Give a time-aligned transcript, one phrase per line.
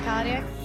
[0.00, 0.61] Cardiac.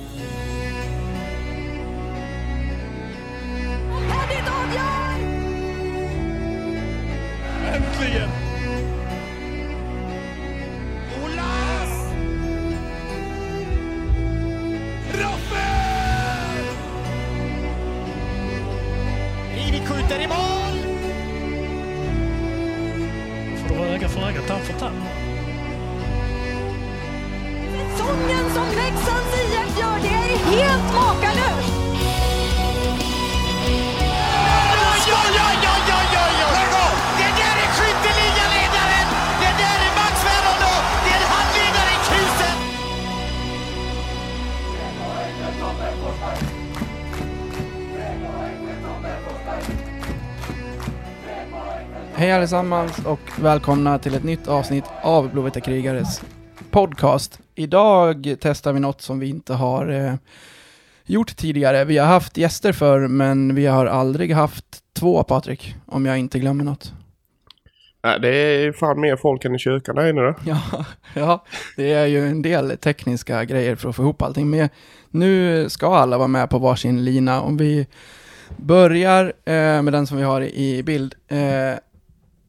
[52.38, 56.22] Allesammans och välkomna till ett nytt avsnitt av Blåvita krigares
[56.72, 57.40] podcast.
[57.56, 60.14] Idag testar vi något som vi inte har eh,
[61.06, 61.86] gjort tidigare.
[61.86, 66.40] Vi har haft gäster för men vi har aldrig haft två, Patrik, om jag inte
[66.40, 66.94] glömmer något.
[68.04, 70.34] Nej, det är fan mer folk än i kyrkan där inne då.
[70.46, 71.46] Ja, ja,
[71.78, 74.50] det är ju en del tekniska grejer för att få ihop allting.
[74.50, 74.70] Men
[75.10, 77.42] nu ska alla vara med på varsin lina.
[77.42, 77.88] Om vi
[78.58, 81.16] börjar eh, med den som vi har i bild.
[81.28, 81.74] Eh,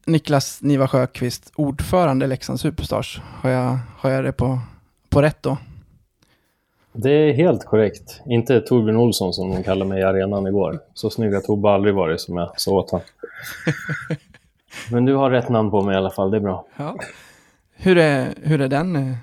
[0.09, 3.21] Niklas Niva Sjöqvist, ordförande Leksand Superstars.
[3.41, 4.59] Har jag, har jag det på,
[5.09, 5.57] på rätt då?
[6.93, 8.21] Det är helt korrekt.
[8.25, 10.79] Inte Torbjörn Olsson som de kallade mig i arenan igår.
[10.93, 13.05] Så snygg har Tobbe aldrig varit som jag sa åt honom.
[14.91, 16.65] Men du har rätt namn på mig i alla fall, det är bra.
[16.75, 16.95] Ja.
[17.75, 19.15] Hur, är, hur är den eh,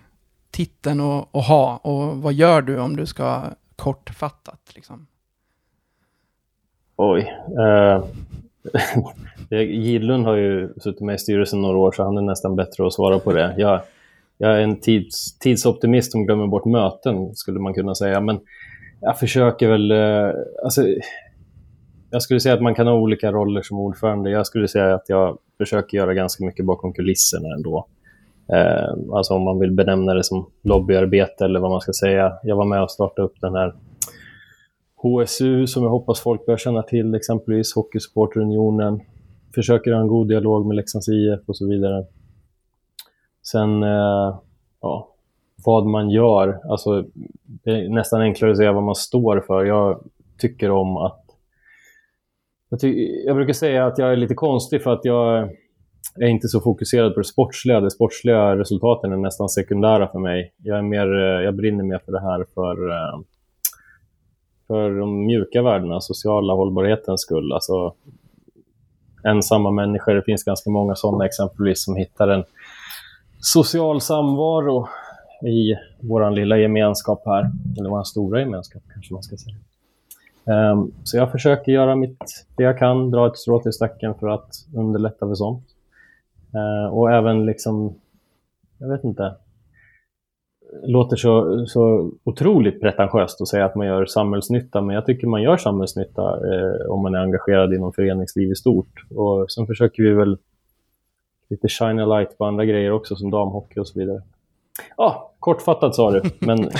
[0.50, 3.42] titeln att, att ha och vad gör du om du ska
[3.76, 4.60] kortfattat?
[4.74, 5.06] Liksom?
[6.96, 7.32] Oj.
[7.58, 8.04] Eh,
[9.50, 12.92] Gidlund har ju suttit med i styrelsen några år så han är nästan bättre att
[12.92, 13.54] svara på det.
[13.56, 13.80] Jag,
[14.38, 18.20] jag är en tids, tidsoptimist som glömmer bort möten skulle man kunna säga.
[18.20, 18.40] Men
[19.00, 19.90] jag försöker väl...
[19.90, 20.30] Eh,
[20.64, 20.82] alltså,
[22.10, 24.30] jag skulle säga att man kan ha olika roller som ordförande.
[24.30, 27.86] Jag skulle säga att jag försöker göra ganska mycket bakom kulisserna ändå.
[28.52, 32.32] Eh, alltså om man vill benämna det som lobbyarbete eller vad man ska säga.
[32.42, 33.74] Jag var med och startade upp den här
[34.96, 39.00] HSU som jag hoppas folk börjar känna till, exempelvis Hockeysupporterunionen.
[39.56, 42.04] Försöker ha en god dialog med Leksands IF och så vidare.
[43.42, 44.38] Sen, eh,
[44.80, 45.14] ja,
[45.64, 46.60] vad man gör.
[46.70, 47.04] Alltså,
[47.44, 49.64] det är nästan enklare att säga vad man står för.
[49.64, 50.00] Jag
[50.38, 51.22] tycker om att
[52.68, 55.50] jag, ty jag, brukar säga att jag är lite konstig för att jag
[56.20, 57.80] är inte så fokuserad på det sportsliga.
[57.80, 60.54] De sportsliga resultaten är nästan sekundära för mig.
[60.56, 63.20] Jag, är mer, eh, jag brinner mer för det här för, eh,
[64.66, 67.52] för de mjuka värdena, sociala hållbarhetens skull.
[67.52, 67.94] Alltså,
[69.26, 72.44] ensamma människor, det finns ganska många sådana exempelvis som hittar en
[73.40, 74.88] social samvaro
[75.42, 79.56] i vår lilla gemenskap här, eller vår stora gemenskap kanske man ska säga.
[80.72, 84.28] Um, så jag försöker göra mitt, det jag kan, dra ett strå till stacken för
[84.28, 85.64] att underlätta för sånt.
[86.54, 87.94] Uh, och även liksom,
[88.78, 89.34] jag vet inte,
[90.82, 95.42] låter så, så otroligt pretentiöst att säga att man gör samhällsnytta, men jag tycker man
[95.42, 99.04] gör samhällsnytta eh, om man är engagerad inom föreningsliv i stort.
[99.10, 100.38] Och sen försöker vi väl
[101.50, 104.22] lite shine a light på andra grejer också, som damhockey och så vidare.
[104.96, 106.56] Ja, ah, kortfattat sa du, men...
[106.62, 106.70] det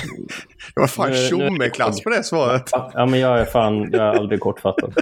[0.75, 2.69] var fan tjomme-klass på det svaret.
[2.71, 4.93] Ja, men jag är fan, jag är aldrig kortfattad.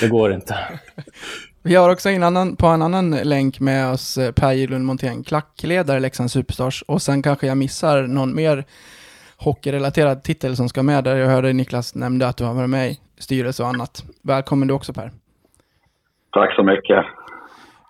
[0.00, 0.56] det går inte.
[1.64, 6.00] Vi har också en annan, på en annan länk med oss Per Gylund Montén, klackledare
[6.00, 6.82] Leksands Superstars.
[6.88, 8.64] Och sen kanske jag missar någon mer
[9.36, 11.16] hockeyrelaterad titel som ska med där.
[11.16, 14.04] Jag hörde Niklas nämnde att du har varit med i styrelse och annat.
[14.22, 15.10] Välkommen du också Per.
[16.30, 17.04] Tack så mycket.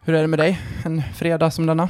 [0.04, 1.88] Hur är det med dig en fredag som denna?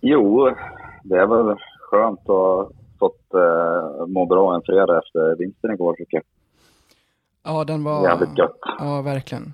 [0.00, 0.54] Jo,
[1.02, 5.94] det är väl skönt att ha fått eh, må bra en fredag efter vinsten igår
[5.94, 6.24] tycker jag.
[7.44, 8.08] Ja, den var...
[8.08, 8.58] Jävligt gött.
[8.78, 9.52] Ja, verkligen.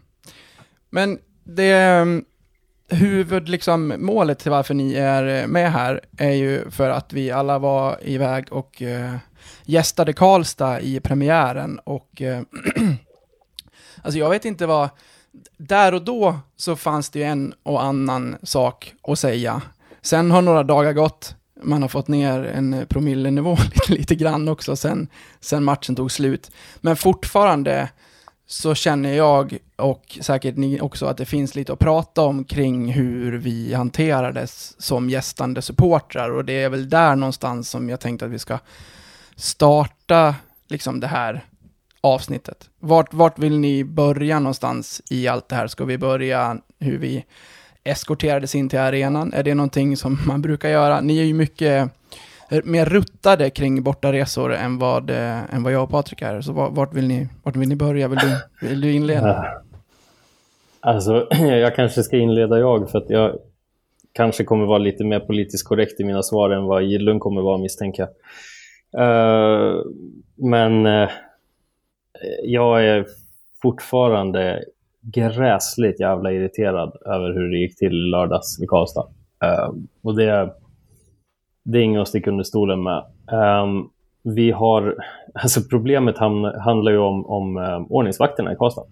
[0.90, 2.24] Men det ehm,
[2.88, 7.30] huvud, liksom, målet till varför ni är eh, med här är ju för att vi
[7.30, 9.14] alla var iväg och uh,
[9.64, 12.40] gästade Karlstad i premiären och uh,
[14.02, 14.88] alltså jag vet inte vad,
[15.56, 19.62] där och då så fanns det ju en och annan sak att säga.
[20.02, 24.76] Sen har några dagar gått, man har fått ner en promillenivå lite, lite grann också
[24.76, 25.08] sen,
[25.40, 26.50] sen matchen tog slut.
[26.80, 27.88] Men fortfarande
[28.50, 32.92] så känner jag och säkert ni också att det finns lite att prata om kring
[32.92, 38.24] hur vi hanterades som gästande supportrar och det är väl där någonstans som jag tänkte
[38.24, 38.58] att vi ska
[39.36, 40.34] starta
[40.68, 41.44] liksom det här
[42.00, 42.70] avsnittet.
[42.78, 45.66] Vart, vart vill ni börja någonstans i allt det här?
[45.66, 47.24] Ska vi börja hur vi
[47.84, 49.32] eskorterades in till arenan?
[49.32, 51.00] Är det någonting som man brukar göra?
[51.00, 51.90] Ni är ju mycket
[52.50, 56.40] Eh, mer ruttade kring bortaresor än vad, eh, än vad jag och Patrik är.
[56.40, 58.08] Så vart vill ni, vart vill ni börja?
[58.08, 59.44] Vill du, vill du inleda?
[60.80, 63.38] Alltså, jag kanske ska inleda jag för att jag
[64.12, 67.58] kanske kommer vara lite mer politiskt korrekt i mina svar än vad Gidlund kommer vara
[67.58, 68.10] misstänker jag.
[68.96, 69.82] Uh,
[70.36, 71.08] men uh,
[72.42, 73.06] jag är
[73.62, 74.64] fortfarande
[75.00, 79.06] gräsligt jävla irriterad över hur det gick till i lördags i Karlstad.
[79.44, 80.54] Uh, och det,
[81.72, 83.04] det är inget att sticka under stolen med.
[83.62, 83.90] Um,
[84.22, 84.96] vi har,
[85.34, 88.82] alltså problemet hamn, handlar ju om, om um, ordningsvakterna i Karlstad.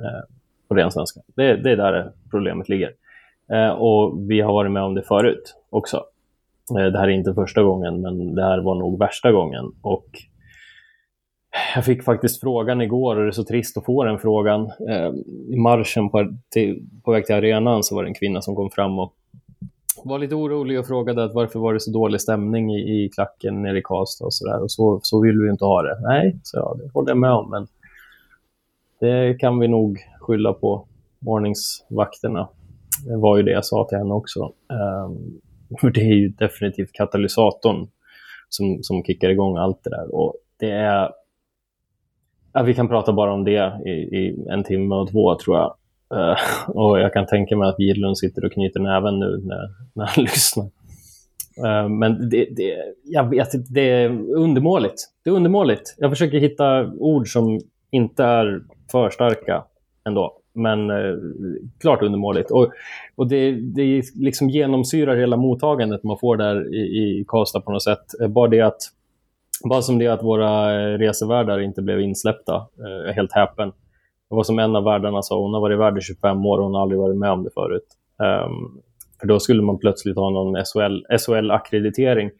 [0.00, 0.24] Uh,
[0.68, 1.20] på ren svenska.
[1.36, 2.92] Det, det är där problemet ligger.
[3.52, 5.96] Uh, och vi har varit med om det förut också.
[6.78, 9.72] Uh, det här är inte första gången, men det här var nog värsta gången.
[9.82, 10.06] Och
[11.74, 14.70] jag fick faktiskt frågan igår, och det är så trist att få den frågan.
[15.48, 18.70] I marschen på, till, på väg till arenan så var det en kvinna som kom
[18.70, 19.14] fram och
[20.04, 23.62] var lite orolig och frågade att varför var det så dålig stämning i, i klacken
[23.62, 24.62] nere i Karlstad och sådär.
[24.62, 25.98] Och så, så vill vi inte ha det.
[26.00, 27.50] Nej, så jag, det håller jag med om.
[27.50, 27.66] Men
[29.00, 30.86] det kan vi nog skylla på
[31.26, 32.48] ordningsvakterna.
[33.06, 34.52] Det var ju det jag sa till henne också.
[34.68, 35.40] Um,
[35.80, 37.88] för det är ju definitivt katalysatorn
[38.48, 40.14] som, som kickar igång allt det där.
[40.14, 41.10] Och det är...
[42.52, 45.74] Ja, vi kan prata bara om det i, i en timme och två, tror jag.
[46.14, 50.06] Uh, och jag kan tänka mig att Gidlund sitter och knyter näven nu när, när
[50.06, 50.64] han lyssnar.
[51.64, 54.94] Uh, men det, det, jag vet, det är undermåligt.
[55.24, 55.94] Det är undermåligt.
[55.98, 57.60] Jag försöker hitta ord som
[57.90, 58.60] inte är
[58.92, 59.64] för starka
[60.06, 60.38] ändå.
[60.54, 61.18] Men uh,
[61.80, 62.50] klart undermåligt.
[62.50, 62.72] Och,
[63.16, 67.82] och det, det liksom genomsyrar hela mottagandet man får där i, i Karlstad på något
[67.82, 68.04] sätt.
[68.28, 68.80] Bara det att
[69.68, 72.66] bara som det att våra resevärdar inte blev insläppta.
[72.76, 73.72] Jag är helt häpen.
[74.34, 76.58] Det var som en av värdarna sa, alltså, hon har varit värd i 25 år
[76.58, 77.86] och hon har aldrig varit med om det förut.
[78.18, 78.82] Um,
[79.20, 82.30] för då skulle man plötsligt ha någon SHL-akkreditering.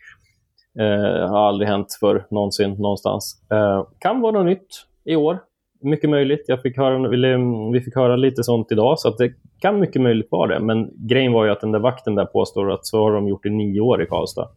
[0.80, 3.42] Uh, eh, har aldrig hänt för någonsin någonstans.
[3.52, 4.66] Uh, kan vara något nytt
[5.04, 5.38] i år.
[5.80, 6.44] Mycket möjligt.
[6.48, 10.02] Jag fick höra, mm, vi fick höra lite sånt idag, så att det kan mycket
[10.02, 10.64] möjligt vara det.
[10.64, 13.46] Men grejen var ju att den där vakten där påstår att så har de gjort
[13.46, 14.48] i nio år i Karlstad.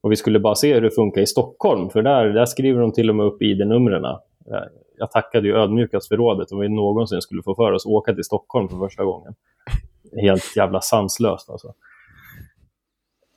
[0.00, 2.92] Och vi skulle bara se hur det funkar i Stockholm, för där, där skriver de
[2.92, 4.04] till och med upp ID-numren.
[4.04, 4.18] Eh,
[5.00, 8.14] jag tackade ju ödmjukast för rådet om vi någonsin skulle få för oss att åka
[8.14, 9.34] till Stockholm för första gången.
[10.22, 11.68] Helt jävla sanslöst alltså.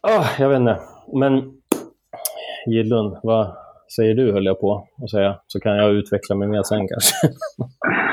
[0.08, 0.80] Oh, jag vet inte.
[1.14, 1.62] Men
[2.68, 3.56] Gidlund, vad
[3.96, 5.40] säger du höll jag på att säga.
[5.48, 7.16] Så kan jag utveckla mig mer sen kanske.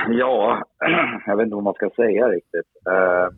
[0.08, 0.62] Ja,
[1.26, 2.70] jag vet inte vad man ska säga riktigt.
[2.90, 3.28] Eh,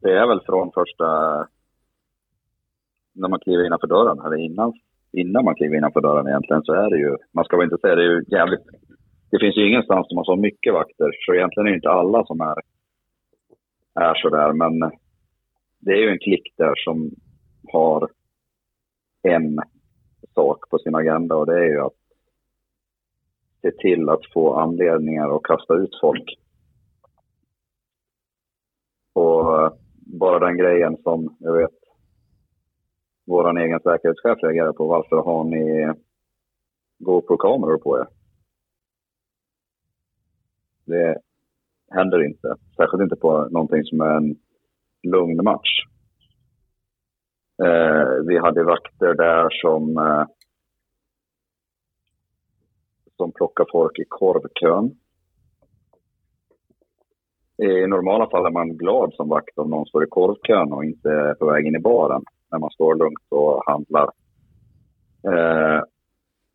[0.00, 1.06] det är väl från första...
[3.14, 4.72] När man kliver innanför dörren, eller innan,
[5.20, 7.16] innan man kliver innanför dörren egentligen, så är det ju...
[7.32, 8.66] Man ska väl inte säga det är ju jävligt...
[9.30, 12.26] Det finns ju ingenstans som har så mycket vakter, så egentligen är det inte alla
[12.26, 12.58] som är,
[13.94, 14.92] är så där, men
[15.78, 17.10] det är ju en klick där som
[17.72, 18.08] har
[19.22, 19.60] en
[20.34, 22.00] sak på sin agenda och det är ju att
[23.62, 26.38] se till att få anledningar att kasta ut folk.
[29.12, 29.72] Och eh,
[30.20, 31.85] bara den grejen som jag vet
[33.26, 34.86] vår egen säkerhetschef reagerar på.
[34.86, 35.94] Varför har ni
[36.98, 38.06] GoPro-kameror på er?
[40.84, 41.18] Det
[41.90, 42.54] händer inte.
[42.76, 44.36] Särskilt inte på någonting som är en
[45.02, 45.84] lugn match.
[47.64, 50.24] Eh, vi hade vakter där som, eh,
[53.16, 54.96] som plockar folk i korvkön.
[57.58, 61.10] I normala fall är man glad som vakt om någon står i korvkön och inte
[61.10, 64.10] är på väg in i baren när man står lugnt och handlar.
[65.24, 65.80] Eh,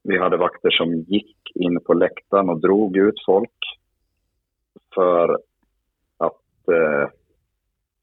[0.03, 3.57] vi hade vakter som gick in på läktaren och drog ut folk
[4.95, 5.37] för
[6.17, 7.09] att eh,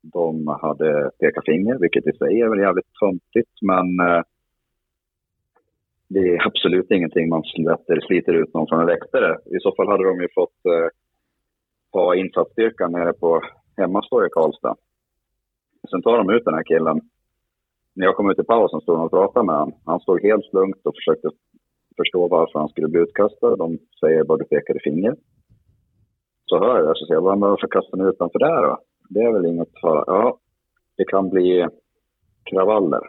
[0.03, 4.23] de hade pekat finger, vilket i sig är väl jävligt töntigt, men eh,
[6.09, 9.39] det är absolut ingenting man släpper, sliter ut någon från en läktare.
[9.45, 10.89] I så fall hade de ju fått eh,
[11.93, 13.43] ha insatsstyrkan nere på
[13.77, 14.77] hemmastå i Karlstad.
[15.91, 17.01] Sen tar de ut den här killen.
[17.99, 19.75] När jag kom ut i pausen stod han och pratade med honom.
[19.85, 21.29] Han stod helt lugnt och försökte
[21.97, 23.57] förstå varför han skulle bli utkastad.
[23.57, 25.15] De säger bara du pekade finger.
[26.47, 28.79] Så hör jag det, så säger jag, varför kastar ni ut honom för det då?
[29.09, 30.05] Det är väl inget fara.
[30.07, 30.39] Ja,
[30.97, 31.69] det kan bli
[32.51, 33.03] kravaller.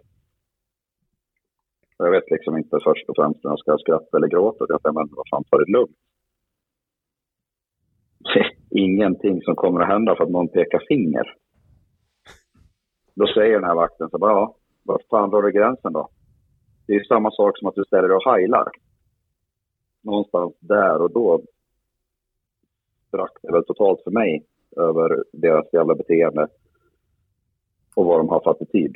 [1.97, 4.65] Jag vet liksom inte först och främst om jag ska skratta eller gråta.
[4.69, 5.97] Jag säger, men vad fan, ta det lugnt.
[8.33, 11.27] Det är ingenting som kommer att hända för att någon pekar finger.
[13.15, 14.55] Då säger den här vakten så bara, ja,
[14.89, 16.09] var fan drar du gränsen då?
[16.87, 18.67] Det är ju samma sak som att du ställer dig och heilar.
[20.01, 21.41] Någonstans där och då
[23.07, 24.45] sprack det väl totalt för mig
[24.77, 26.47] över deras jävla beteende
[27.95, 28.95] och vad de har för attityd.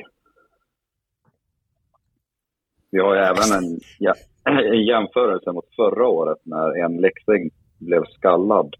[2.90, 4.14] Vi har ju även en, ja,
[4.72, 8.74] en jämförelse mot förra året när en leksing blev skallad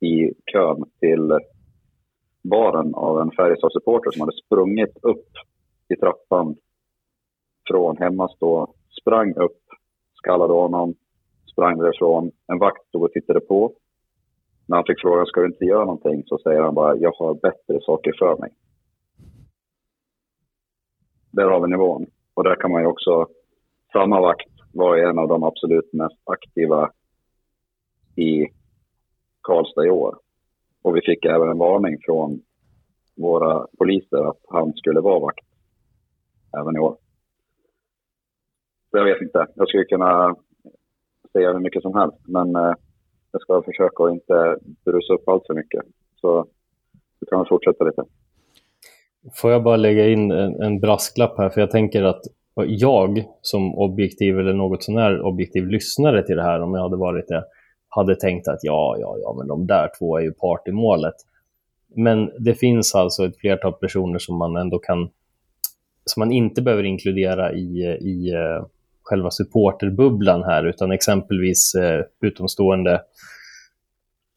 [0.00, 1.38] i kön till
[2.42, 5.28] baren av en Färjestad-supporter som hade sprungit upp
[5.88, 6.56] i trappan
[7.68, 9.60] från hemmastå, sprang upp,
[10.14, 10.94] skallade honom,
[11.52, 12.30] sprang därifrån.
[12.46, 13.72] En vakt stod och tittade på.
[14.66, 16.22] När han fick frågan, ska du inte göra någonting?
[16.26, 18.50] Så säger han bara, jag har bättre saker för mig.
[21.30, 22.06] Där har vi nivån.
[22.34, 23.26] Och där kan man ju också,
[23.92, 26.90] samma vakt var ju en av de absolut mest aktiva
[28.16, 28.46] i
[29.42, 30.18] Karlstad i år.
[30.82, 32.40] Och vi fick även en varning från
[33.16, 35.46] våra poliser att han skulle vara vakt
[36.60, 36.96] även i år.
[38.90, 39.46] Så jag vet inte.
[39.54, 40.36] Jag skulle kunna
[41.32, 42.74] säga hur mycket som helst, men eh,
[43.32, 45.82] jag ska försöka att inte brusa upp allt för mycket.
[46.20, 46.46] Så
[47.20, 48.02] du kan fortsätta lite.
[49.34, 52.22] Får jag bara lägga in en, en brasklapp här, för jag tänker att
[52.66, 57.28] jag som objektiv eller något sånär objektiv lyssnare till det här, om jag hade varit
[57.28, 57.44] det,
[57.88, 61.14] hade tänkt att ja, ja, ja, men de där två är ju part i målet.
[61.96, 65.10] Men det finns alltså ett flertal personer som man ändå kan,
[66.04, 68.66] som man inte behöver inkludera i, i eh,
[69.02, 72.92] själva supporterbubblan här, utan exempelvis eh, utomstående,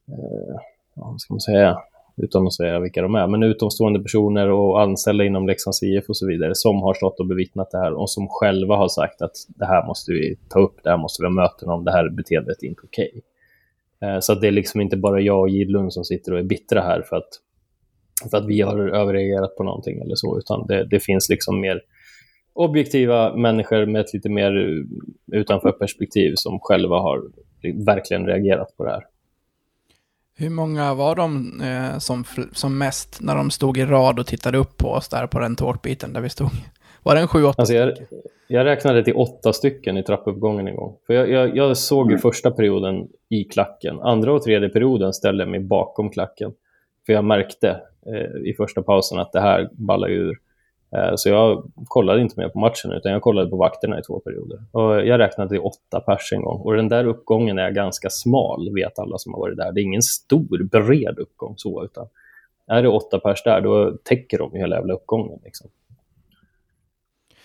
[0.08, 0.60] eh,
[0.94, 1.78] vad ska man säga,
[2.18, 6.18] utan att säga vilka de är, men utomstående personer och anställda inom Leksands IF och
[6.18, 9.36] så vidare som har stått och bevittnat det här och som själva har sagt att
[9.48, 12.10] det här måste vi ta upp, det här måste vi ha möten om, det här
[12.10, 13.12] beteendet är inte okej.
[13.14, 14.22] Okay.
[14.22, 17.02] Så det är liksom inte bara jag och Gidlund som sitter och är bittra här
[17.02, 17.30] för att
[18.32, 21.82] för att vi har överreagerat på någonting eller så, utan det, det finns liksom mer
[22.54, 24.84] objektiva människor med ett lite mer
[25.32, 27.22] utanför perspektiv som själva har
[27.86, 29.04] verkligen reagerat på det här.
[30.40, 34.58] Hur många var de eh, som, som mest när de stod i rad och tittade
[34.58, 36.50] upp på oss där på den tårtbiten där vi stod?
[37.04, 37.94] Var det en sju, åtta alltså jag,
[38.48, 40.96] jag räknade till åtta stycken i trappuppgången en gång.
[41.08, 42.22] För jag, jag, jag såg ju mm.
[42.22, 44.00] första perioden i klacken.
[44.00, 46.54] Andra och tredje perioden ställde jag mig bakom klacken.
[47.06, 47.78] För jag märkte eh,
[48.14, 50.40] Eh, i första pausen att det här ballar ur.
[50.92, 54.20] Eh, så jag kollade inte mer på matchen utan jag kollade på vakterna i två
[54.20, 54.60] perioder.
[54.72, 56.62] Och jag räknade till åtta pers en gång.
[56.62, 59.72] Och den där uppgången är ganska smal, vet alla som har varit där.
[59.72, 62.08] Det är ingen stor, bred uppgång så, utan
[62.68, 65.40] är det åtta pers där, då täcker de hela jävla uppgången.
[65.44, 65.70] Liksom.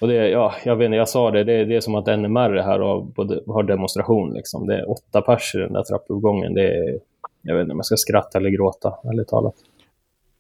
[0.01, 2.63] Och det, ja, jag vet inte, jag sa det, det, det är som att NMR
[2.63, 3.07] här har,
[3.53, 4.35] har demonstration.
[4.35, 4.67] Liksom.
[4.67, 6.55] Det är åtta pers i den där trappuppgången.
[6.55, 6.99] Det är,
[7.43, 9.55] jag vet inte om jag ska skratta eller gråta, ärligt talat.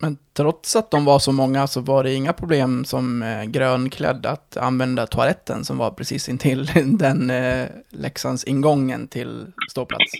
[0.02, 4.26] Men trots att de var så många så var det inga problem som eh, grönklädd
[4.26, 6.66] att använda toaletten som var precis intill
[6.98, 10.12] den eh, Leksands ingången till ståplats.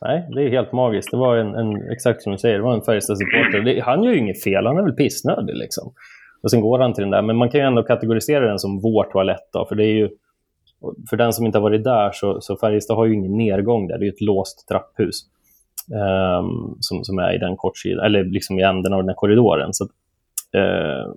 [0.00, 1.10] Nej, det är helt magiskt.
[1.10, 3.82] Det var en, en exakt som du säger, det var en Färjestad-supporter.
[3.82, 5.92] Han gör ju inget fel, han är väl pissnödig liksom.
[6.42, 8.80] Och sen går han till den där, men man kan ju ändå kategorisera den som
[8.80, 10.08] vår toalett då, för det är ju
[11.10, 13.98] för den som inte har varit där så, så Färjestad har ju ingen nedgång där,
[13.98, 15.20] det är ju ett låst trapphus
[15.90, 19.72] Ehm, som, som är i den kortsidan, eller liksom i änden av den här korridoren.
[19.72, 21.14] Så, uh,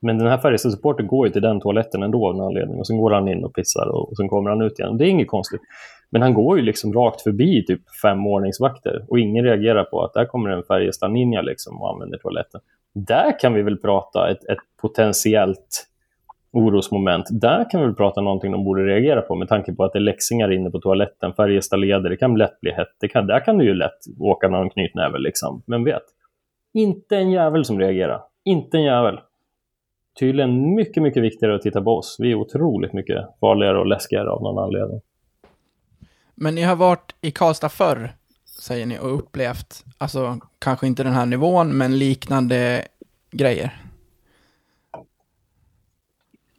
[0.00, 2.98] men den här Färjestad-supporten går ju till den toaletten ändå av någon anledning och sen
[2.98, 4.98] går han in och pissar och, och sen kommer han ut igen.
[4.98, 5.60] Det är inget konstigt.
[6.10, 10.14] Men han går ju liksom rakt förbi typ fem ordningsvakter och ingen reagerar på att
[10.14, 12.60] där kommer en Färjestad-ninja liksom och använder toaletten.
[12.94, 15.86] Där kan vi väl prata ett, ett potentiellt
[16.56, 17.26] orosmoment.
[17.30, 19.98] Där kan vi väl prata någonting de borde reagera på med tanke på att det
[19.98, 22.96] är läxingar inne på toaletten, Färjestad leder, det kan lätt bli hett.
[23.00, 26.02] Det kan, där kan du ju lätt åka någon knytnäve liksom, vem vet?
[26.74, 28.20] Inte en jävel som reagerar.
[28.44, 29.20] Inte en jävel.
[30.18, 32.16] Tydligen mycket, mycket viktigare att titta på oss.
[32.18, 35.00] Vi är otroligt mycket farligare och läskigare av någon anledning.
[36.34, 38.10] Men ni har varit i Karlstad förr,
[38.44, 42.82] säger ni, och upplevt, alltså kanske inte den här nivån, men liknande
[43.30, 43.85] grejer.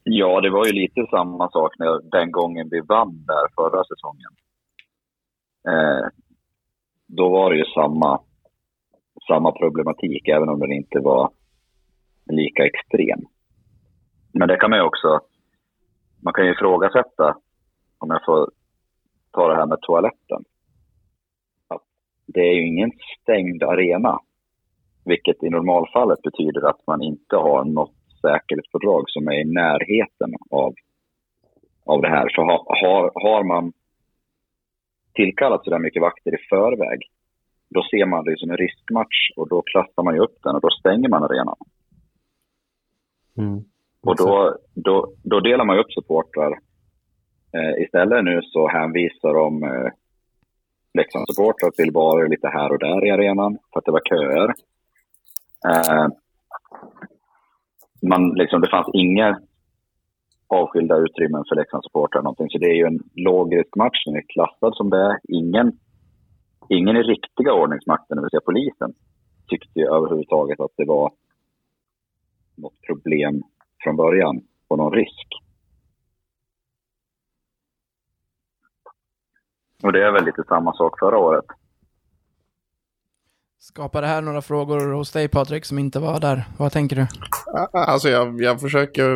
[0.10, 4.32] Ja, det var ju lite samma sak när, den gången vi vann där förra säsongen.
[5.68, 6.08] Eh,
[7.08, 8.22] då var det ju samma,
[9.28, 11.32] samma problematik, även om den inte var
[12.26, 13.20] lika extrem.
[14.34, 15.20] Men det kan man ju också,
[16.24, 17.36] man kan ju ifrågasätta,
[17.98, 18.52] om jag får
[19.32, 20.44] ta det här med toaletten.
[21.68, 21.84] Att
[22.26, 24.20] det är ju ingen stängd arena,
[25.06, 30.74] vilket i normalfallet betyder att man inte har något säkerhetsfördrag som är i närheten av,
[31.86, 32.30] av det här.
[32.30, 33.74] Så har, har, har man
[35.14, 37.00] tillkallat så där mycket vakter i förväg,
[37.70, 40.62] då ser man det som en riskmatch och då klassar man ju upp den och
[40.62, 41.56] då stänger man arenan.
[43.38, 43.64] Mm.
[44.02, 46.52] Och då, då, då delar man upp supportrar.
[47.54, 49.92] Eh, istället nu så hänvisar de eh,
[50.94, 54.50] Leksandssupportrar till barer lite här och där i arenan för att det var köer.
[55.70, 56.08] Eh,
[58.08, 59.40] man, liksom, det fanns inga
[60.48, 62.50] avskilda utrymmen för Leksandssupportrar någonting.
[62.50, 64.06] Så det är ju en lågrisk match.
[64.06, 65.20] Den är klassad som det är.
[65.28, 65.80] Ingen,
[66.70, 68.94] ingen i riktiga ordningsmakten, det vill säga polisen,
[69.48, 71.12] tyckte ju överhuvudtaget att det var
[72.56, 73.44] något problem
[73.84, 75.28] från början på någon risk.
[79.84, 81.46] Och det är väl lite samma sak förra året.
[83.68, 86.46] Skapar det här några frågor hos dig Patrik som inte var där?
[86.58, 87.08] Vad tänker du?
[87.74, 89.10] Alltså jag, jag försöker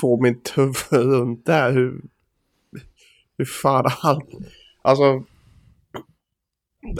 [0.00, 1.72] få mitt huvud runt det här.
[1.72, 2.02] Hur,
[3.38, 4.24] hur fan allt...
[4.82, 5.24] Alltså...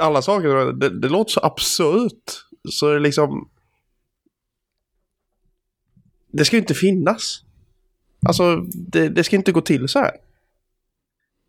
[0.00, 2.46] Alla saker, det, det låter så absurt.
[2.70, 3.48] Så det liksom...
[6.32, 7.44] Det ska ju inte finnas.
[8.26, 10.16] Alltså, det, det ska inte gå till så här.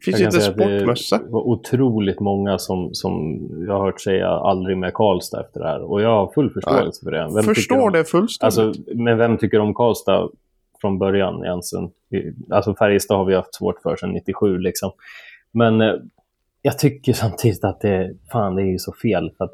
[0.05, 1.17] Finns inte sportmössa.
[1.17, 5.67] Det var otroligt många som, som jag har hört säga aldrig med Karlstad efter det
[5.67, 5.81] här.
[5.81, 7.29] Och jag har full förståelse för det.
[7.35, 8.57] Vem Förstår om, det fullständigt.
[8.57, 10.29] Alltså, men vem tycker om Karlstad
[10.81, 11.89] från början egentligen?
[12.49, 14.91] Alltså Färjestad har vi haft svårt för sedan 97 liksom.
[15.51, 15.93] Men eh,
[16.61, 19.31] jag tycker samtidigt att det, fan, det är ju så fel.
[19.37, 19.53] För att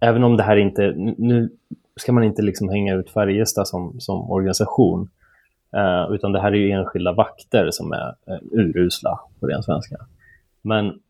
[0.00, 1.50] även om det här inte, nu
[1.96, 5.08] ska man inte liksom hänga ut Färjestad som, som organisation.
[5.76, 9.96] Uh, utan det här är ju enskilda vakter som är uh, urusla på ren svenska.
[10.62, 11.00] Men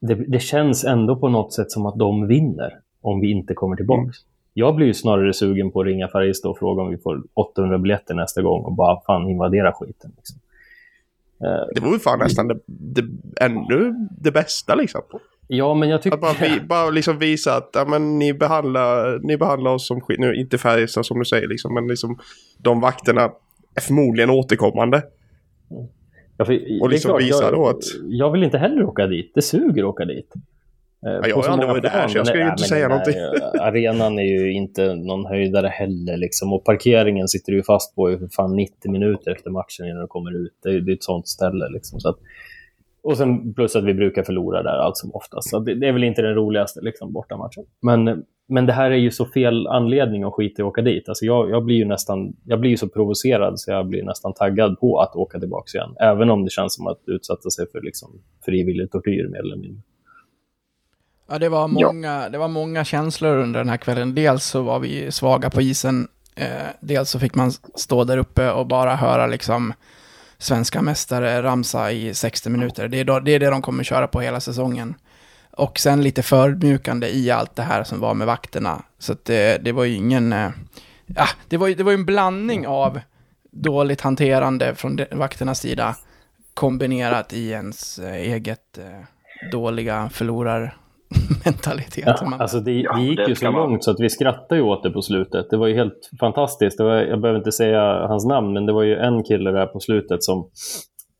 [0.00, 3.76] det, det, känns ändå på något sätt som att de vinner om vi inte kommer
[3.76, 4.00] tillbaka.
[4.00, 4.12] Mm.
[4.54, 7.78] Jag blir ju snarare sugen på att ringa Färjestad och fråga om vi får 800
[7.78, 10.12] biljetter nästa gång och bara fan invadera skiten.
[10.16, 10.38] Liksom.
[11.44, 13.04] Uh, det vore fan nästan det, det,
[13.40, 15.02] ännu det bästa liksom.
[15.48, 16.16] Ja, men jag tycker...
[16.16, 20.00] Att bara, vi, bara liksom visa att ja, men ni, behandlar, ni behandlar oss som
[20.00, 20.20] skit.
[20.20, 22.18] Nu, inte Färjestad som du säger, liksom, men liksom,
[22.58, 23.30] de vakterna
[23.74, 25.02] är förmodligen återkommande.
[26.36, 27.82] Ja, för, och liksom visa jag, då att...
[28.06, 29.32] Jag vill inte heller åka dit.
[29.34, 30.34] Det suger att åka dit.
[31.06, 33.14] Eh, ja, jag har aldrig varit där, så jag ska ju inte säga någonting.
[33.60, 36.16] arenan är ju inte någon höjdare heller.
[36.16, 36.52] Liksom.
[36.52, 40.36] Och parkeringen sitter du fast på i fan 90 minuter efter matchen innan du kommer
[40.36, 40.52] ut.
[40.62, 41.68] Det är, är ett sånt ställe.
[41.68, 42.00] Liksom.
[42.00, 42.18] Så att,
[43.02, 45.50] och sen plus att vi brukar förlora där allt som oftast.
[45.50, 47.64] Så det, det är väl inte den roligaste liksom, bortamatchen.
[47.82, 51.08] Men, men det här är ju så fel anledning att skita i att åka dit.
[51.08, 54.80] Alltså jag, jag blir ju nästan, jag blir så provocerad så jag blir nästan taggad
[54.80, 55.96] på att åka tillbaka igen.
[56.00, 58.08] Även om det känns som att utsätta sig för liksom,
[58.44, 59.82] frivillig tortyr mer eller mindre.
[61.30, 62.28] Ja, det var, många, ja.
[62.28, 64.14] det var många känslor under den här kvällen.
[64.14, 66.08] Dels så var vi svaga på isen.
[66.34, 66.46] Eh,
[66.80, 69.72] dels så fick man stå där uppe och bara höra liksom
[70.38, 72.88] svenska mästare ramsa i 60 minuter.
[72.88, 74.94] Det är, då, det är det de kommer köra på hela säsongen.
[75.58, 78.82] Och sen lite förmjukande i allt det här som var med vakterna.
[78.98, 80.34] Så det, det var ju ingen...
[81.06, 83.00] Ja, det var ju det var en blandning av
[83.50, 85.96] dåligt hanterande från vakternas sida
[86.54, 88.84] kombinerat i ens eh, eget eh,
[89.52, 90.76] dåliga förlorar
[91.44, 92.04] mentalitet.
[92.06, 94.90] Ja, alltså det, det gick ju så långt så att vi skrattade ju åt det
[94.90, 95.50] på slutet.
[95.50, 96.80] Det var ju helt fantastiskt.
[96.80, 99.80] Var, jag behöver inte säga hans namn, men det var ju en kille där på
[99.80, 100.50] slutet som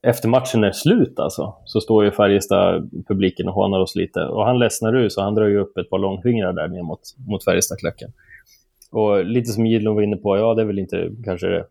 [0.02, 4.20] efter matchen är slut alltså, så står ju Färjestad-publiken och hånar oss lite.
[4.20, 7.00] Och han ledsnar ur, så han drar ju upp ett par långfingrar där ner mot,
[7.28, 8.12] mot Färjestad-klacken.
[8.90, 11.66] Och lite som Gidlund var inne på, ja det är väl inte kanske det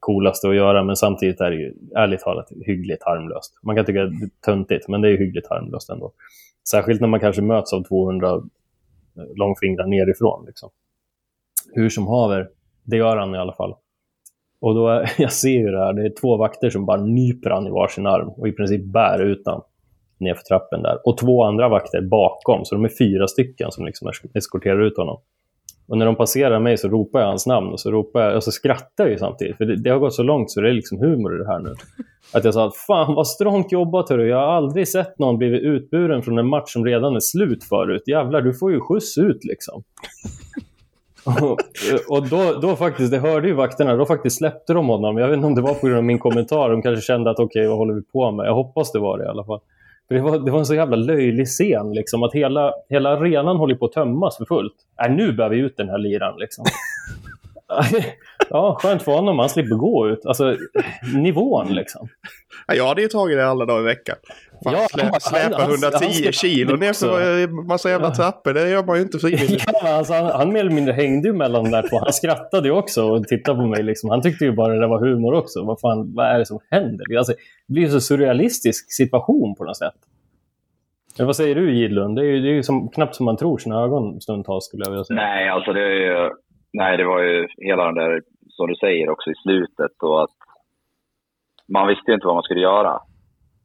[0.00, 3.58] coolaste att göra, men samtidigt är det ju ärligt talat hyggligt harmlöst.
[3.62, 6.12] Man kan tycka att det är töntigt, men det är ju hyggligt harmlöst ändå.
[6.70, 8.42] Särskilt när man kanske möts av 200
[9.36, 10.44] långfingrar nerifrån.
[10.46, 10.70] Liksom.
[11.72, 12.48] Hur som haver,
[12.84, 13.74] det gör han i alla fall.
[14.60, 17.66] Och då, jag ser ju det här, det är två vakter som bara nyper han
[17.66, 19.62] i varsin arm och i princip bär ut han
[20.18, 20.98] nerför trappen där.
[21.04, 25.20] Och två andra vakter bakom, så de är fyra stycken som liksom eskorterar ut honom.
[25.88, 28.44] Och när de passerar mig så ropar jag hans namn och så, ropar jag, och
[28.44, 29.56] så skrattar jag ju samtidigt.
[29.56, 31.58] För det, det, har gått så långt så det är liksom humor i det här
[31.58, 31.74] nu.
[32.32, 34.28] Att jag sa att fan vad strångt jobbat hörru.
[34.28, 38.02] Jag har aldrig sett någon blivit utburen från en match som redan är slut förut.
[38.06, 39.82] Jävlar, du får ju skjuts ut liksom
[41.26, 41.58] och,
[42.16, 45.16] och då, då faktiskt, det hörde ju vakterna, då faktiskt släppte de honom.
[45.16, 46.70] Jag vet inte om det var på grund av min kommentar.
[46.70, 48.46] De kanske kände att okej, okay, vad håller vi på med?
[48.46, 49.60] Jag hoppas det var det i alla fall.
[50.08, 53.56] För det, var, det var en så jävla löjlig scen, liksom, att hela, hela arenan
[53.56, 54.74] håller på att tömmas för fullt.
[55.04, 56.34] Äh, nu bär vi ut den här liran.
[56.38, 56.64] Liksom.
[58.50, 60.26] ja, skönt för honom, han slipper gå ut.
[60.26, 60.56] Alltså,
[61.14, 62.08] nivån liksom.
[62.66, 64.16] Ja, jag hade ju tagit det alla dagar i veckan.
[64.64, 68.14] Fan, ja, släpa, släpa 110 kilo ner för massa jävla ja.
[68.14, 69.64] trappor, det gör man ju inte frivilligt.
[69.72, 71.98] Ja, alltså, han, han mer eller mindre hängde ju mellan de där två.
[71.98, 73.82] Han skrattade ju också och tittade på mig.
[73.82, 74.10] Liksom.
[74.10, 75.64] Han tyckte ju bara det var humor också.
[75.64, 77.16] Vad fan, vad är det som händer?
[77.18, 77.32] Alltså,
[77.66, 79.94] det blir ju så surrealistisk situation på något sätt.
[81.18, 82.16] Men vad säger du Gidlund?
[82.16, 84.84] Det är ju, det är ju som, knappt som man tror sina ögon stundtals skulle
[84.84, 85.20] jag vilja säga.
[85.20, 86.30] Nej, alltså det är ju,
[86.72, 88.20] nej, det var ju hela den där,
[88.56, 90.36] som du säger också i slutet och att
[91.68, 93.00] man visste ju inte vad man skulle göra.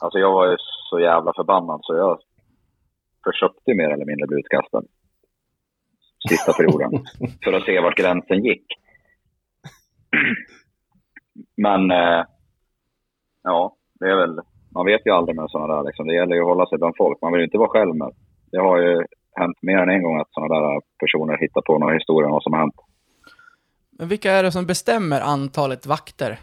[0.03, 0.57] Alltså jag var ju
[0.89, 2.19] så jävla förbannad så jag
[3.23, 4.83] försökte mer eller mindre bli utkastad.
[6.29, 6.91] Sista perioden.
[7.43, 8.65] för att se vart gränsen gick.
[11.57, 12.25] Men eh,
[13.43, 14.39] ja, det är väl,
[14.73, 15.83] man vet ju aldrig med sådana där.
[15.83, 16.07] Liksom.
[16.07, 17.21] Det gäller ju att hålla sig bland folk.
[17.21, 18.11] Man vill ju inte vara själv med.
[18.51, 21.93] Det har ju hänt mer än en gång att sådana där personer hittar på några
[21.93, 22.75] historier om vad som har hänt.
[24.01, 26.39] Men vilka är det som bestämmer antalet vakter?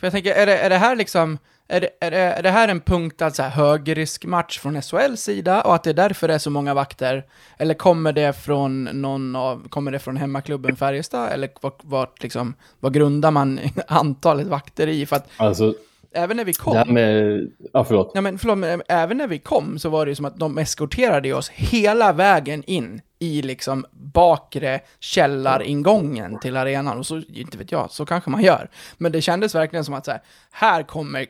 [0.00, 1.38] För jag tänker, är det, är det här liksom,
[1.68, 5.62] är det, är det, är det här en punkt, alltså här, högriskmatch från SHLs sida
[5.62, 7.26] och att det är därför det är så många vakter?
[7.58, 11.32] Eller kommer det från någon av, kommer det från hemmaklubben Färjestad?
[11.32, 15.06] Eller vart, vart liksom, vad grundar man antalet vakter i?
[15.06, 15.74] För att Alltså,
[16.12, 16.72] även när vi kom...
[16.72, 17.50] det här med...
[17.72, 18.12] Ja, förlåt.
[18.14, 20.58] Ja, men förlåt, men även när vi kom så var det ju som att de
[20.58, 26.98] eskorterade oss hela vägen in i liksom bakre källaringången till arenan.
[26.98, 28.70] Och så, inte vet jag, så kanske man gör.
[28.98, 31.26] Men det kändes verkligen som att så här, här kommer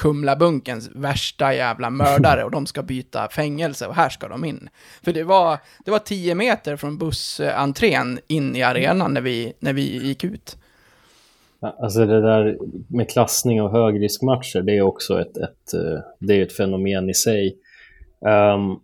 [0.00, 4.68] Kumlabunkens värsta jävla mördare och de ska byta fängelse och här ska de in.
[5.02, 9.72] För det var, det var tio meter från bussentrén in i arenan när vi, när
[9.72, 10.56] vi gick ut.
[11.60, 16.42] Alltså det där med klassning av högriskmatcher, det är också ett, ett, eh, det är
[16.42, 17.56] ett fenomen i sig.
[18.54, 18.80] Um,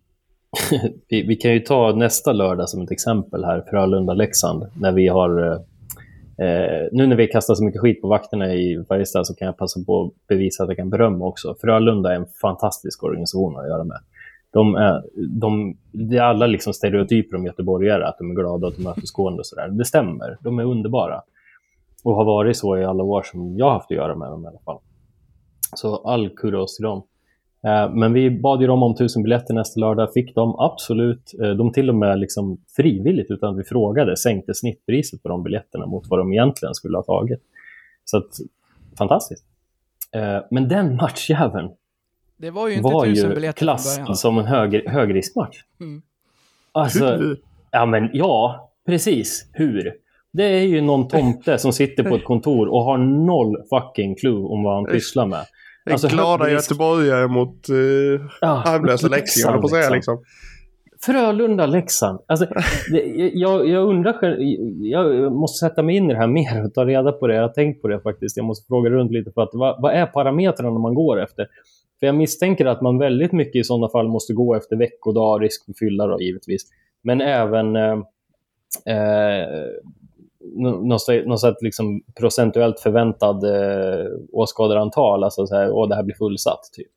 [1.09, 5.47] vi, vi kan ju ta nästa lördag som ett exempel här, Frölunda-Leksand, när vi har
[5.47, 9.47] eh, eh, nu när vi kastar så mycket skit på vakterna i Färjestad så kan
[9.47, 11.57] jag passa på att bevisa att jag kan berömma också.
[11.61, 13.99] Frölunda är en fantastisk organisation att göra med.
[14.51, 18.75] De är, de, det är alla liksom stereotyper om göteborgare, att de är glada och
[18.75, 19.69] tillmötesgående och sådär.
[19.69, 21.23] Det stämmer, de är underbara.
[22.07, 24.45] Och har varit så i alla år som jag har haft att göra med dem
[24.45, 24.79] i alla fall.
[25.77, 27.03] Så all kudos till dem.
[27.65, 31.35] Eh, Men vi bad ju dem om tusen biljetter nästa lördag, fick de absolut.
[31.43, 35.43] Eh, De till och med liksom frivilligt, utan att vi frågade, sänkte snittpriset på de
[35.43, 37.41] biljetterna mot vad de egentligen skulle ha tagit.
[38.05, 38.31] Så att,
[38.99, 39.45] fantastiskt.
[40.13, 41.71] Eh, Men den matchjäveln
[42.37, 45.57] Det var ju inte var tusen ju klassad som en hög, högriskmatch.
[45.81, 46.03] Mm.
[46.73, 47.19] Alltså,
[47.71, 49.51] ja, men ja, precis.
[49.53, 50.06] Hur?
[50.37, 54.45] Det är ju någon tomte som sitter på ett kontor och har noll fucking clue
[54.45, 55.45] om vad han pysslar med.
[55.85, 60.23] Den Alltså, glada högrisk- göteborgare mot uh, Ja, höll jag på säga liksom.
[61.07, 62.19] Frölunda-Leksand.
[62.27, 62.47] Alltså,
[62.93, 64.37] det, jag, jag undrar själv,
[64.81, 67.35] jag måste sätta mig in i det här mer och ta reda på det.
[67.35, 68.37] Jag har tänkt på det faktiskt.
[68.37, 71.47] Jag måste fråga runt lite för att vad, vad är parametrarna man går efter?
[72.01, 75.65] För jag misstänker att man väldigt mycket i sådana fall måste gå efter veckodag, risk
[75.65, 76.63] för fylla då givetvis.
[77.03, 77.93] Men även eh,
[78.87, 79.47] eh,
[80.55, 85.25] något, sätt- liksom procentuellt förväntad eh, åskådarantal.
[85.25, 86.93] Alltså så här, åh det här blir fullsatt typ.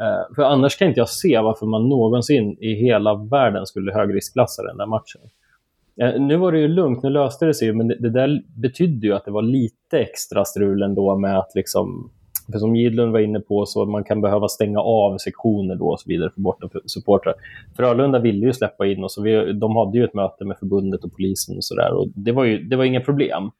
[0.00, 4.62] Eh, för annars kan inte jag se varför man någonsin i hela världen skulle högriskklassa
[4.62, 5.20] den där matchen.
[6.00, 9.06] Eh, nu var det ju lugnt, nu löste det sig men det, det där betydde
[9.06, 12.10] ju att det var lite extra strul ändå med att liksom,
[12.52, 16.00] för som Gidlund var inne på, så man kan behöva stänga av sektioner då och
[16.00, 17.34] så vidare för bortasupportrar.
[17.76, 21.04] Frölunda ville ju släppa in oss och vi, de hade ju ett möte med förbundet
[21.04, 23.50] och polisen och sådär och det var ju det var inga problem.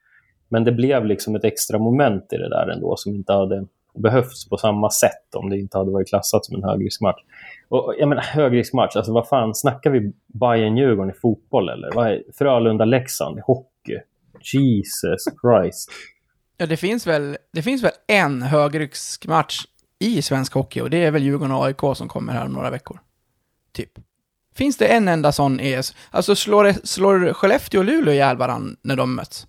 [0.49, 4.49] Men det blev liksom ett extra moment i det där ändå som inte hade behövts
[4.49, 7.21] på samma sätt om det inte hade varit klassat som en högriskmatch.
[7.69, 12.23] Och jag menar högriskmatch, alltså vad fan, snackar vi Bayern-Djurgården i fotboll eller?
[12.39, 13.99] Frölunda-Leksand i hockey?
[14.55, 15.91] Jesus Christ.
[16.61, 19.65] Ja, det finns väl, det finns väl en högriskmatch
[19.99, 22.71] i svensk hockey och det är väl Djurgården och AIK som kommer här om några
[22.71, 23.01] veckor.
[23.73, 23.91] Typ.
[24.55, 25.95] Finns det en enda sån ES?
[26.11, 29.47] Alltså slår, det, slår Skellefteå och Luleå ihjäl varandra när de möts?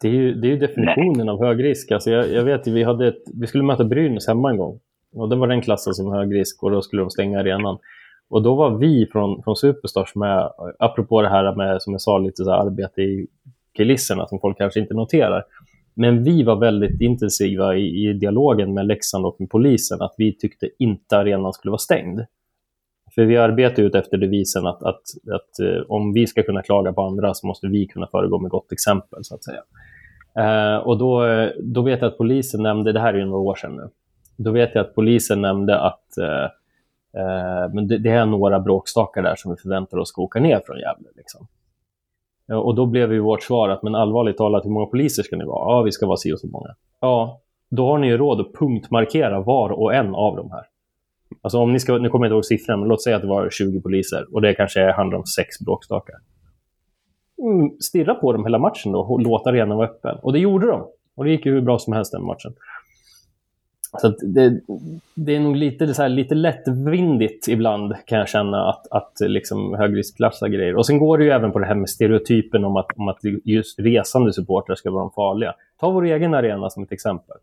[0.00, 1.90] Det är ju, det är ju definitionen av högrisk.
[1.90, 4.80] Alltså jag, jag vet, vi, hade ett, vi skulle möta Brynäs hemma en gång.
[5.14, 7.78] Och det var den klassen som högrisk och då skulle de stänga arenan.
[8.28, 12.18] Och då var vi från, från Superstars med, apropå det här med, som jag sa,
[12.18, 13.26] lite så här arbete i
[13.76, 15.44] kulisserna som folk kanske inte noterar.
[15.94, 20.36] Men vi var väldigt intensiva i, i dialogen med Leksand och med polisen att vi
[20.36, 22.20] tyckte inte arenan skulle vara stängd.
[23.14, 26.92] För vi arbetar ut efter devisen att, att, att eh, om vi ska kunna klaga
[26.92, 29.62] på andra så måste vi kunna föregå med gott exempel, så att säga.
[30.38, 31.26] Eh, och då,
[31.62, 33.88] då vet jag att polisen nämnde, det här är ju några år sedan nu,
[34.36, 36.44] då vet jag att polisen nämnde att eh,
[37.22, 40.60] eh, men det, det är några bråkstakar där som vi förväntar oss ska åka ner
[40.66, 41.08] från Gävle.
[41.16, 41.46] Liksom.
[42.46, 45.36] Ja, Och då blev ju vårt svar att men allvarligt talat, hur många poliser ska
[45.36, 45.72] ni vara?
[45.72, 46.68] Ja, vi ska vara si och så många.
[47.00, 50.62] Ja, då har ni ju råd att punktmarkera var och en av de här.
[51.42, 53.28] Alltså om ni ska, nu kommer jag inte ihåg siffran, men låt säga att det
[53.28, 56.14] var 20 poliser och det kanske handlar om sex bråkstakar.
[57.42, 60.18] Mm, stirra på dem hela matchen då och låta arenan vara öppen.
[60.22, 60.86] Och det gjorde de.
[61.16, 62.54] Och det gick ju hur bra som helst den matchen.
[64.00, 64.60] Så att det,
[65.14, 69.74] det är nog lite, så här, lite lättvindigt ibland kan jag känna att, att liksom
[69.74, 70.76] högriskklassa grejer.
[70.76, 73.18] Och sen går det ju även på det här med stereotypen om att, om att
[73.44, 75.54] just resande supportrar ska vara de farliga.
[75.80, 77.36] Ta vår egen arena som ett exempel.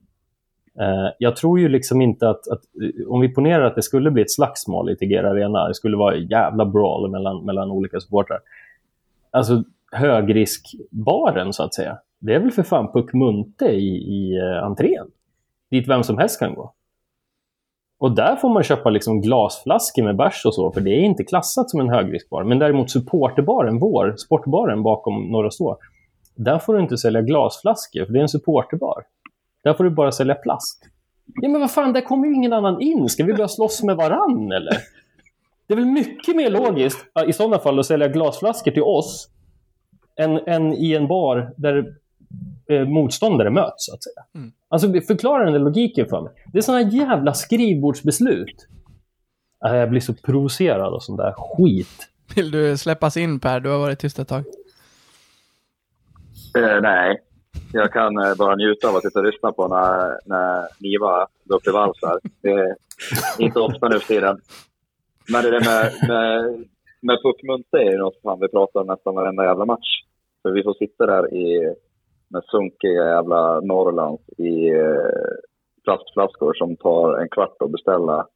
[0.80, 2.62] Eh, jag tror ju liksom inte att, att
[3.08, 6.16] om vi ponerar att det skulle bli ett slagsmål i Tegera Arena, det skulle vara
[6.16, 8.40] en jävla brawl mellan, mellan olika supportrar.
[9.32, 11.98] Alltså, högriskbaren så att säga.
[12.20, 15.08] Det är väl för fan Puck Munte i, i eh, entrén.
[15.74, 16.74] Dit vem som helst kan gå.
[18.00, 21.24] Och där får man köpa liksom glasflaskor med bärs och så, för det är inte
[21.24, 22.44] klassat som en högriskbar.
[22.44, 25.78] Men däremot supporterbaren, vår, sportbaren bakom Norra Stå,
[26.36, 29.04] där får du inte sälja glasflaskor, för det är en supporterbar.
[29.64, 30.84] Där får du bara sälja plast.
[31.42, 33.10] Ja men vad fan, där kommer ju ingen annan in.
[33.10, 34.78] Ska vi börja slåss med varann eller?
[35.68, 39.30] Det är väl mycket mer logiskt i sådana fall att sälja glasflaskor till oss
[40.16, 41.96] än, än i en bar där
[42.70, 44.26] eh, motståndare möts, så att säga.
[44.36, 44.52] Mm.
[44.70, 46.34] Alltså, förklara den där logiken för mig.
[46.54, 48.68] Det är sådana jävla skrivbordsbeslut.
[49.66, 52.10] Äh, Jag blir så provocerad av sån där skit.
[52.36, 53.60] Vill du släppas in Per?
[53.60, 54.44] Du har varit tyst ett tag.
[56.58, 57.22] Eh, nej,
[57.74, 61.56] jag kan eh, bara njuta av att sitta och lyssna på när, när Niva går
[61.56, 62.20] upp i vals här.
[62.42, 62.76] Det är
[63.40, 64.42] inte ofta nu för tiden.
[65.32, 66.66] Men det där med, med,
[67.02, 69.90] med puckmunter är ju något fan vi pratar om nästan varenda jävla match.
[70.42, 71.76] För vi får sitta där i,
[72.34, 75.34] med sunkiga jävla Norrlands i eh,
[75.84, 78.28] plastflaskor som tar en kvart att beställa.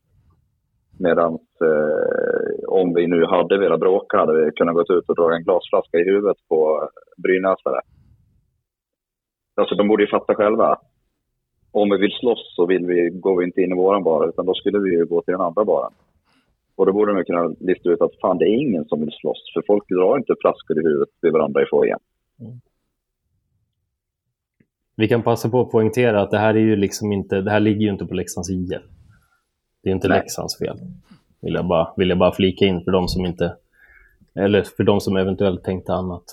[0.99, 1.33] Medan
[1.67, 5.43] eh, om vi nu hade velat bråka hade vi kunnat gå ut och dra en
[5.43, 6.89] glasflaska i huvudet på
[7.23, 7.81] brynäsare.
[9.55, 10.79] Alltså de borde ju fatta själva.
[11.71, 14.45] Om vi vill slåss så vill vi, går vi inte in i våran bar utan
[14.45, 15.93] då skulle vi ju gå till den andra baren.
[16.75, 19.11] Och då borde de ju kunna lista ut att fan det är ingen som vill
[19.11, 21.99] slåss för folk drar inte flaskor i huvudet vid varandra i foajén.
[22.39, 22.59] Mm.
[24.99, 27.59] Vi kan passa på att poängtera att det här, är ju liksom inte, det här
[27.59, 28.81] ligger ju inte på Leksands IF.
[29.83, 30.19] Det är inte Nej.
[30.19, 30.77] Leksands fel.
[31.41, 33.55] Vill jag, bara, vill jag bara flika in för de som inte...
[34.35, 36.23] Eller för de som eventuellt tänkte annat.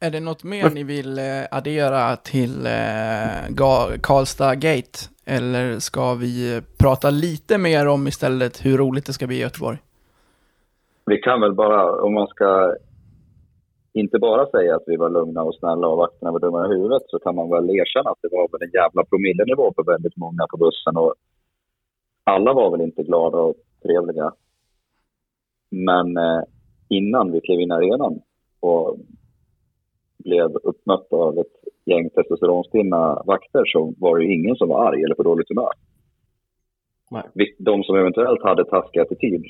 [0.00, 3.54] Är det något mer ni vill eh, addera till eh,
[4.00, 4.98] Karlstad Gate?
[5.24, 9.78] Eller ska vi prata lite mer om istället hur roligt det ska bli i Göteborg?
[11.06, 12.76] Vi kan väl bara, om man ska
[14.00, 17.02] inte bara säga att vi var lugna och snälla och vakterna var dumma i huvudet
[17.06, 20.46] så kan man väl erkänna att det var väl en jävla promillenivå på väldigt många
[20.50, 21.14] på bussen och
[22.24, 24.32] alla var väl inte glada och trevliga.
[25.70, 26.42] Men eh,
[26.88, 28.20] innan vi klev in i arenan
[28.60, 28.98] och
[30.18, 35.02] blev uppmötta av ett gäng testosteronstinna vakter så var det ju ingen som var arg
[35.02, 35.72] eller på dåligt humör.
[37.10, 37.54] Nej.
[37.58, 39.44] De som eventuellt hade taskig attityd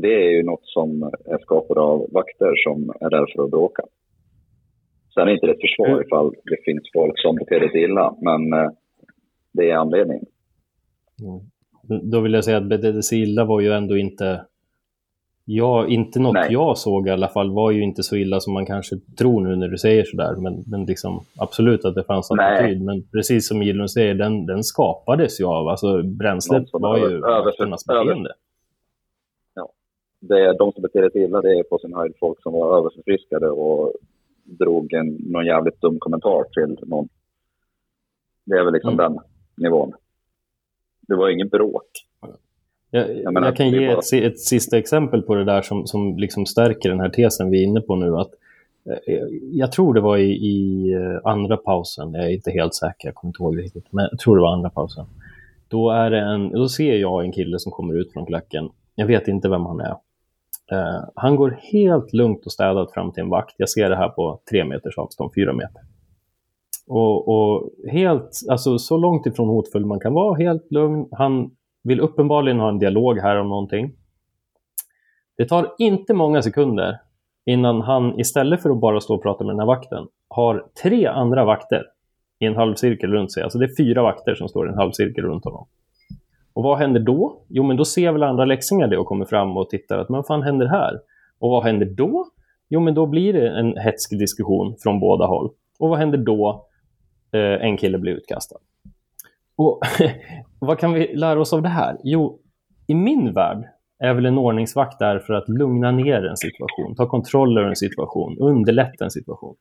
[0.00, 3.82] det är ju något som är skapat av vakter som är där för att bråka.
[5.14, 6.02] Sen är inte det ett försvar Mm.
[6.06, 8.70] ifall det finns folk som beter sig illa, men eh,
[9.52, 10.24] det är anledningen.
[12.12, 14.44] Då vill jag säga att betedde sig illa var ju ändå inte...
[15.44, 16.46] Ja, inte något Nej.
[16.52, 19.56] jag såg i alla fall var ju inte så illa som man kanske tror nu
[19.56, 20.36] när du säger sådär.
[20.36, 22.82] Men, men liksom, absolut att det fanns attityd.
[22.82, 25.68] Men precis som Gillon säger, den, den skapades ju av...
[25.68, 28.30] Alltså bränslet var ju över- över- vakternas över- beteende.
[30.20, 32.78] Det är, de som beter sig illa, det är på sin höjd folk som var
[32.78, 33.92] överförfriskade och
[34.44, 37.08] drog en, någon jävligt dum kommentar till någon.
[38.44, 39.12] Det är väl liksom Mm.
[39.12, 39.22] den
[39.56, 39.92] nivån.
[41.08, 41.86] Det var ingen bråk.
[42.90, 45.86] Jag, Jag menar, jag kan ge bara- ett, ett sista exempel på det där som,
[45.86, 48.16] som liksom stärker den här tesen vi är inne på nu.
[48.16, 48.30] Att,
[49.06, 49.18] eh,
[49.52, 53.14] jag tror det var i, i eh, andra pausen, jag är inte helt säker, jag
[53.14, 55.06] kommer inte ihåg riktigt, men jag tror det var andra pausen.
[55.68, 58.68] Då, är en, då ser jag en kille som kommer ut från klacken.
[58.94, 59.96] Jag vet inte vem han är.
[60.72, 63.54] Eh, han går helt lugnt och städat fram till en vakt.
[63.56, 65.82] Jag ser det här på tre meters avstånd, fyra meter.
[66.88, 71.08] Och, och helt, alltså så långt ifrån hotfull man kan vara, helt lugn.
[71.12, 71.50] Han
[71.82, 73.92] vill uppenbarligen ha en dialog här om någonting.
[75.36, 77.00] Det tar inte många sekunder
[77.46, 81.06] innan han istället för att bara stå och prata med den här vakten har tre
[81.06, 81.86] andra vakter
[82.38, 83.42] i en halvcirkel runt sig.
[83.42, 85.66] Alltså det är fyra vakter som står i en halvcirkel runt honom.
[86.60, 87.42] Och vad händer då?
[87.48, 90.16] Jo, men då ser väl andra läxingar det och kommer fram och tittar att men
[90.16, 91.00] vad fan händer här?
[91.38, 92.26] Och vad händer då?
[92.68, 95.50] Jo, men då blir det en hetsk diskussion från båda håll.
[95.78, 96.66] Och vad händer då?
[97.32, 98.56] Eh, en kille blir utkastad.
[99.56, 99.80] Och
[100.58, 101.96] vad kan vi lära oss av det här?
[102.04, 102.38] Jo,
[102.86, 103.64] i min värld
[103.98, 107.76] är väl en ordningsvakt där för att lugna ner en situation, ta kontroll över en
[107.76, 109.56] situation, underlätta en situation.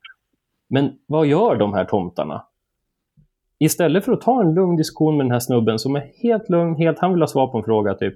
[0.69, 2.43] Men vad gör de här tomtarna?
[3.59, 6.75] Istället för att ta en lugn diskussion med den här snubben som är helt lugn,
[6.75, 8.15] helt, han vill ha svar på en fråga typ.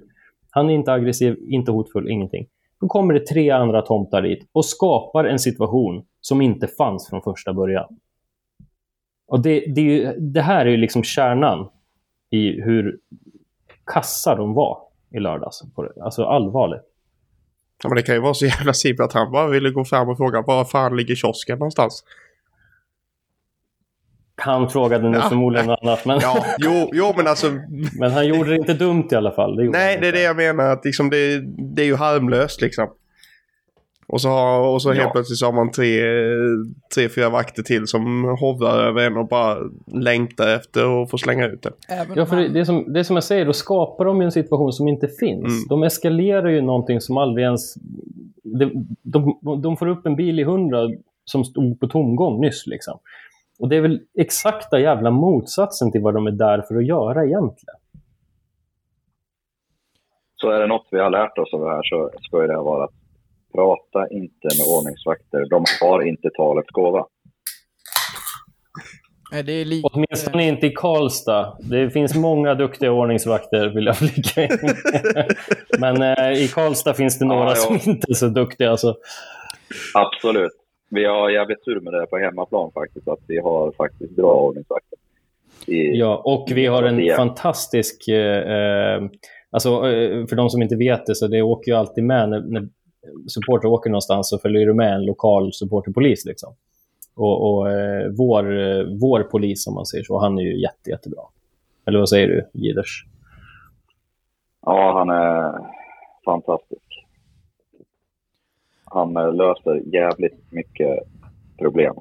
[0.50, 2.46] Han är inte aggressiv, inte hotfull, ingenting.
[2.80, 7.22] Då kommer det tre andra tomtar dit och skapar en situation som inte fanns från
[7.22, 7.98] första början.
[9.26, 11.68] Och det, det, är ju, det här är ju liksom kärnan
[12.30, 12.98] i hur
[13.86, 14.78] kassa de var
[15.10, 15.62] i lördags.
[15.74, 16.02] På det.
[16.02, 16.82] Alltså allvarligt.
[17.82, 20.08] Ja, men det kan ju vara så jävla simpelt att han bara ville gå fram
[20.08, 22.04] och fråga var fan ligger kiosken någonstans?
[24.36, 25.28] Han frågade nu Ja.
[25.28, 27.46] förmodligen något annat, men, Ja, jo, jo men alltså.
[27.98, 29.56] men han gjorde det inte dumt i alla fall.
[29.56, 30.64] Det Nej, det är det jag menar.
[30.64, 31.40] Att liksom det,
[31.74, 32.88] det är ju harmlöst liksom.
[34.06, 35.10] Och så, har, och så helt Ja.
[35.10, 36.00] plötsligt så har man tre,
[36.94, 41.46] tre, fyra vakter till som hovrar över en och bara längtar efter att få slänga
[41.46, 41.72] ut det.
[41.88, 44.20] Även Ja, för det, det, är som, det är som jag säger, då skapar de
[44.20, 45.44] ju en situation som inte finns.
[45.46, 45.68] Mm.
[45.68, 47.74] De eskalerar ju någonting som aldrig ens...
[48.42, 50.78] De, de, de får upp en bil i hundra
[51.24, 52.66] som stod på tomgång nyss.
[52.66, 52.98] Liksom.
[53.58, 57.24] Och det är väl exakta jävla motsatsen till vad de är där för att göra
[57.24, 57.76] egentligen.
[60.36, 62.84] Så är det något vi har lärt oss av det här så ska det vara
[62.84, 62.94] att
[63.54, 65.48] prata inte med ordningsvakter.
[65.50, 67.06] De har inte talets gåva.
[69.32, 69.88] Nej, det är lite...
[69.92, 71.56] Åtminstone inte i Karlstad.
[71.60, 74.58] Det finns många duktiga ordningsvakter, vill jag flika in.
[75.78, 77.56] Men eh, i Karlstad finns det några Ja, ja.
[77.56, 78.70] som inte är så duktiga.
[78.70, 78.94] Alltså.
[79.94, 80.52] Absolut.
[80.94, 84.98] Vi har jävligt tur med det på hemmaplan faktiskt, att vi har faktiskt bra ordningsvakter.
[85.66, 88.08] I, Ja, och vi har en fantastisk...
[88.08, 89.02] Eh, eh,
[89.50, 92.40] alltså, eh, för de som inte vet det, så det åker ju alltid med när,
[92.40, 92.68] när
[93.28, 96.24] supportrar åker någonstans så följer det med en lokal supporterpolis.
[96.24, 96.54] Liksom.
[97.16, 100.90] Och, och eh, vår, eh, vår polis, om man säger så, han är ju jätte,
[100.90, 101.22] jättebra.
[101.86, 103.04] Eller vad säger du, Giders?
[104.66, 105.52] Ja, han är
[106.24, 106.83] fantastisk.
[108.94, 110.98] Han eh, löser jävligt mycket
[111.58, 111.94] problem.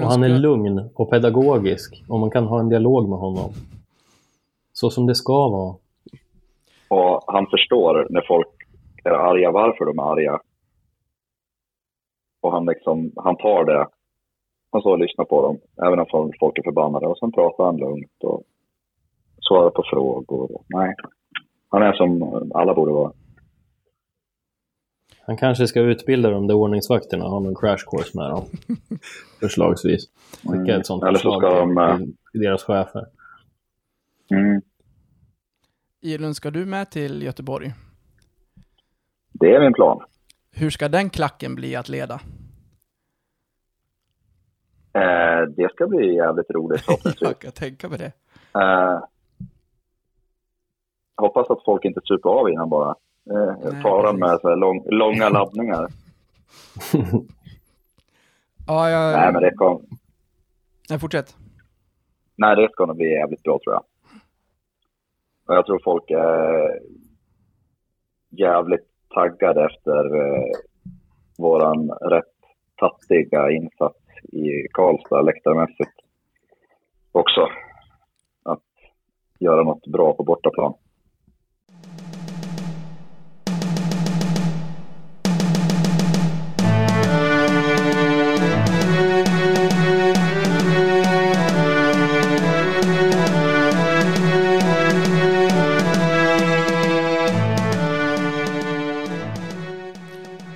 [0.00, 3.50] Och han är lugn och pedagogisk och man kan ha en dialog med honom.
[4.72, 5.74] Så som det ska vara.
[6.88, 8.48] Och han förstår när folk
[9.04, 10.40] är arga varför de är arga.
[12.40, 13.86] Och han, liksom, han tar det.
[14.72, 17.06] Han står och lyssnar på dem, även om folk är förbannade.
[17.06, 18.42] Och sen pratar han lugnt och
[19.40, 20.62] svarar på frågor.
[20.68, 20.94] Nej,
[21.68, 22.22] han är som
[22.54, 23.12] alla borde vara.
[25.26, 28.44] Han kanske ska utbilda de där ordningsvakterna och ha någon crash course med dem.
[29.40, 30.04] Förslagsvis.
[30.42, 33.06] Skicka ett sånt Eller så förslag ska de, eh, till, till deras chefer.
[34.30, 34.62] Mm.
[36.00, 37.72] Ilun, ska du med till Göteborg?
[39.32, 40.00] Det är min plan.
[40.52, 42.14] Hur ska den klacken bli att leda?
[44.92, 47.28] Eh, det ska bli jävligt roligt förhoppningsvis.
[47.28, 48.12] Jag kan tänka mig det.
[48.60, 49.04] Eh,
[51.16, 52.94] hoppas att folk inte super av innan bara.
[53.30, 55.88] Eh, faran med så här lång, långa laddningar.
[58.66, 59.12] Ja, jag...
[59.12, 59.86] Nej, men det, kom,
[60.90, 61.36] Nej, fortsätt.
[62.36, 63.84] nej, det ska nog bli jävligt bra tror jag.
[65.46, 66.80] Och jag tror folk är
[68.30, 70.50] jävligt taggade efter eh,
[71.38, 72.24] våran rätt
[72.76, 73.98] tattiga insats
[74.32, 75.92] i Karlstad läktarmässigt
[77.12, 77.48] också.
[78.42, 78.62] Att
[79.38, 80.74] göra något bra på bortaplan.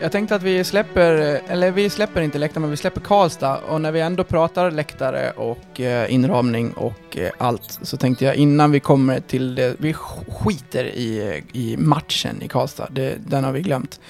[0.08, 1.12] Jag tänkte att vi släpper,
[1.48, 3.58] eller vi släpper inte läktare, men vi släpper Karlstad.
[3.58, 8.36] Och när vi ändå pratar läktare och eh, inramning och eh, allt, så tänkte jag
[8.36, 13.52] innan vi kommer till det, vi skiter i, i matchen i Karlstad, det, den har
[13.52, 14.00] vi glömt.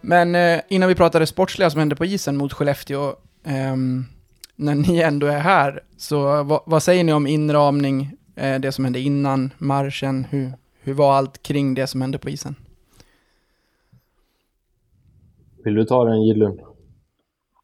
[0.00, 4.04] Men eh, innan vi pratar det sportsliga som hände på isen mot Skellefteå, ehm,
[4.56, 8.84] när ni ändå är här, så vad, vad säger ni om inramning, eh, det som
[8.84, 10.52] hände innan marschen, hur,
[10.82, 12.56] hur var allt kring det som hände på isen?
[15.64, 16.60] Vill du ta den, Gidlund?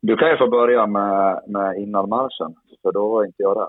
[0.00, 3.68] Du kan ju få börja med, med innan marschen, för då var inte jag där.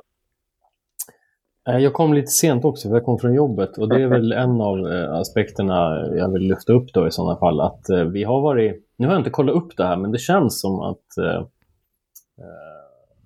[1.74, 3.78] Eh, Jag kom lite sent också, för jag kom från jobbet.
[3.78, 7.40] Och det är väl en av eh, aspekterna jag vill lyfta upp då i sådana
[7.40, 7.62] fall.
[7.62, 10.18] Att eh, vi har varit, nu har jag inte kollat upp det här, men det
[10.18, 11.46] känns som att eh,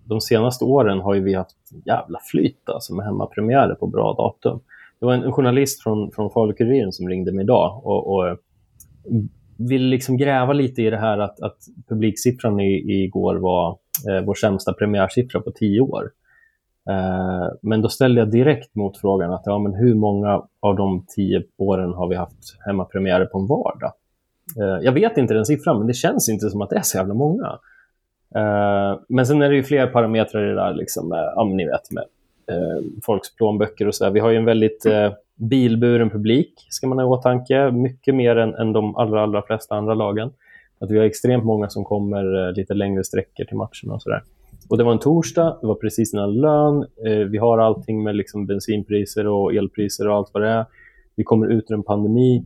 [0.05, 4.59] de senaste åren har ju vi haft jävla flyt alltså, med hemmapremiärer på bra datum.
[4.99, 8.37] Det var en, en journalist från, från Falu-Kuriren som ringde mig idag och, och
[9.63, 11.57] vill ville liksom gräva lite i det här att, att
[11.89, 13.77] publiksiffran i, igår var
[14.09, 16.09] eh, vår sämsta premiärsiffra på tio år.
[16.89, 21.05] Eh, men då ställde jag direkt mot frågan att ja, men hur många av de
[21.15, 23.91] tio åren har vi haft hemmapremiärer på en vardag?
[24.59, 26.97] Eh, jag vet inte den siffran, men det känns inte som att det är så
[26.97, 27.59] jävla många.
[28.35, 31.65] Eh, men sen är det ju fler parametrar i det där, liksom, med, ja, ni
[31.65, 32.03] vet, med
[32.47, 34.11] eh, folks plånböcker och så där.
[34.11, 37.71] Vi har ju en väldigt eh, bilburen publik, ska man ha i åtanke.
[37.71, 40.31] Mycket mer än, än de allra, allra flesta andra lagen.
[40.79, 44.23] Att vi har extremt många som kommer eh, lite längre sträckor till matcherna och sådär.
[44.69, 46.85] Och det var en torsdag, det var precis innan lön.
[47.05, 50.65] Eh, vi har allting med liksom bensinpriser och elpriser och allt vad det är.
[51.15, 52.45] Vi kommer ut ur en pandemi.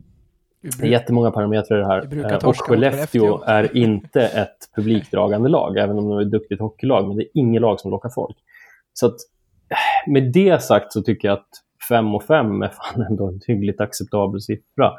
[0.80, 2.32] Det är jättemånga parametrar i det här.
[2.32, 6.60] Eh, och mot Skellefteå är inte ett publikdragande lag, även om de är ett duktigt
[6.60, 7.08] hockeylag.
[7.08, 8.36] Men det är inget lag som lockar folk.
[8.92, 9.16] Så att,
[9.70, 11.48] eh, med det sagt så tycker jag att
[11.88, 14.92] 5 och 5 är fan ändå en hyggligt acceptabel siffra.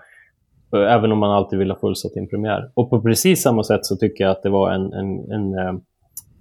[0.76, 2.72] Eh, även om man alltid vill ha fullsatt i en premiär.
[2.74, 5.76] Och på precis samma sätt så tycker jag att det var en, en, en eh,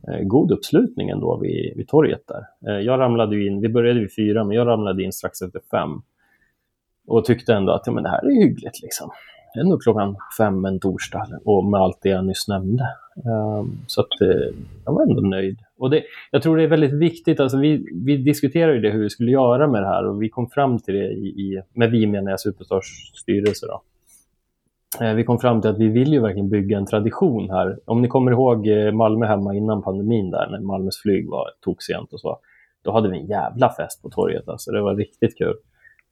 [0.09, 2.71] eh, god uppslutning ändå vid, vid torget där.
[2.71, 5.61] Eh, jag ramlade ju in, vi började vid fyra, men jag ramlade in strax efter
[5.71, 6.03] fem.
[7.07, 8.83] Och tyckte ändå att ja, men det här är hyggligt.
[8.83, 9.11] Liksom.
[9.55, 12.85] Det är nog klockan fem en torsdag och med allt det jag nyss nämnde.
[13.17, 15.59] Ehm, så att, eh, jag var ändå nöjd.
[15.79, 19.03] Och det, jag tror det är väldigt viktigt, alltså vi, vi diskuterade ju det hur
[19.03, 21.91] vi skulle göra med det här och vi kom fram till det i, i med
[21.91, 23.67] vi menar jag Superstars styrelse.
[23.67, 23.83] Då.
[25.01, 27.79] Eh, vi kom fram till att vi vill ju verkligen bygga en tradition här.
[27.85, 32.13] Om ni kommer ihåg eh, Malmö hemma innan pandemin där, när Malmös flyg var toksent
[32.13, 32.39] och så.
[32.83, 34.71] Då hade vi en jävla fest på torget, alltså.
[34.73, 35.57] det var riktigt kul.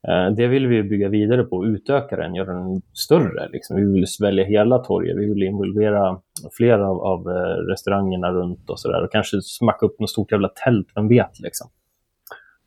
[0.09, 3.49] Eh, det vill vi bygga vidare på, utöka den, göra den större.
[3.53, 3.77] Liksom.
[3.77, 6.21] Vi vill svälja hela torget, vi vill involvera
[6.57, 9.05] flera av, av eh, restaurangerna runt och sådär.
[9.05, 11.71] Och kanske smacka upp något stort jävla tält, vem vet liksom.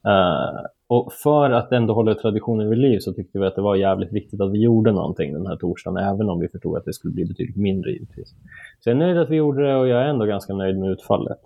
[0.08, 3.76] Uh, och för att ändå hålla traditionen vid liv så tyckte vi att det var
[3.76, 6.94] jävligt viktigt att vi gjorde någonting den här torsdagen, även om vi förstod att det
[6.94, 8.30] skulle bli betydligt mindre givetvis.
[8.80, 10.92] Så jag är nöjd att vi gjorde det och jag är ändå ganska nöjd med
[10.92, 11.40] utfallet.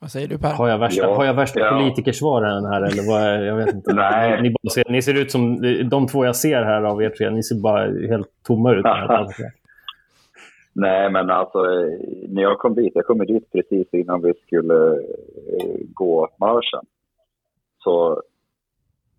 [0.00, 0.52] Vad säger du Per?
[0.52, 1.78] Har jag värsta, Ja, har jag värsta ja.
[1.78, 3.94] politikersvaren här eller vad är, jag vet inte.
[3.94, 4.42] Nej.
[4.42, 7.30] Ni, bara ser, ni ser ut som, de två jag ser här av er tre,
[7.30, 8.84] ni ser bara helt tomma ut.
[10.72, 11.62] Nej, men alltså
[12.28, 16.84] när jag kom dit, jag kom dit precis innan vi skulle eh, gå marschen.
[17.84, 18.22] Så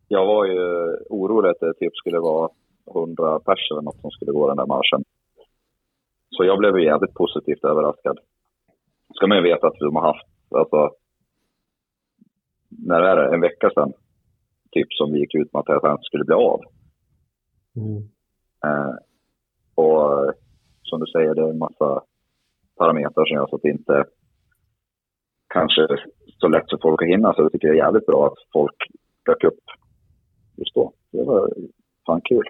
[0.08, 2.50] jag var ju orolig att det typ skulle vara
[2.96, 5.04] 100 personer eller något som skulle gå den där marschen.
[6.30, 8.20] Så jag blev ju jävligt positivt överraskad.
[9.14, 10.28] Ska man ju veta att de har haft,
[10.58, 10.89] alltså,
[12.70, 13.93] när är det, en vecka sedan,
[14.72, 16.62] typ som vi gick ut med att det här skulle bli av.
[17.76, 17.97] Mm.
[18.66, 18.95] Eh,
[19.76, 20.34] och
[20.84, 22.04] som du säger, det är en massa
[22.78, 24.06] parametrar som gör så att det inte
[25.54, 25.88] kanske
[26.38, 27.34] så lätt för folk att hinna.
[27.34, 28.76] Så jag tycker det är jävligt bra att folk
[29.26, 29.64] dök upp
[30.58, 30.93] just då.
[31.12, 31.54] Det var
[32.06, 32.43] fan kul.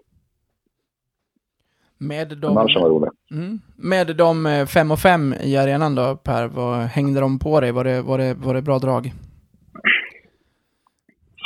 [2.02, 2.54] Med De...
[2.54, 3.10] Marschen var rolig.
[3.32, 7.60] mm, med de eh, fem och fem i arenan då, Per, vad hängde de på
[7.60, 7.72] dig?
[7.72, 9.14] Var det, var det, var det bra drag?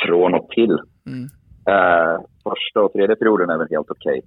[0.06, 0.78] Från och till.
[1.06, 1.24] Mm.
[1.68, 4.22] Eh, första och tredje perioden är väl helt okej.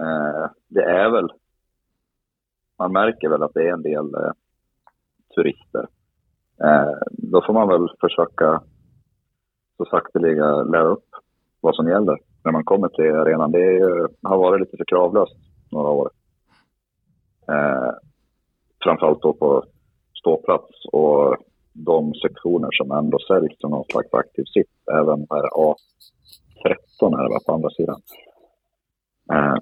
[0.00, 1.28] Eh, det är väl...
[2.78, 4.32] Man märker väl att det är en del eh,
[5.34, 5.86] turister.
[6.64, 8.62] Eh, då får man väl försöka
[9.76, 11.08] så sakteliga lära upp
[11.60, 13.52] vad som gäller när man kommer till arenan.
[13.52, 15.36] Det ju- har varit lite för kravlöst
[15.72, 16.10] några år.
[17.48, 17.90] Eh,
[18.84, 19.64] framförallt då på
[20.20, 21.36] ståplats och
[21.72, 27.38] de sektioner som ändå säljs som någon slags aktiv sitt, även här A13 här va,
[27.46, 28.00] på andra sidan.
[29.32, 29.56] Eh,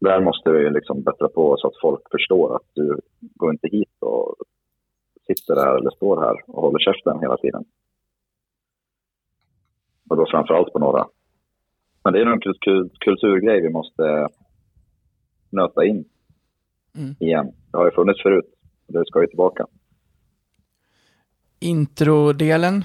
[0.00, 3.96] där måste vi liksom bättra på så att folk förstår att du går inte hit
[4.00, 4.34] och
[5.26, 7.64] sitter där eller står här och håller käften hela tiden.
[10.10, 11.06] Och då framförallt på några
[12.04, 14.28] men det är nog en kul- kul- kulturgrej vi måste
[15.50, 16.04] nöta in
[16.96, 17.14] Mm.
[17.20, 17.52] igen.
[17.70, 18.44] Det har ju funnits förut.
[18.86, 19.66] Det ska ju tillbaka.
[21.60, 22.84] Introdelen,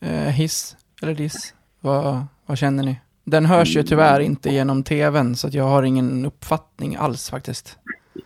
[0.00, 3.00] eh, hiss eller diss, vad, vad känner ni?
[3.24, 7.78] Den hörs ju tyvärr inte genom tvn, så att jag har ingen uppfattning alls faktiskt.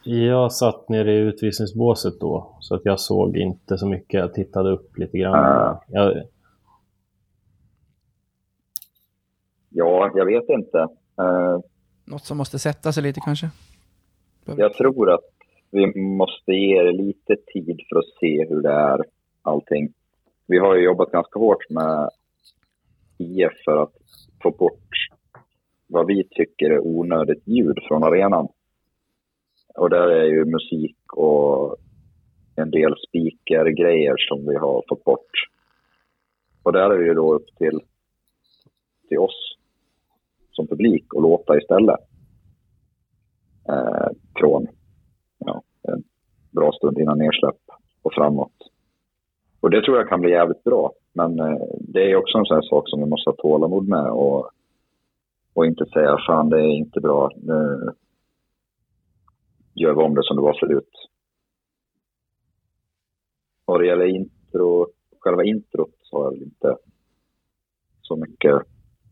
[0.04, 4.20] Jag satt nere i utvisningsbåset då, så att jag såg inte så mycket.
[4.20, 5.34] Jag tittade upp lite grann.
[5.34, 5.82] Ah.
[5.88, 6.22] Jag,
[9.70, 10.78] Ja, jag vet inte.
[11.18, 11.58] Eh,
[12.04, 13.50] Något som måste sätta sig lite kanske?
[14.44, 15.30] Jag tror att
[15.70, 19.04] vi måste ge det lite tid för att se hur det är,
[19.42, 19.92] allting.
[20.46, 22.10] Vi har ju jobbat ganska hårt med
[23.18, 23.92] IF för att
[24.42, 24.88] få bort
[25.86, 28.48] vad vi tycker är onödigt ljud från arenan.
[29.74, 31.76] Och där är ju musik och
[32.56, 35.30] en del speakergrejer som vi har fått bort.
[36.62, 37.80] Och där är det ju då upp till,
[39.08, 39.56] till oss
[40.60, 42.00] som publik och låta istället
[43.68, 44.66] eh, från
[45.38, 46.02] ja, en
[46.50, 47.60] bra stund innan nedsläpp
[48.02, 48.56] och framåt.
[49.60, 50.92] Och det tror jag kan bli jävligt bra.
[51.12, 54.10] Men eh, det är också en sån här sak som vi måste ha tålamod med
[54.10, 54.50] och,
[55.54, 57.88] och inte säga fan det är inte bra, nu
[59.74, 60.92] gör vi om det som det var förut.
[63.64, 64.86] Vad det gäller intro,
[65.20, 66.76] själva introt så har jag väl inte
[68.02, 68.54] så mycket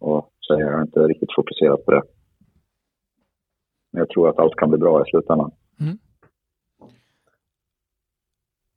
[0.00, 0.66] att säga.
[0.66, 2.02] Jag har inte riktigt fokuserat på det.
[3.92, 5.50] Men jag tror att allt kan bli bra i slutändan.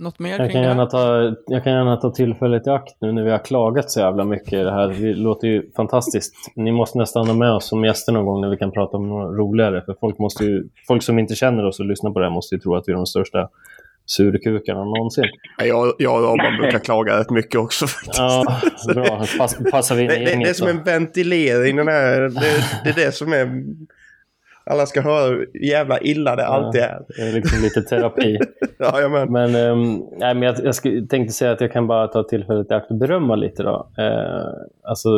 [0.02, 3.24] Något mer jag, kan gärna ta, jag kan gärna ta tillfället i akt nu när
[3.24, 4.88] vi har klagat så jävla mycket i det här.
[4.88, 6.34] Det låter ju fantastiskt.
[6.56, 9.10] Ni måste nästan ha med oss som gäster någon gång när vi kan prata om
[9.10, 9.82] något roligare.
[9.82, 12.56] För folk, måste ju, folk som inte känner oss och lyssnar på det här måste
[12.56, 13.50] ju tro att vi är de största
[14.18, 15.24] surkukarna någonsin.
[15.57, 17.88] Ja, Jag, jag och Robban brukar klaga rätt mycket också.
[17.88, 18.18] faktiskt.
[18.18, 18.62] Ja,
[18.93, 19.24] bra.
[19.38, 20.74] Pass, passar vi in Det, det, det är som då.
[20.74, 21.76] en ventilering.
[21.76, 22.39] Den här, det,
[22.84, 23.64] det är det som är...
[24.66, 27.01] Alla ska höra hur jävla illa det alltid är.
[27.07, 28.39] Det är liksom lite terapi.
[28.80, 29.32] Jajamän.
[29.32, 30.76] Men, um, nej, men jag, jag
[31.09, 33.64] tänkte säga att jag kan bara ta tillfället i akt och berömma lite.
[33.64, 33.88] Då.
[33.97, 34.47] Eh,
[34.84, 35.09] alltså,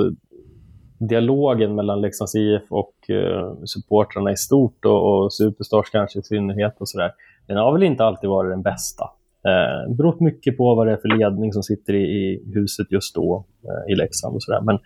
[1.09, 6.75] dialogen mellan Leksands IF och eh, supportrarna i stort och, och Superstars kanske i synnerhet
[6.79, 7.11] och sådär.
[7.47, 9.03] Den har väl inte alltid varit den bästa.
[9.45, 12.91] Eh, det beror mycket på vad det är för ledning som sitter i, i huset
[12.91, 14.61] just då eh, i Leksand och sådär.
[14.61, 14.79] Men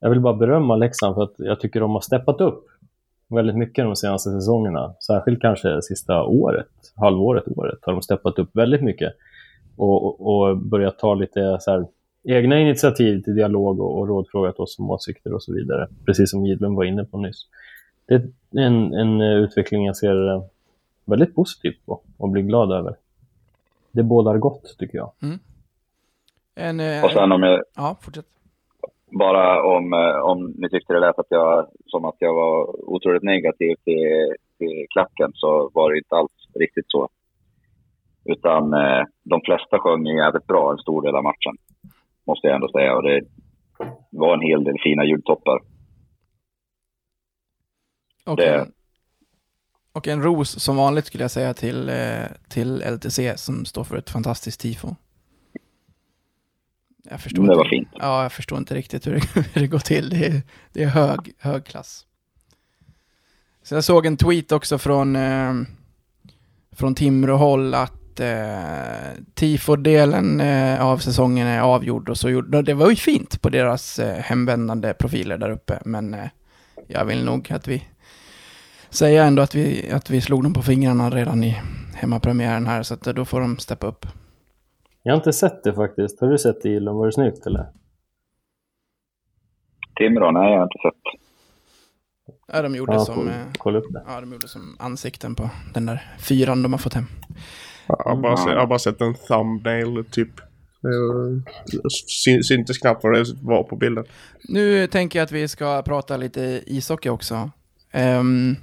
[0.00, 2.64] jag vill bara berömma Leksand för att jag tycker de har steppat upp
[3.28, 4.94] väldigt mycket de senaste säsongerna.
[5.06, 9.12] Särskilt kanske sista året, halvåret, året har de steppat upp väldigt mycket.
[9.76, 11.86] Och, och, och börjat ta lite så här,
[12.24, 15.88] egna initiativ till dialog och, och rådfrågat oss om åsikter och så vidare.
[16.06, 17.46] Precis som Gidlund var inne på nyss.
[18.06, 20.42] Det är en, en utveckling jag ser eh,
[21.10, 22.96] väldigt positivt på och blir glad över.
[23.92, 25.12] Det bådar gott tycker jag.
[26.54, 28.26] En, eh, Och sen om jag, Ja, fortsätt.
[29.06, 33.22] bara om, eh, om ni tyckte det lät att jag, som att jag var otroligt
[33.22, 37.08] negativ till, till klacken så var det inte alls riktigt så.
[38.24, 41.56] Utan eh, de flesta sjöng jävligt bra en stor del av matchen.
[42.26, 42.96] Måste jag ändå säga.
[42.96, 43.20] Och det
[44.10, 45.60] var en hel del fina ljudtoppar.
[48.26, 48.66] Och, Det-
[50.00, 53.96] och en ros som vanligt skulle jag säga till, eh, till LTC som står för
[53.96, 54.94] ett fantastiskt tifo.
[57.10, 57.88] Jag förstår, Det var inte, fint.
[58.00, 59.20] ja, jag förstår inte riktigt hur det,
[59.52, 60.10] hur det går till.
[60.10, 60.42] Det är,
[60.72, 62.06] det är hög, hög klass.
[63.62, 65.54] Så jag såg en tweet också från, eh,
[66.72, 72.08] från Timrå-håll att eh, tifo-delen eh, av säsongen är avgjord.
[72.08, 75.78] Och så gjorde, det var ju fint på deras eh, hemvändande profiler där uppe.
[75.84, 76.28] Men eh,
[76.88, 77.84] jag vill nog att vi
[78.90, 81.56] säga ändå att vi, att vi slog dem på fingrarna redan i
[81.94, 82.82] hemmapremiären här.
[82.82, 84.06] Så att då får de steppa upp.
[85.02, 86.20] Jag har inte sett det faktiskt.
[86.20, 86.98] Har du sett det Gidlund?
[86.98, 87.66] Var det snyggt eller?
[89.96, 91.20] Timrå, nej jag har inte sett.
[92.52, 93.14] Ja, de gjorde Ja, som...
[93.14, 94.02] kolla, Eh, kolla upp det.
[94.06, 97.04] Ja, de gjorde som ansikten på den där fyran de har fått hem.
[97.88, 100.30] Jag har bara, sett, jag har bara sett en thumbnail typ.
[100.82, 104.04] Det syn- syntes knappt vad det var på bilden.
[104.48, 107.50] Nu tänker jag att vi ska prata lite ishockey också.
[107.92, 108.56] Ehm,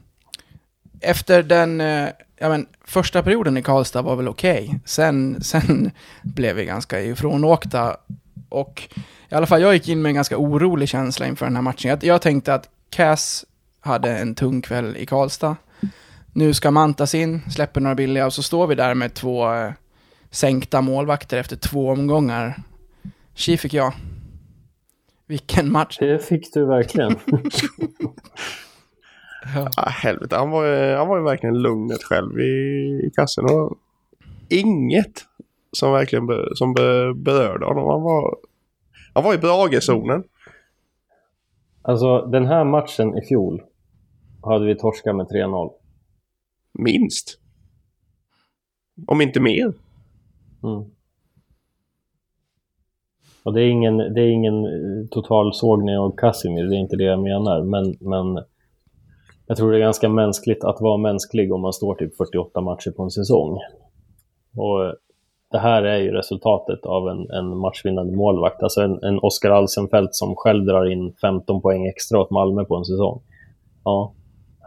[1.02, 4.80] efter den eh, ja, men, första perioden i Karlstad var väl okej.
[4.86, 5.92] Sen, sen
[6.24, 7.98] blev vi ganska ifrånåkta.
[8.50, 8.90] Och
[9.30, 11.90] i alla fall jag gick in med en ganska orolig känsla inför den här matchen.
[11.90, 13.46] Jag, jag tänkte att Cass
[13.80, 15.56] hade en tung kväll i Karlstad.
[16.34, 19.72] Nu ska Mantas in, släpper några billiga och så står vi där med två eh,
[20.32, 22.56] sänkta målvakter efter två omgångar.
[23.34, 23.94] Tji fick jag.
[25.28, 25.98] Vilken match.
[26.00, 27.16] Det fick du verkligen.
[29.78, 32.44] Ah, helvete, han var, ju, han var ju verkligen lugnet själv i,
[33.08, 33.46] i kassen.
[33.46, 33.78] Och
[34.50, 35.26] inget
[35.72, 37.88] som verkligen be, som be, berörde honom.
[37.88, 38.36] Han var,
[39.14, 40.24] han var i Brage-zonen.
[41.82, 43.64] Alltså den här matchen i fjol
[44.44, 45.72] hade vi torskat med 3-0.
[46.74, 47.40] Minst.
[49.08, 49.74] Om inte mer.
[50.64, 50.92] Mm.
[53.44, 56.96] Och det är ingen, det är ingen eh, total sågning av Casimir, det är inte
[56.96, 57.64] det jag menar.
[57.64, 58.44] Men, men
[59.48, 62.92] jag tror det är ganska mänskligt att vara mänsklig om man står typ 48 matcher
[62.92, 63.58] på en säsong.
[64.56, 64.96] Och
[65.52, 68.64] det här är ju resultatet av en, en matchvinnande målvakt.
[68.64, 72.76] Alltså en, en Oskar Alsenfelt som själv drar in 15 poäng extra åt Malmö på
[72.76, 73.22] en säsong.
[73.84, 74.14] Ja,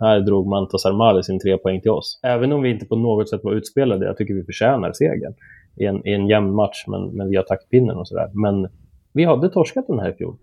[0.01, 2.21] här drog Mantas Armali sin tre poäng till oss.
[2.23, 5.35] Även om vi inte på något sätt var utspelade, jag tycker vi förtjänar segern
[5.77, 8.31] i en, i en jämn match, men, men via taktpinnen och sådär.
[8.33, 8.69] Men
[9.13, 10.37] vi hade torskat den här i fjol.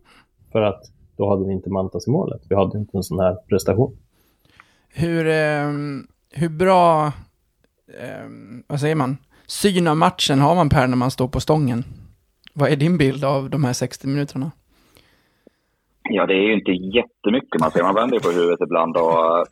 [0.51, 0.81] För att
[1.17, 2.41] då hade vi inte Mantas i målet.
[2.49, 3.97] Vi hade inte en sån här prestation.
[4.99, 7.11] Hur, ehm, hur bra,
[7.99, 9.17] ehm, vad säger man,
[9.47, 11.83] syn av matchen har man Per när man står på stången?
[12.53, 14.51] Vad är din bild av de här 60 minuterna?
[16.09, 17.83] Ja, det är ju inte jättemycket man ser.
[17.83, 19.45] Man vänder på huvudet ibland och eh,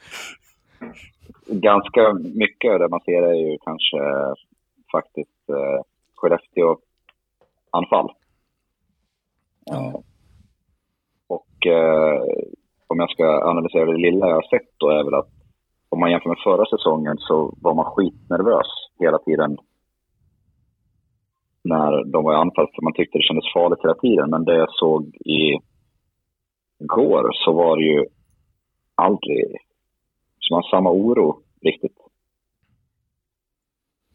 [1.47, 3.97] ganska mycket av det man ser är ju kanske
[4.91, 5.81] faktiskt eh,
[6.15, 8.09] Skellefteå-anfall.
[9.65, 10.03] Ja.
[11.27, 12.21] Och eh,
[12.87, 15.34] om jag ska analysera det lilla jag har sett då är väl att
[15.89, 18.67] om man jämför med förra säsongen så var man skitnervös
[18.99, 19.57] hela tiden
[21.63, 24.29] när de var i anfall för man tyckte det kändes farligt hela tiden.
[24.29, 25.59] Men det jag såg i
[26.79, 28.05] går så var det ju
[28.95, 29.57] aldrig
[30.39, 31.97] så man samma oro riktigt.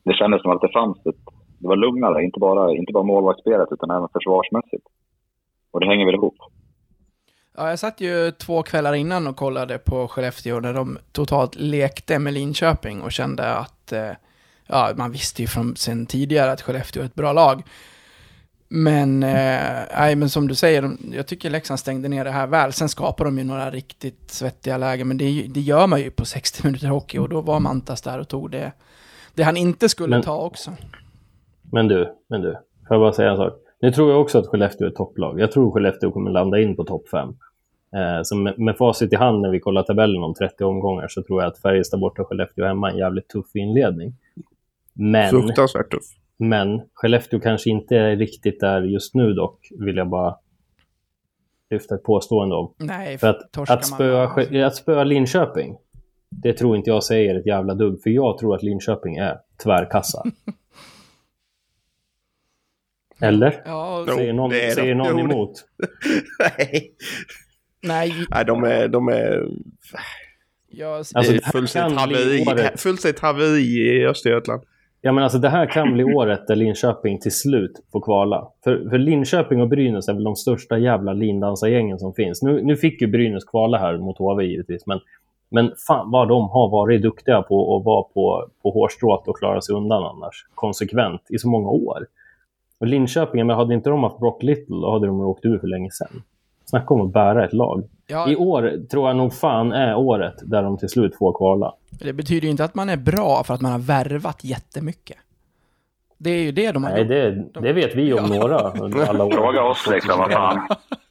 [0.04, 1.24] Det kändes som att det fanns ett,
[1.58, 4.86] det var lugnare, inte bara, inte bara målvaktsspelet utan även försvarsmässigt.
[5.70, 6.38] Och det hänger väl ihop.
[7.56, 12.18] Ja, jag satt ju två kvällar innan och kollade på Skellefteå när de totalt lekte
[12.18, 14.10] med Linköping och kände att eh,
[14.66, 17.62] ja, man visste ju från sen tidigare att Skellefteå är ett bra lag.
[18.68, 22.72] Men, eh, men som du säger, de- jag tycker Leksand stängde ner det här väl.
[22.72, 26.24] Sen skapar de ju några riktigt svettiga lägen, men det, det gör man ju på
[26.24, 28.72] 60 minuter hockey och då var Mantas där och tog det,
[29.34, 30.72] det han inte skulle Men- ta också.
[31.72, 32.52] Men du, men du.
[32.52, 33.52] Får jag bara säga en sak?
[33.80, 35.40] Nu tror jag också att Skellefteå är topplag.
[35.40, 37.28] Jag tror Skellefteå kommer landa in på topp fem.
[37.96, 41.22] Eh, så med, med facit i hand när vi kollar tabellen om 30 omgångar så
[41.22, 44.14] tror jag att Färjestad borta och Skellefteå hemma är en jävligt tuff inledning.
[44.92, 46.02] Men, Fruktansvärt tuff.
[46.36, 50.36] men Skellefteå kanske inte är riktigt där just nu dock, vill jag bara
[51.70, 52.74] lyfta ett påstående om.
[52.78, 55.76] Nej, För att, att, spöa, man- att spöa Linköping,
[56.30, 58.02] det tror inte jag säger ett jävla dugg.
[58.02, 60.22] För jag tror att Linköping är tvärkassa.
[63.22, 63.62] Eller?
[63.64, 65.52] Ja, Säger någon, det säger någon det- emot?
[66.58, 66.92] Nej.
[67.82, 68.88] nej, Nej, de är...
[68.88, 69.48] De är
[70.72, 72.80] jag, Alltså, det det fullständigt haveri, året.
[72.80, 74.62] fullständigt haveri i Östergötland.
[75.00, 78.48] Ja, men alltså, det här kan bli året där Linköping till slut får kvala.
[78.64, 82.42] För, för Linköping och Brynäs är väl de största jävla lindansargängen som finns.
[82.42, 85.00] Nu, nu fick ju Brynäs kvala här mot HV givetvis, men,
[85.50, 89.60] men fan vad de har varit duktiga på att vara på, på hårstrået och klara
[89.60, 90.46] sig undan annars.
[90.54, 92.06] Konsekvent i så många år.
[92.80, 95.66] Och Linköping, men hade inte de haft Brock Little, då hade de åkt ur för
[95.66, 96.22] länge sedan.
[96.64, 97.84] Snacka om att bära ett lag.
[98.06, 101.72] ja, I år tror jag nog fan är året där de till slut får kvala.
[101.90, 105.16] det betyder ju inte att man är bra för att man har värvat jättemycket.
[106.18, 107.08] Det är ju det de har Nej, gjort.
[107.54, 109.30] det, det vet vi om några under alla år.
[109.32, 110.68] Fråga oss liksom, vad fan.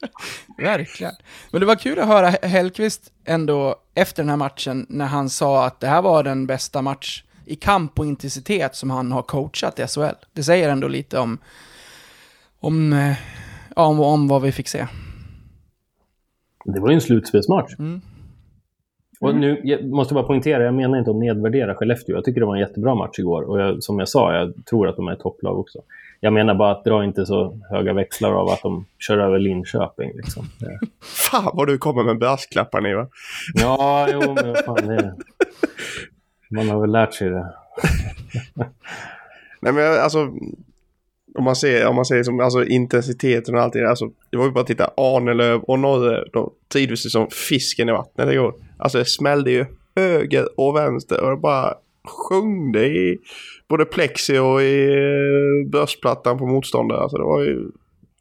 [0.58, 1.12] Verkligen.
[1.52, 5.64] Men det var kul att höra Hellqvist ändå efter den här matchen när han sa
[5.66, 9.78] att det här var den bästa match i kamp och intensitet som han har coachat
[9.78, 10.24] i SHL.
[10.32, 11.38] Det säger ändå lite om,
[12.60, 13.16] om, eh,
[13.76, 14.86] ja, om, om vad vi fick se.
[16.64, 17.74] Det var ju en slutspelsmatch.
[17.78, 18.00] Mm.
[19.20, 22.14] Och nu, jag måste bara poängtera, jag menar inte att nedvärdera Skellefteå.
[22.14, 23.42] Jag tycker det var en jättebra match igår.
[23.42, 25.78] Och jag, som jag sa, jag tror att de är topplag också.
[26.20, 30.12] Jag menar bara att dra inte så höga växlar av att de kör över Linköping.
[30.14, 30.44] Liksom.
[31.30, 33.08] Fan vad du kommer med brasklappar nu va?
[33.54, 35.14] Ja, jo, men fan det...
[36.50, 37.54] Man har väl lärt sig det.
[39.62, 40.30] Nej men jag- alltså...
[41.34, 43.84] Om man ser, om man ser som, alltså intensiteten och allting.
[43.84, 44.90] Alltså, det var ju bara att titta.
[44.96, 46.24] Arnelöv och Norre.
[46.32, 48.54] De trivdes som fisken i vattnet igår.
[48.78, 51.20] Alltså det smällde ju höger och vänster.
[51.24, 51.74] Och det bara
[52.28, 53.18] sjungde i
[53.68, 57.00] både plexi och i eh, bröstplattan på motståndare.
[57.00, 57.54] Alltså det var ju...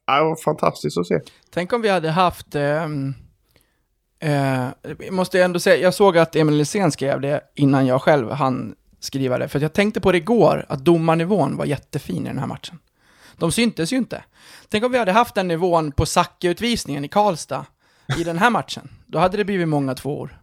[0.06, 1.20] Det var fantastiskt att se.
[1.54, 2.56] Tänk om vi hade haft...
[2.56, 3.14] ehm,
[4.20, 8.32] eh, jag måste ändå säga, jag såg att Emil Lisén skrev det innan jag själv
[8.32, 9.48] hann skriva det.
[9.48, 12.80] För jag tänkte på det igår, att domarnivån var jättefin i den här matchen.
[13.38, 14.24] De syntes ju inte.
[14.70, 17.66] Tänk om vi hade haft den nivån på Zacke-utvisningen i Karlstad
[18.20, 18.90] i den här matchen.
[19.06, 20.40] Då hade det blivit många tvåor.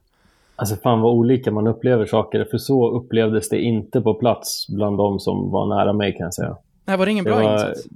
[0.57, 2.47] Alltså fan vad olika man upplever saker.
[2.51, 6.35] För så upplevdes det inte på plats bland de som var nära mig kan jag
[6.35, 6.57] säga.
[6.85, 7.87] Nej, var det ingen Det bra var, insats?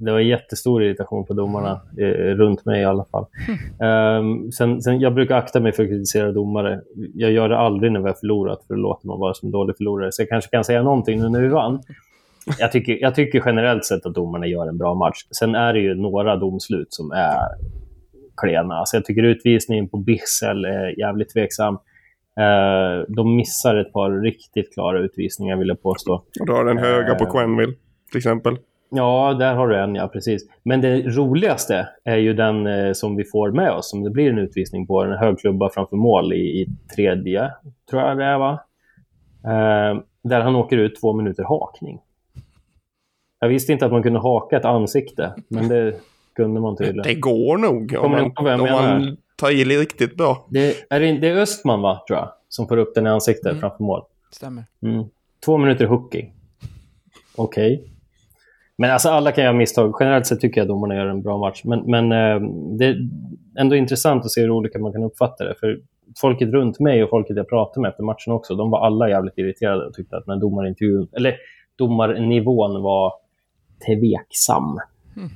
[0.00, 3.26] Det var jättestor irritation på domarna, eh, runt mig i alla fall.
[3.80, 6.80] Ehm, sen, sen, jag brukar akta mig för att kritisera domare.
[7.14, 9.76] Jag gör det aldrig när vi har förlorat, för då låter man vara som dålig
[9.76, 10.12] förlorare.
[10.12, 11.82] Så jag kanske kan säga någonting nu när vi vann.
[12.58, 15.26] Jag tycker, jag tycker generellt sett att domarna gör en bra match.
[15.38, 17.38] Sen är det ju några domslut som är
[18.36, 18.74] klena.
[18.74, 21.74] Alltså jag tycker utvisningen på Bissell är jävligt tveksam.
[22.40, 26.14] Eh, de missar ett par riktigt klara utvisningar, vill jag påstå.
[26.40, 27.30] Och då har den höga på Eh.
[27.30, 27.72] Quenville
[28.10, 28.56] till exempel.
[28.90, 30.42] Ja, där har du en, ja precis.
[30.62, 34.30] Men det roligaste är ju den eh, som vi får med oss, som det blir
[34.30, 36.66] en utvisning på, en hög klubba framför mål i, i
[36.96, 37.50] tredje,
[37.90, 38.64] tror jag det är va?
[39.44, 42.00] Eh, där han åker ut två minuter hakning.
[43.40, 45.94] Jag visste inte att man kunde haka ett ansikte, men det
[46.34, 47.02] kunde man tydligen.
[47.02, 50.46] Det går nog om man, om man tar i riktigt bra.
[50.48, 53.60] Det är, det är Östman, va, tror jag, som får upp den i ansiktet Mm.
[53.60, 54.02] framför mål.
[54.30, 54.64] Stämmer.
[54.82, 55.04] Mm.
[55.44, 56.34] Två minuter hooking.
[57.36, 57.84] Okej.
[58.80, 59.96] Men alltså alla kan göra misstag.
[60.00, 61.60] Generellt sett tycker jag att domarna gör en bra match.
[61.64, 63.08] Men, men eh, det är
[63.58, 65.54] ändå intressant att se hur olika man kan uppfatta det.
[65.60, 65.80] För
[66.20, 69.38] folket runt mig och folket jag pratade med efter matchen också, de var alla jävligt
[69.38, 71.36] irriterade och tyckte att den domarintervjun, eller
[71.76, 73.12] domarnivån var
[73.86, 74.78] tveksam.
[75.14, 75.30] Hmm.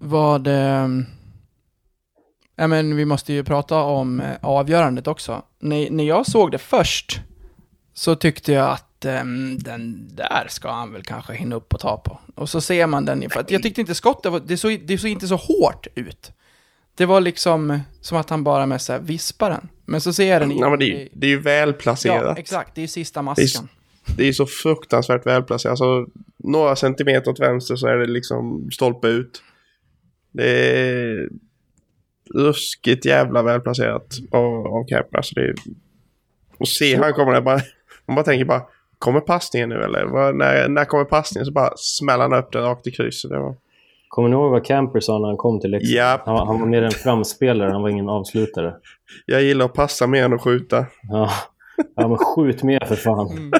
[0.00, 0.46] Vad...
[0.46, 0.88] Eh,
[2.56, 5.42] ja, men vi måste ju prata om eh, avgörandet också.
[5.58, 7.20] När, när jag såg det först
[7.92, 11.96] så tyckte jag att ehm, den där ska han väl kanske hinna upp och ta
[11.96, 12.18] på.
[12.34, 14.98] Och så ser man den, för att jag tyckte inte skottet var, det såg, det
[14.98, 16.32] såg inte så hårt ut.
[16.94, 19.68] Det var liksom som att han bara med så här vispar den.
[19.84, 20.60] Men så ser jag den i...
[20.60, 22.22] Ja, men det, är, det är ju välplacerat.
[22.24, 22.74] Ja, exakt.
[22.74, 23.68] Det är ju sista Det är, masken.
[24.16, 25.70] det är så fruktansvärt välplacerat.
[25.70, 29.42] Alltså, några centimeter åt vänster så är det liksom stolpe ut.
[30.32, 31.28] Det är
[32.34, 35.14] ruskigt jävla välplacerat av, av Cap.
[35.14, 35.54] Alltså det är
[36.58, 37.60] Och se han kommer där bara...
[38.06, 38.62] Man bara tänker bara,
[39.00, 40.32] kommer passningen nu eller?
[40.32, 41.46] När, när kommer passningen?
[41.46, 43.30] Så bara smäller han upp den rakt i krysset.
[43.30, 43.54] Det var...
[44.08, 45.94] Kommer ni ihåg vad Camper sa när han kom till Leksand?
[45.94, 46.20] Ja.
[46.24, 48.74] Han, han var mer en framspelare, han var ingen avslutare.
[49.26, 50.86] Jag gillar att passa mer än att skjuta.
[51.02, 51.30] Ja,
[51.96, 53.50] ja men skjut mer för fan.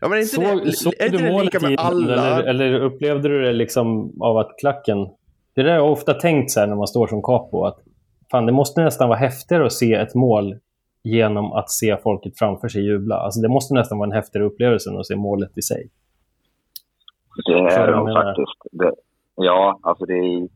[0.00, 2.14] Ja, men är inte Såg, det, såg är inte du det målet med i alla?
[2.14, 4.98] eller, eller upplevde du det liksom av att klacken...
[5.54, 7.78] Det där har jag ofta tänkt så här när man står som capo att
[8.30, 10.56] fan, det måste nästan vara häftigare att se ett mål
[11.16, 13.16] genom att se folket framför sig jubla.
[13.16, 15.90] Alltså det måste nästan vara en häftigare upplevelse än att se målet i sig.
[17.46, 18.24] Det är jag de menar.
[18.24, 18.60] faktiskt.
[18.72, 18.92] Det,
[19.34, 20.48] ja, alltså det är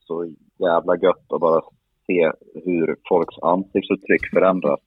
[0.00, 1.60] så jävla gött att bara
[2.06, 2.32] se
[2.64, 4.80] hur folks ansiktsuttryck förändras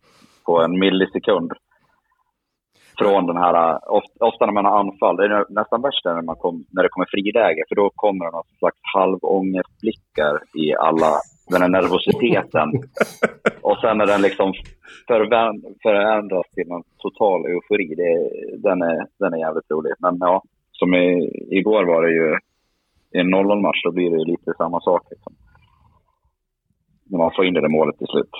[0.45, 1.51] på en millisekund.
[2.97, 3.55] Från den här,
[4.29, 7.07] ofta när man har anfall, det är nästan värst när, man kom, när det kommer
[7.13, 11.11] friläge, för då kommer det någon slags halvångestblickar i alla,
[11.50, 12.70] den här nervositeten.
[13.62, 14.54] Och sen när den liksom
[15.84, 18.30] förändras till en total eufori, det,
[18.70, 19.93] den, är, den är jävligt rolig.
[20.00, 22.38] Men ja, som i, igår var det ju
[23.12, 25.08] i en 0-0-match, då blir det ju lite samma sak.
[25.10, 25.34] Liksom.
[27.04, 28.32] När man får in det där målet till slut.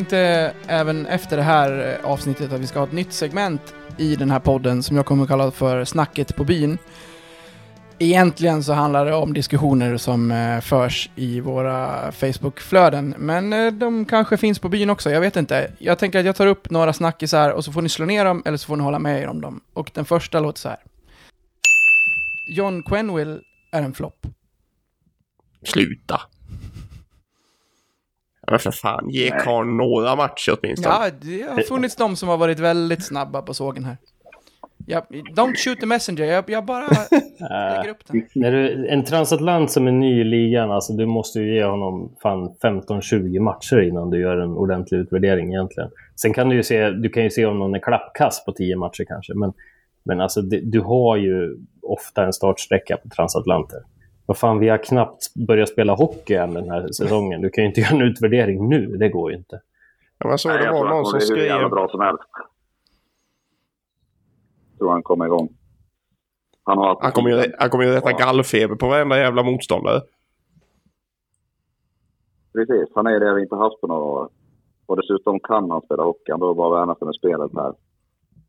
[0.00, 4.30] Tänkte även efter det här avsnittet att vi ska ha ett nytt segment i den
[4.30, 6.78] här podden som jag kommer att kalla för Snacket på byn.
[7.98, 14.04] Egentligen så handlar det om diskussioner som eh, förs i våra Facebook-flöden, men eh, de
[14.04, 15.72] kanske finns på byn också, jag vet inte.
[15.78, 18.42] Jag tänker att jag tar upp några snackisar och så får ni slå ner dem
[18.44, 19.60] eller så får ni hålla med er om dem.
[19.72, 20.78] Och den första låter så här.
[22.56, 23.40] John Quenville
[23.72, 24.26] är en flopp.
[25.62, 26.20] Sluta.
[28.50, 30.94] Men för fan, ge karln några matcher åtminstone.
[30.94, 33.96] Ja, det har funnits de som har varit väldigt snabba på sågen här.
[34.86, 35.02] Jag,
[35.36, 36.86] don't shoot the messenger, jag, jag bara
[37.40, 38.26] lägger upp den.
[38.34, 42.16] När du, en transatlant som är ny i ligan, alltså du måste ju ge honom
[42.22, 45.90] fan 15-20 matcher innan du gör en ordentlig utvärdering egentligen.
[46.16, 48.76] Sen kan du ju se, du kan ju se om någon är klappkass på 10
[48.76, 49.52] matcher kanske, men,
[50.04, 53.80] men alltså det, du har ju ofta en startsträcka på transatlanter.
[54.30, 57.40] Vad fan, vi har knappt börjat spela hockey än den här säsongen.
[57.40, 59.60] Du kan ju inte göra en utvärdering nu, det går ju inte.
[60.18, 61.70] Ja, men så Nej, det jag var tror någon som kommer bli hur jävla skrev...
[61.70, 62.22] bra som helst.
[64.78, 65.48] tror han kommer igång.
[66.64, 70.00] Han, har Han kommer ju, han kommer ju rätta gallfeber på varenda jävla motståndare.
[72.52, 74.28] Precis, han är det vi inte haft på några år.
[74.86, 76.30] Och dessutom kan han spela hockey.
[76.30, 77.72] Han behöver bara värna sig med spelet här.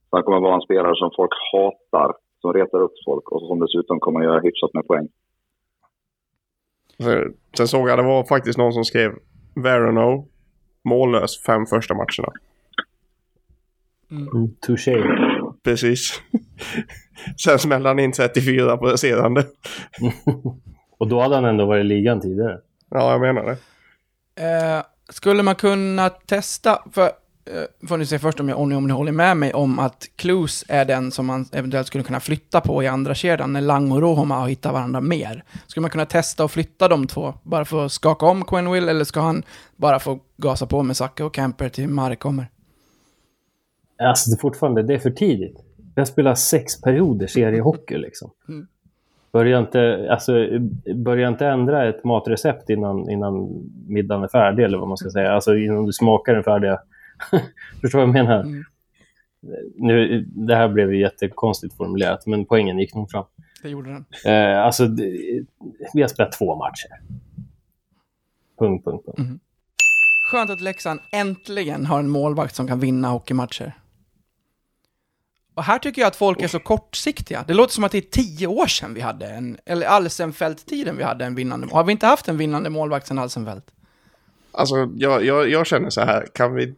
[0.10, 3.60] Så han kommer vara en spelare som folk hatar, som retar upp folk och som
[3.60, 5.08] dessutom kommer göra hyfsat med poäng.
[7.58, 9.12] Sen såg jag det var faktiskt någon som skrev
[9.56, 10.28] Verano
[10.84, 12.34] mållös fem första matcherna.
[14.12, 15.04] Mm, touché.
[15.64, 16.22] Precis.
[17.44, 19.46] Sen smällde han in 34 på resterande.
[21.00, 22.60] Och då hade han ändå varit i ligan tidigare.
[22.90, 23.58] Ja, jag menar det.
[24.44, 27.12] Eh, skulle man kunna testa, för
[27.88, 30.10] får ni se först om, jag, om, ni, om ni håller med mig om att
[30.16, 33.92] Clues är den som man eventuellt skulle kunna flytta på i andra kedjan när Lang
[33.92, 35.44] och Rohoma har hittat varandra mer.
[35.68, 39.04] Skulle man kunna testa att flytta de två bara för att skaka om Quenville eller
[39.04, 39.44] ska han
[39.76, 42.48] bara få gasa på med Zacke och Camper till Mark kommer?
[44.04, 45.58] Alltså det är fortfarande, det är för tidigt.
[45.96, 48.32] Vi har spelat sex perioder seriehockey liksom.
[48.50, 48.68] Mm.
[49.32, 50.34] Börja inte, alltså,
[50.96, 53.50] börja inte ändra ett matrecept innan, innan
[53.88, 55.32] middagen är färdig eller vad man ska säga.
[55.32, 56.80] Alltså innan du smakar den färdiga.
[57.82, 58.44] Förstår vad jag menar?
[58.44, 58.64] Mm.
[59.76, 63.26] Nu, det här blev ju jättekonstigt formulerat, men poängen gick nog fram.
[63.62, 64.06] Det gjorde den.
[64.26, 65.06] Eh, alltså, det,
[65.94, 67.02] vi har spelat två matcher.
[68.60, 69.42] Punkt, punkt, punkt.
[70.32, 73.74] Skönt att Leksand äntligen har en målvakt som kan vinna hockeymatcher.
[75.54, 77.44] Och här tycker jag att folk är så kortsiktiga.
[77.48, 81.04] Det låter som att det är tio år sedan vi hade en, eller Alsenfelt-tiden vi
[81.04, 83.66] hade en vinnande Har vi inte haft en vinnande målvakt sedan Alsenfelt?
[84.52, 86.28] Alltså, jag, jag, jag känner så här.
[86.34, 86.76] Kan vi,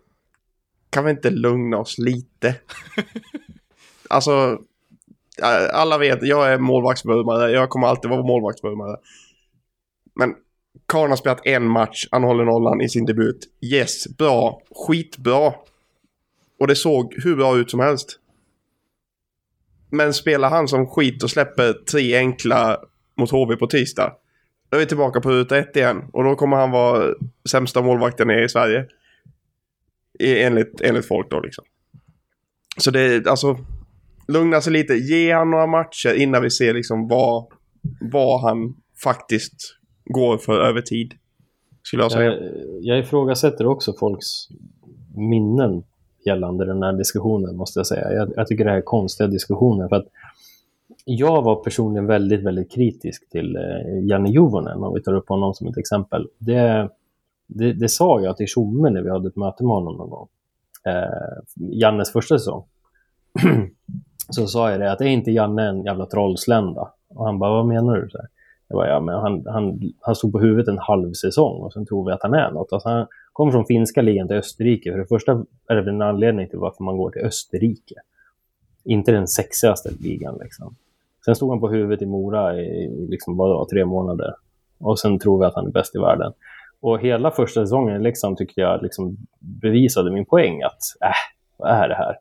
[0.94, 2.56] kan vi inte lugna oss lite?
[4.10, 4.60] alltså,
[5.74, 7.52] alla vet, jag är målvaktsvurmare.
[7.52, 8.98] Jag kommer alltid vara målvaktsvurmare.
[10.16, 10.36] Men
[10.86, 12.08] Karn har spelat en match.
[12.12, 13.39] Han håller nollan i sin debut.
[13.62, 14.62] Yes, bra.
[14.88, 15.54] Skitbra.
[16.60, 18.20] Och det såg hur bra ut som helst.
[19.89, 22.78] Men spelar han som skit och släpper tre enkla
[23.18, 24.14] mot HV på tisdag.
[24.70, 26.04] Då är vi tillbaka på ruta ett igen.
[26.14, 27.14] Och då kommer han vara
[27.50, 28.86] sämsta målvakten i Sverige.
[30.20, 31.66] Enligt, enligt folk då liksom.
[32.78, 33.57] Så det är alltså...
[34.28, 34.93] Lugna sig lite.
[34.93, 37.47] Ge han några matcher innan vi ser liksom vad,
[38.11, 39.53] vad han faktiskt
[40.05, 41.14] går för över tid.
[41.84, 42.32] Skulle jag säga.
[42.32, 42.39] Jag,
[42.82, 44.28] jag ifrågasätter också folks
[45.16, 45.84] minnen
[46.26, 48.14] gällande den här diskussionen, måste jag säga.
[48.14, 49.88] Jag, jag tycker det här är konstiga diskussioner.
[49.88, 50.07] För att
[51.05, 55.53] jag var personligen väldigt, väldigt kritisk till eh, Janne Juvonen, om vi tar upp honom
[55.53, 56.28] som ett exempel.
[56.38, 56.89] Det,
[57.56, 60.28] det, det sa jag till Tjomme när vi hade ett möte med honom någon gång.
[60.86, 62.64] Eh, Jannes första säsong.
[64.30, 66.91] så sa jag det, att är inte Janne en jävla trollslända?
[67.10, 68.10] Och han bara, vad menar du?
[68.10, 68.28] Så här.
[68.68, 71.86] Jag bara, ja, men han, han, han stod på huvudet en halv säsong och sen
[71.86, 72.74] tror vi att han är något.
[72.74, 74.91] Alltså han kommer från finska ligan till Österrike.
[74.91, 77.95] För det första är det en anledning till varför man går till Österrike.
[78.84, 80.76] Inte den sexigaste ligan liksom.
[81.26, 84.34] Sen stod han på huvudet i Mora i liksom, vadå, tre månader.
[84.80, 86.34] Och sen tror vi att han är bäst i världen.
[86.84, 89.18] Och hela första säsongen i Leksand tyckte jag liksom
[89.62, 91.12] bevisade min poäng att, äh,
[91.58, 92.16] vad är det här?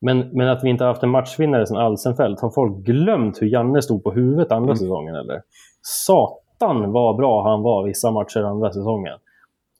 [0.00, 3.46] Men, men att vi inte har haft en matchvinnare sedan Alsenfelt, har folk glömt hur
[3.46, 4.76] Janne stod på huvudet andra Mm.
[4.76, 5.42] säsongen eller?
[5.82, 9.18] Satan vad bra han var vissa matcher andra säsongen.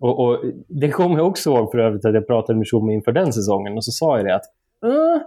[0.01, 0.39] Och, och
[0.69, 3.77] det kommer jag också ihåg för övrigt att jag pratade med Tjomme inför den säsongen
[3.77, 4.45] och så sa jag det att
[4.85, 5.23] äh,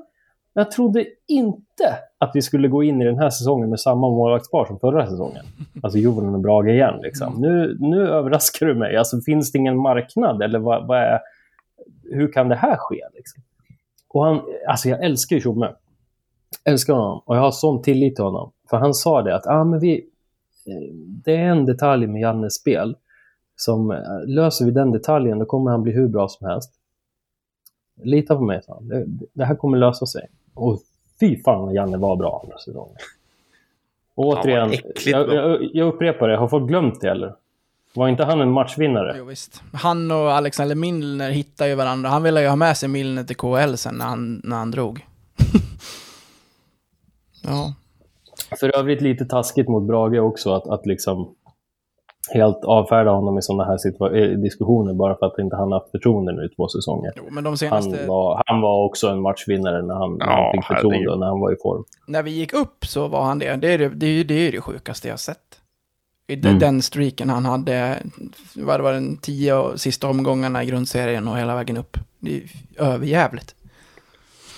[0.58, 4.66] jag trodde inte att vi skulle gå in i den här säsongen med samma målvaktspar
[4.66, 5.46] som förra säsongen.
[5.84, 7.00] Alltså Jovonen och Brage igen.
[7.02, 7.42] Liksom.
[7.42, 8.98] Nu, nu överraskar du mig.
[8.98, 10.42] Alltså, finns det ingen marknad?
[10.42, 11.20] Eller vad, vad är,
[12.04, 13.02] hur kan det här ske?
[13.16, 13.44] Liksom?
[14.10, 15.74] Och han, alltså jag älskar ju Tjomme.
[16.66, 17.22] Älskar honom.
[17.26, 18.52] Och jag har sån tillit till honom.
[18.70, 19.98] För han sa det att ah, men vi,
[20.68, 22.96] eh, det är en detalj med Jannes spel.
[23.56, 26.74] Som eh, löser vi den detaljen, då kommer han bli hur bra som helst.
[28.04, 28.88] Lita på mig, sa han.
[28.88, 30.28] Det, det här kommer lösa sig.
[30.58, 30.80] Och
[31.20, 32.96] fy fan vad Janne var bra andra säsongen.
[34.16, 34.74] Och återigen,
[35.06, 37.34] jag, jag, jag upprepar det, har folk glömt det eller?
[37.94, 39.16] Var inte han en matchvinnare?
[39.18, 39.62] Jo, visst.
[39.74, 42.10] Han och Alexander Milner hittar ju varandra.
[42.10, 45.06] Han ville ju ha med sig Milner till KL sen när han, när han drog.
[47.44, 47.74] ja.
[48.60, 51.36] För övrigt lite taskigt mot Brage också att, att liksom
[52.34, 56.32] helt avfärda honom i sådana här eh, diskussioner bara för att inte han haft förtroende
[56.34, 57.12] nu i två säsonger.
[57.16, 58.08] Jo, men de Han senaste...
[58.08, 61.28] var, han var också en matchvinnare när han, när Ja, han fick förtroende och när
[61.28, 61.84] han var i form.
[62.08, 63.56] När vi gick upp så var han det.
[63.56, 65.38] Det är det, det, är ju- det, är det sjukaste jag sett.
[66.30, 66.60] I Mm.
[66.60, 67.98] Den streaken han hade,
[68.56, 71.98] vad var den tio och sista omgångarna i grundserien och hela vägen upp.
[72.20, 72.48] Det är ju
[72.78, 73.56] överjävligt.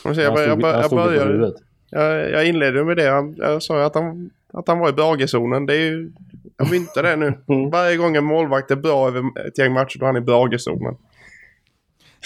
[0.03, 1.53] Jag, jag, Han jag, stod, jag, jag, började,
[1.89, 3.03] jag, jag inledde med det.
[3.03, 5.65] Jag, jag sa att han, att han var i Bragezonen.
[5.65, 6.11] Det är ju...
[6.59, 7.33] Jag myntar det nu.
[7.47, 7.69] Mm.
[7.69, 10.97] Varje gång en målvakt är bra över ett gäng matcher då är han i Bragezonen.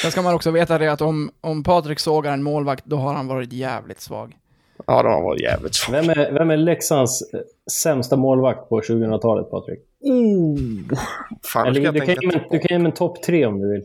[0.01, 3.13] Sen ska man också veta det att om, om Patrik sågar en målvakt, då har
[3.13, 4.35] han varit jävligt svag.
[4.87, 5.93] Ja, då har han varit jävligt svag.
[5.93, 7.39] Vem är, vem är Leksands eh,
[7.71, 9.79] sämsta målvakt på 2000-talet, Patrik?
[11.43, 13.23] Fan, nu ska Eller, du, kan tänka ge mig, du kan ge mig en topp
[13.23, 13.83] tre om du vill.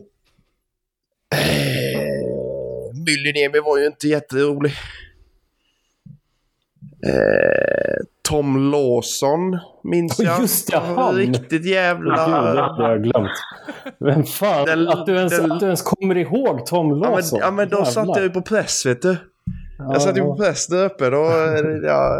[3.05, 4.71] Myllyniemi var ju inte jätterolig.
[7.05, 10.41] Eh, Tom Lawson minns jag.
[10.41, 11.15] just det, Han.
[11.15, 12.15] Riktigt Gud, det jävla...
[12.17, 13.31] har jag glömt.
[13.99, 17.39] Vem fan, Den- att, du ens, den- att du ens kommer ihåg Tom Ja men,
[17.39, 19.17] ja men då satt jag ju på press vet du.
[19.77, 21.09] Jag satt ju på press där uppe.
[21.09, 21.31] Då,
[21.83, 22.19] ja,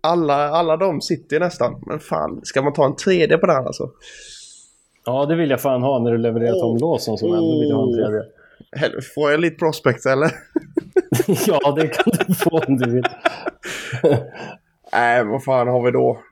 [0.00, 1.82] alla, alla de sitter ju nästan.
[1.86, 3.90] Men fan, ska man ta en tredje på den alltså?
[5.06, 7.82] Ja, det vill jag fan ha när du levererar Tom Lawson som ändå vill ha
[7.82, 8.22] en tredje.
[9.14, 10.30] Får jag lite prospect eller?
[11.46, 13.04] ja, det kan du få om du vill.
[14.92, 16.22] Nej, vad fan har vi då?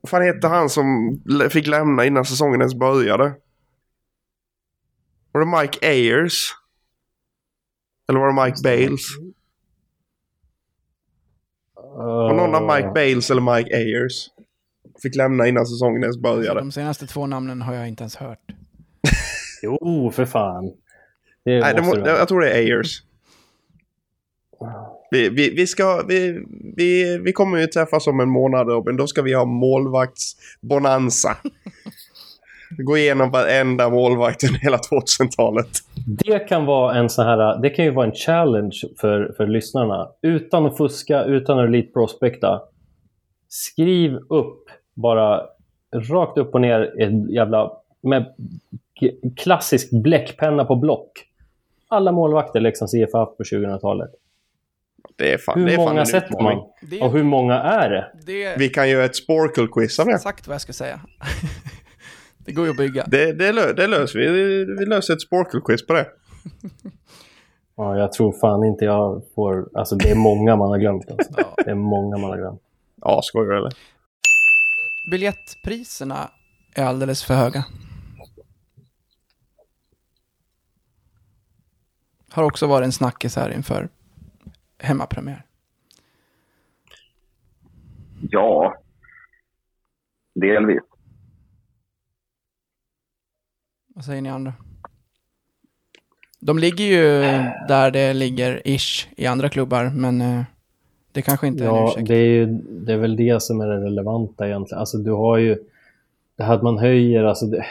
[0.00, 1.18] Vad fan heter han som
[1.50, 3.34] fick lämna innan säsongen ens började?
[5.32, 6.54] Var det Mike Ayers?
[8.08, 9.02] Eller var det Mike Bales?
[11.74, 14.30] Var någon av Mike Bales eller Mike Ayers?
[15.02, 16.60] Fick lämna innan säsongen ens började.
[16.60, 18.40] De senaste två namnen har jag inte ens hört.
[19.62, 20.64] Jo, för fan.
[21.44, 23.02] Det Nej, det må, jag tror det är Ayers.
[25.10, 26.44] Vi, vi, vi, ska, vi,
[26.76, 28.96] vi, vi kommer ju träffas om en månad Robin.
[28.96, 31.36] Då ska vi ha målvaktsbonanza.
[32.78, 35.68] Gå igenom varenda målvakt under hela 2000-talet.
[36.06, 40.08] Det kan vara en sån här, det kan ju vara en challenge för, för lyssnarna.
[40.22, 42.62] Utan att fuska, utan att elite prospekta.
[43.48, 45.42] Skriv upp bara
[45.94, 48.34] rakt upp och ner ett jävla med
[49.36, 51.10] klassisk bläckpenna på block.
[51.88, 54.10] Alla målvakter Leksands IF haft på 2000-talet.
[55.16, 56.62] Det är fan, Hur det är många sätter man?
[56.82, 58.12] Det, Och hur många är det?
[58.26, 60.16] det Vi kan göra ett Sporkle-quiz av är det.
[60.16, 61.00] exakt vad jag ska säga.
[62.38, 63.04] det går ju att bygga.
[63.06, 64.28] Det, det, lö, det löser vi.
[64.78, 66.06] Vi löser ett Sporkle-quiz på det.
[67.76, 69.68] Ja, jag tror fan inte jag får...
[69.78, 71.10] Alltså det är många man har glömt.
[71.10, 71.32] Alltså.
[71.36, 71.54] Ja.
[71.64, 72.60] Det är många man har glömt.
[73.00, 73.72] Ja, skojar du eller?
[75.10, 76.30] Biljettpriserna
[76.74, 77.64] är alldeles för höga.
[82.30, 83.88] Har också varit en snackis här inför
[84.84, 85.44] hemmapremiär.
[88.30, 88.74] Ja.
[90.34, 90.82] delvis.
[93.94, 94.52] Vad säger ni andra?
[96.40, 97.20] De ligger ju
[97.68, 100.42] där det ligger ish i andra klubbar, men eh,
[101.12, 102.08] det kanske inte är en Ja, ursäkt.
[102.08, 102.46] det är, ju,
[102.86, 104.80] det är väl det som är det relevanta egentligen.
[104.80, 105.58] Alltså du har ju,
[106.36, 107.66] det här att man höjer, alltså det,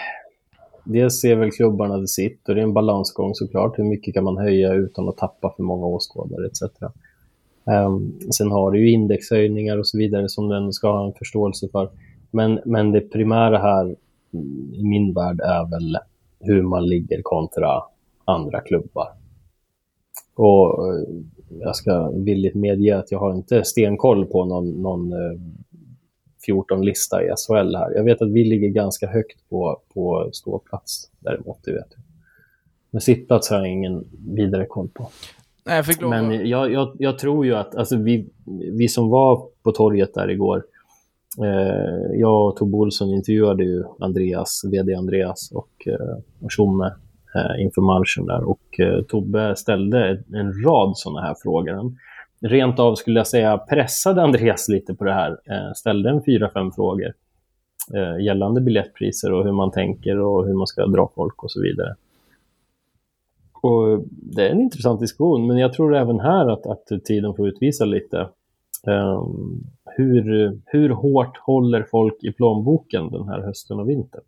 [0.85, 3.79] dels ser väl klubbarna det sitt och det är en balansgång såklart.
[3.79, 6.61] Hur mycket kan man höja utan att tappa för många åskådare etc.
[6.61, 11.13] Um, ehm, sen har du ju indexhöjningar och så vidare som den ska ha en
[11.13, 11.89] förståelse för.
[12.31, 13.95] Men, men det primära här
[14.73, 15.97] i min värld är väl
[16.39, 17.83] hur man ligger kontra
[18.25, 19.07] andra klubbar.
[20.35, 21.03] Och eh,
[21.59, 25.39] jag ska villigt medge att jag har inte stenkoll på någon, någon eh,
[26.47, 27.95] 14-lista i SHL här.
[27.95, 32.03] Jag vet att vi ligger ganska högt på, på ståplats däremot, det vet jag.
[32.91, 35.09] Men sittplats har jag ingen vidare koll på.
[35.65, 38.29] Nej, jag Men jag, jag, jag tror ju att alltså vi,
[38.71, 40.63] vi som var på torget där igår,
[41.43, 46.85] eh, jag och Tobbe Olsson intervjuade ju Andreas, vd Andreas och, eh, och Tjomme
[47.35, 51.93] eh, inför matchen där och eh, Tobbe ställde en, en rad sådana här frågor.
[52.45, 56.49] Rent av skulle jag säga pressade Andreas lite på det här, eh, ställde en fyra,
[56.53, 57.13] fem frågor
[57.93, 61.61] eh, gällande biljettpriser och hur man tänker och hur man ska dra folk och så
[61.61, 61.95] vidare.
[63.61, 67.47] Och det är en intressant diskussion, men jag tror även här att, att tiden får
[67.47, 68.17] utvisa lite
[68.87, 74.23] ehm, hur, hur hårt håller folk i plånboken den här hösten och vintern?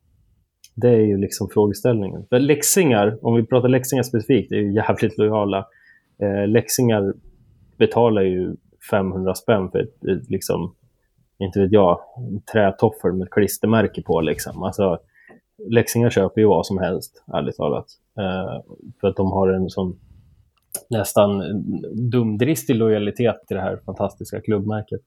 [0.75, 2.25] Det är ju liksom frågeställningen.
[2.29, 5.65] För läxingar, om vi pratar läxingar specifikt, är ju jävligt lojala.
[6.19, 7.13] Eh, läxingar
[7.77, 8.55] betalar ju
[8.91, 10.75] 500 spänn för ett, ett liksom,
[11.39, 14.63] inte vet jag, en trätoffel med klistermärke på liksom.
[14.63, 14.99] Alltså,
[15.69, 17.85] Leksingar köper ju vad som helst, ärligt talat.
[18.19, 19.99] Uh, för att de har en sån
[20.89, 21.43] nästan
[22.11, 25.01] dumdristig lojalitet till det här fantastiska klubbmärket.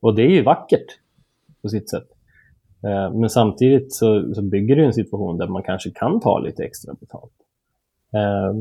[0.00, 0.86] Och det är ju vackert
[1.62, 2.08] på sitt sätt.
[2.86, 6.64] Eh, men samtidigt så, så bygger det en situation där man kanske kan ta lite
[6.64, 7.32] extra betalt.
[8.14, 8.54] Eh,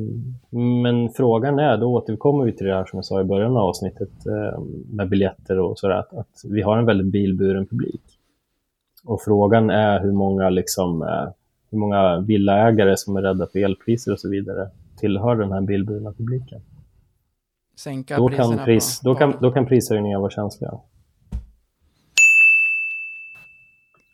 [0.81, 3.57] men frågan är, då återkommer vi till det här som jag sa i början av
[3.57, 8.01] avsnittet eh, med biljetter och sådär, att, vi har en väldigt bilburen publik.
[9.05, 11.29] Och frågan är hur många, liksom, eh,
[11.71, 16.13] hur många villaägare som är rädda för elpriser och så vidare tillhör den här bilburna
[16.13, 16.61] publiken.
[17.75, 20.71] Sänka Då kan, pris, då, kan, då kan prishöjningar vara känsliga.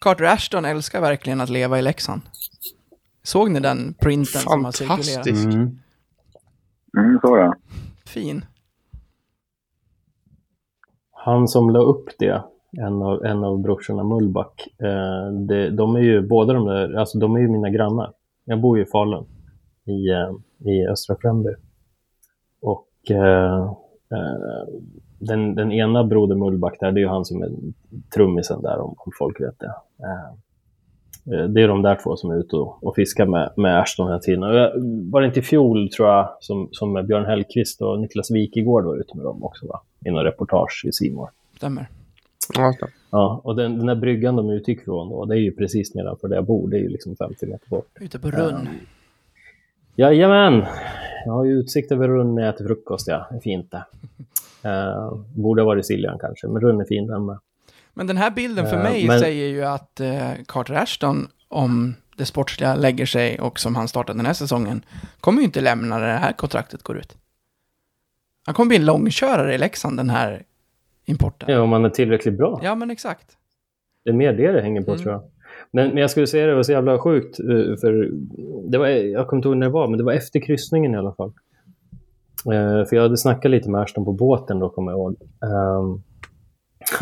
[0.01, 2.21] Carter Ashton älskar verkligen att leva i Leksand.
[3.27, 5.05] Såg ni den printen som har cirkulerat?
[5.05, 5.45] Fantastisk.
[6.97, 7.55] Mm, så ja.
[8.05, 8.45] Fin.
[11.11, 12.43] Han som la upp det,
[12.77, 17.19] en av, en av brorsorna Mullback, eh, det, de är ju båda de där, alltså
[17.19, 18.13] de är ju mina grannar.
[18.45, 19.25] Jag bor ju i Falun,
[19.85, 20.31] i, eh,
[20.71, 21.55] i Östra Fränby.
[22.61, 23.63] Och eh,
[24.11, 24.67] eh,
[25.19, 27.49] den, den ena broder Mullback där, det är ju han som är
[28.13, 29.73] trummisen där, om, om folk vet det.
[29.99, 30.37] Eh,
[31.23, 34.19] det är de där två som är ute och, och fiskar med, med Ashton hela
[34.19, 34.43] tiden.
[34.43, 34.71] Och jag,
[35.11, 38.97] var det inte i fjol, tror jag, som, som Björn Hellkvist och Niklas Wikegård var
[38.97, 39.81] ute med dem också, va?
[40.05, 41.29] I någon reportage i Simor.
[41.57, 41.87] Stämmer.
[42.55, 42.73] Ja.
[43.09, 46.27] Ja, och den, den där bryggan de utgick från då, det är ju precis nedanför
[46.27, 46.69] där jag bor.
[46.69, 47.87] Det är ju liksom 50 meter bort.
[47.99, 48.69] Ute på Runn.
[49.95, 50.65] Jajamän!
[51.25, 53.27] Jag har ju utsikt över Runn när jag äter frukost, ja.
[53.29, 53.85] Det är fint det.
[54.65, 57.37] Uh, borde ha varit Siljan kanske, men Runn är fin den med.
[57.97, 61.95] Men den här bilden för Eh, mig men- säger ju att eh, Carter Ashton, om
[62.17, 64.81] det sportsliga lägger sig och som han startade den här säsongen,
[65.21, 67.17] kommer ju inte lämna när det här kontraktet går ut.
[68.45, 70.43] Han kommer bli en långkörare i Leksand, den här
[71.05, 71.49] importen.
[71.53, 72.59] Ja, om man är tillräckligt bra.
[72.63, 73.37] Ja, men exakt.
[74.03, 75.03] Det är mer det det hänger på Mm.
[75.03, 75.23] tror jag.
[75.71, 77.39] Men, men jag skulle säga det var så jävla sjukt.
[77.39, 77.45] eh,
[77.81, 78.11] För
[78.71, 80.97] det var, jag kommer inte ihåg när det var, men det var efter kryssningen i
[80.97, 81.31] alla fall.
[82.45, 85.15] Eh, för jag hade snackat lite med Ashton på båten då, kommer jag ihåg.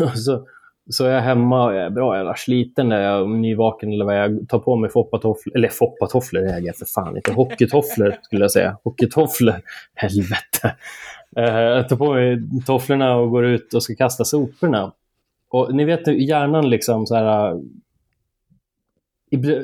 [0.00, 0.46] Och så,
[0.90, 4.04] så är jag hemma och jag är bra jävla sliten när jag är nyvaken eller
[4.04, 5.56] vad jag tar på mig foppatofflor.
[5.56, 7.32] Eller foppatofflor äger jag för fan inte.
[7.32, 8.78] Hockeytofflor skulle jag säga.
[8.84, 9.54] Hockeytofflor.
[9.94, 10.76] Helvete.
[11.36, 14.92] Eh, jag tar på mig tofflorna och går ut och ska kasta soporna.
[15.50, 17.50] Och ni vet hur hjärnan liksom så här...
[17.50, 17.58] Eh,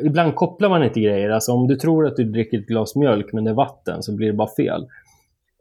[0.05, 1.31] ibland kopplar man inte grejer.
[1.31, 4.13] Alltså om du tror att du dricker ett glas mjölk men det är vatten så
[4.13, 4.87] blir det bara fel.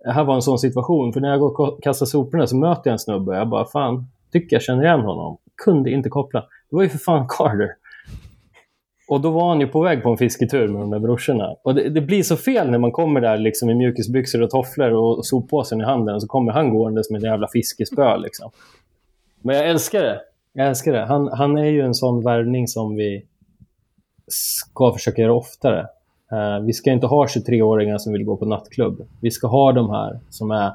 [0.03, 2.81] Det här var en sån situation, för när jag går och kastar soporna så möter
[2.85, 5.37] jag en snubbe och jag bara fan, tycker jag känner igen honom.
[5.65, 6.39] Kunde inte koppla.
[6.39, 7.75] Det var ju för fan Carter.
[9.07, 11.55] Och då var han ju på väg på en fisketur med de där brorsorna.
[11.63, 14.91] Och det, det blir så fel när man kommer där liksom i mjukisbyxor och tofflor
[14.91, 18.51] och soppåsen i handen och så kommer han gåendes med ett jävla fiskespö liksom.
[19.41, 20.21] Men jag älskar det.
[20.53, 21.05] Jag älskar det.
[21.05, 23.25] Han, han är ju en sån värvning som vi
[24.27, 25.87] ska försöka göra oftare.
[26.33, 29.07] Uh, vi ska inte ha 23-åringar som vill gå på nattklubb.
[29.21, 30.71] Vi ska ha de här som är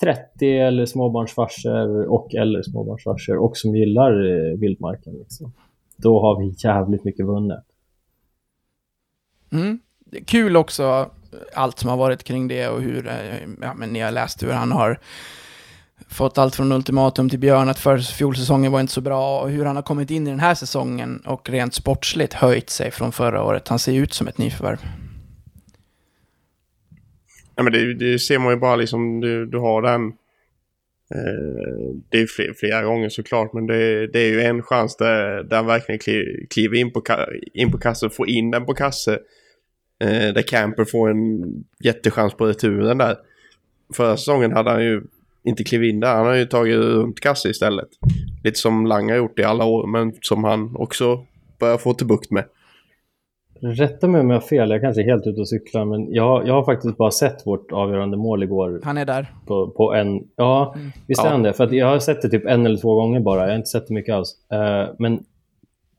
[0.00, 5.14] 30 eller småbarnsfarsor och eller småbarnsfarsor och som gillar eh, vildmarken.
[5.14, 5.52] Liksom.
[5.96, 7.64] då har vi jävligt mycket vunnet.
[9.52, 9.80] Mm.
[10.26, 13.14] Kul också, eh, allt som har varit kring det och hur, eh,
[13.60, 14.98] ja men ni har läst hur han har
[16.08, 19.64] fått allt från ultimatum till björn, att för fjolsäsongen var inte så bra och hur
[19.64, 23.42] han har kommit in i den här säsongen och rent sportsligt höjt sig från förra
[23.42, 23.68] året.
[23.68, 24.78] Han ser ut som ett nyförvärv.
[27.60, 30.06] Ja, men det, det ser man ju bara liksom, du, du har den.
[31.14, 35.42] Eh, det är flera, flera gånger såklart, men det, det är ju en chans där,
[35.42, 35.98] där han verkligen
[36.50, 37.02] kliver, in, på,
[37.54, 39.12] in på kasse och får in den på kasse.
[40.02, 41.44] Eh, där Camper får en
[41.84, 43.16] jättechans på returen där.
[43.94, 45.02] Förra säsongen hade han ju
[45.44, 47.88] inte klivit in där, han har ju tagit runt kasse istället.
[48.44, 51.26] Lite som Lang har gjort i alla år, men som han också
[51.58, 52.44] börjar få till bukt med.
[53.62, 56.48] Rätta mig om jag har fel, jag kanske är helt ute och cyklar, men jag,
[56.48, 59.32] jag har faktiskt bara sett vårt avgörande mål igår Han är där.
[59.46, 60.20] på, på en...
[60.36, 60.74] Ja,
[61.06, 61.30] visst är Ja.
[61.30, 61.52] han det?
[61.52, 63.68] För att jag har sett det typ en eller två gånger bara, jag har inte
[63.68, 64.34] sett det mycket alls.
[64.52, 65.24] Eh, men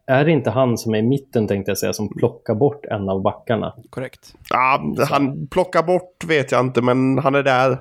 [0.08, 3.10] är det inte han som är i mitten, tänkte jag säga, som plockar bort en
[3.10, 3.74] av backarna?
[3.90, 4.34] Korrekt.
[4.50, 7.78] Ja, han plockar bort vet jag inte, men han är där.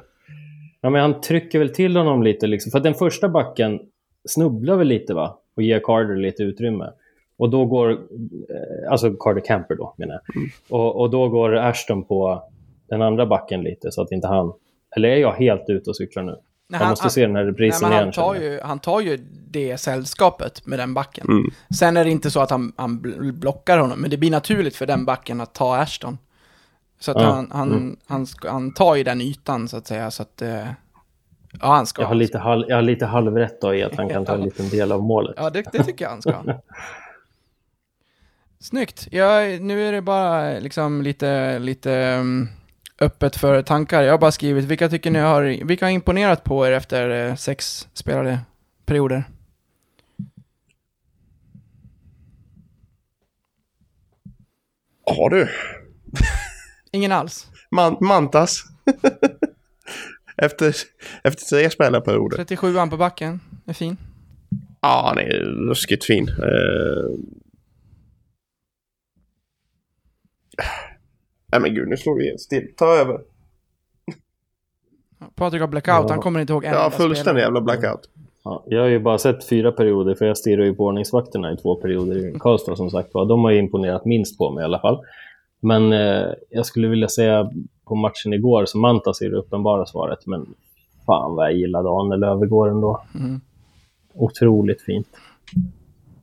[0.81, 2.71] Ja, men han trycker väl till honom lite, liksom.
[2.71, 3.81] för att den första backen
[4.29, 5.39] snubblar väl lite va?
[5.57, 6.85] Och ger Carter lite utrymme.
[7.41, 7.97] Och då går, eh,
[8.91, 10.45] alltså Carter Camper då menar jag.
[10.81, 12.43] Och, och då går Ashton på
[12.89, 14.53] den andra backen lite så att inte han,
[14.97, 16.31] eller är jag helt ute och cyklar nu?
[16.33, 18.13] Nej, jag han- måste han- se den här Nej, reprisen han, igen.
[18.13, 18.55] tar känner jag.
[18.55, 19.17] ju, han tar ju
[19.51, 21.27] det sällskapet med den backen.
[21.29, 21.45] Mm.
[21.79, 24.77] Sen är det inte så att han, han bl- blockar honom, men det blir naturligt
[24.77, 26.19] för den backen att ta Ashton.
[27.01, 27.97] Så att Ja, han, han, mm.
[28.07, 30.43] han, han tar ju den ytan så att säga, så att...
[30.43, 30.67] eh,
[31.61, 32.03] Ja, han ska.
[32.03, 34.41] Jag har lite, halv, jag har lite halvrätt då i att han kan ta en
[34.45, 35.35] liten del av målet.
[35.39, 36.33] Ja, det, det tycker jag han ska.
[38.63, 39.09] Snyggt.
[39.11, 42.49] Ja, nu är det bara liksom lite, lite um,
[43.01, 44.03] öppet för tankar.
[44.03, 47.35] Jag har bara skrivit, vilka tycker ni har, vilka har imponerat på er efter eh,
[47.35, 48.39] sex spelade
[48.87, 49.25] perioder?
[55.07, 55.49] Ja du.
[56.93, 57.47] Ingen alls.
[57.71, 58.63] Man, Mantas.
[60.37, 60.75] efter,
[61.25, 62.45] efter tre spelarperioder.
[62.45, 63.97] 37an på backen, är fin.
[64.81, 65.31] Ja, han är
[65.69, 66.29] ruskigt fin.
[66.29, 67.19] Uh...
[71.53, 72.69] Nej men gud, nu slår vi helt still.
[72.77, 73.21] Ta över.
[75.35, 76.15] Patrik har blackout, Ja.
[76.15, 78.09] han kommer inte ihåg en Ja, fullständig jävla blackout.
[78.45, 81.57] Ja, jag har ju bara sett fyra perioder, för jag stirrar ju på ordningsvakterna i
[81.57, 83.27] två perioder i Karlstad som sagt var.
[83.27, 84.99] De har ju imponerat minst på mig i alla fall.
[85.61, 87.51] Men eh, jag skulle vilja säga
[87.85, 90.47] på matchen igår, så Mantas är det uppenbara svaret, men
[91.07, 93.03] fan vad jag gillade Arne igår ändå.
[93.15, 93.41] Mm.
[94.15, 95.09] Otroligt fint.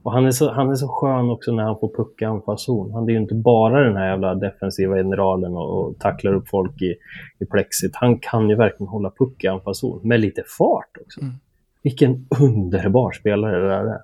[0.08, 2.94] Och han är, så, han är så skön också när han får puck i anfallszon.
[2.94, 6.82] Han är ju inte bara den här jävla defensiva generalen och, och tacklar upp folk
[6.82, 6.96] i,
[7.40, 7.96] i plexit.
[7.96, 11.22] Han kan ju verkligen hålla puck i anfallszon med lite fart också.
[11.22, 11.34] Mm.
[11.84, 14.00] Vilken underbar spelare det där är.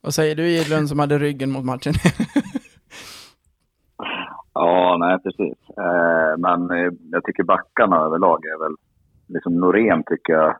[0.00, 1.94] Vad säger du Edlund som hade ryggen mot matchen?
[4.52, 5.58] Ja, nej precis.
[5.78, 8.76] Eh, men eh, jag tycker backarna överlag är väl...
[9.26, 10.56] Liksom Norén tycker jag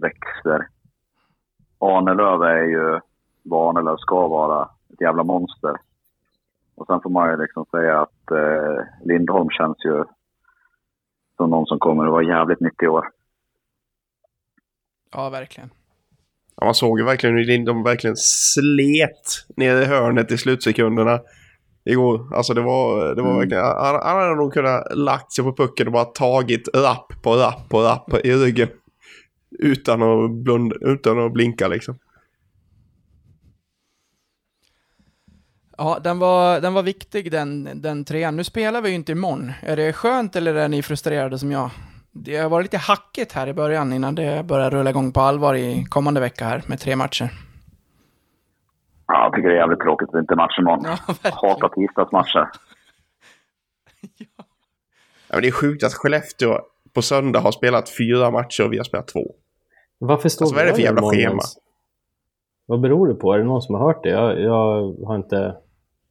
[0.00, 0.66] växer.
[1.80, 3.00] Arnelöv är ju
[3.42, 4.68] vad Arnelöv ska vara.
[4.92, 5.76] Ett jävla monster.
[6.74, 10.04] Och sen får man ju liksom säga att eh, Lindholm känns ju
[11.36, 13.08] som någon som kommer att vara jävligt nyttig i år.
[15.12, 15.70] ja, verkligen.
[16.56, 21.20] Ja, man såg ju verkligen hur Lindholm verkligen slet ner i hörnet i slutsekunderna
[21.84, 22.34] igår.
[22.34, 25.86] Alltså det var, det var verkligen, han, han hade nog kunnat lagt sig på pucken
[25.86, 28.68] och bara tagit rapp på rapp på rapp i ryggen.
[29.50, 31.98] Utan att, blunda, utan att blinka liksom.
[35.78, 38.36] Ja, den var, den var viktig den, den trean.
[38.36, 39.52] Nu spelar vi ju inte imorgon.
[39.62, 41.70] Är det skönt eller är ni frustrerade som jag?
[42.12, 45.54] Det har varit lite hackigt här i början innan det börjar rulla igång på allvar
[45.54, 47.30] i kommande vecka här med tre matcher.
[49.06, 50.84] Ja, jag tycker det är jävligt tråkigt att det inte är match imorgon.
[50.84, 51.36] Ja, verkligen.
[51.36, 52.48] Hatar tisdagsmatcher.
[55.28, 56.60] Ja, men det är sjukt att Skellefteå
[56.92, 59.34] på söndag har spelat fyra matcher och vi har spelat två.
[59.98, 61.42] Varför står Alltså, vad är det för jävla schema?
[62.66, 63.32] Vad beror det på?
[63.32, 64.08] Är det någon som har hört det?
[64.10, 65.56] Jag, jag, har inte,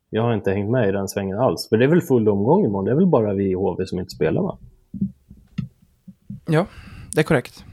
[0.10, 1.70] jag har inte hängt med i den svängen alls.
[1.70, 2.86] För det är väl full omgång imorgon?
[2.86, 4.58] Det är väl bara vi i HV som inte spelar va?
[6.48, 6.66] Ja,
[7.14, 7.64] det är korrekt.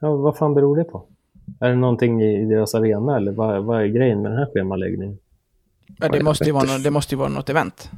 [0.00, 1.06] Ja, vad fan beror det på?
[1.60, 4.46] Är det någonting i i deras arena eller vad, vad är grejen med den här
[4.54, 5.18] schemaläggningen?
[5.98, 7.90] Ja, det, måste ju vara, nå- det måste ju vara något event.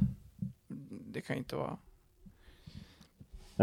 [1.13, 1.77] Det kan ju inte vara...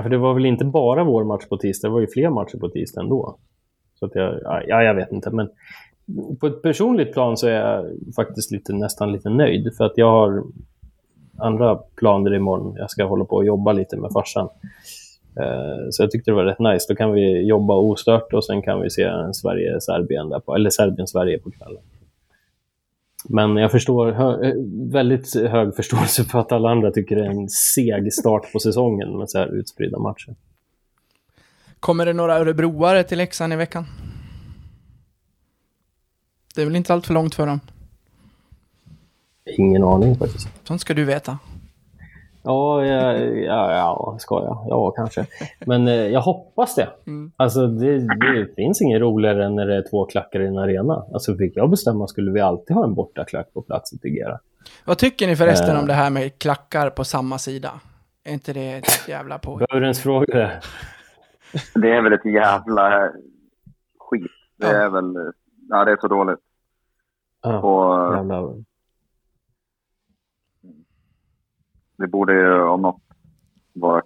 [0.01, 2.31] Ja, för det var väl inte bara vår match på tisdag, det var ju fler
[2.31, 3.37] matcher på tisdag ändå.
[3.99, 5.49] Så att jag, ja, jag vet inte, men
[6.41, 7.87] på ett personligt plan så är jag
[8.17, 9.77] faktiskt lite, nästan lite nöjd.
[9.77, 10.43] För att jag har
[11.39, 12.75] andra planer imorgon.
[12.77, 14.49] Jag ska hålla på och jobba lite med farsan.
[15.41, 16.87] Eh, så jag tyckte det var rätt nice.
[16.89, 21.39] Då kan vi jobba ostört och sen kan vi se Sverige-Serbien där på, eller Serbien-Sverige
[21.39, 21.83] på kvällen.
[23.29, 24.55] Men jag förstår hö, eh,
[24.93, 29.19] väldigt hög förståelse för att alla andra tycker det är en seg start på säsongen
[29.19, 30.35] med så här utspridda matcher.
[31.81, 33.87] Kommer det några örebroare till Leksand i veckan?
[36.55, 37.61] Det är väl inte allt för långt för dem?
[39.59, 40.49] Ingen aning faktiskt.
[40.65, 41.39] Sånt ska du veta.
[42.43, 44.65] Ja, ja, ja, ja ska jag?
[44.69, 45.27] Ja, kanske.
[45.67, 46.89] Men eh, jag hoppas det.
[47.07, 47.33] Mm.
[47.37, 51.05] Alltså, det, det finns inget roligare än när det är två klackar i en arena.
[51.13, 54.39] Alltså, fick jag bestämma skulle vi alltid ha en bortaklack på plats i Tegera.
[54.85, 55.81] Vad tycker ni förresten Eh.
[55.81, 57.71] om det här med klackar på samma sida?
[58.25, 59.57] Är inte det ett jävla på?
[59.57, 60.51] Burens fråga.
[61.75, 63.11] Det är väl ett jävla
[63.99, 64.31] skit.
[64.59, 64.73] Det Ja.
[64.73, 65.33] är väl...
[65.69, 66.39] Ja, det är så dåligt.
[67.43, 68.43] Ja, Och jävla...
[72.01, 73.03] det borde ju om något
[73.73, 74.03] vara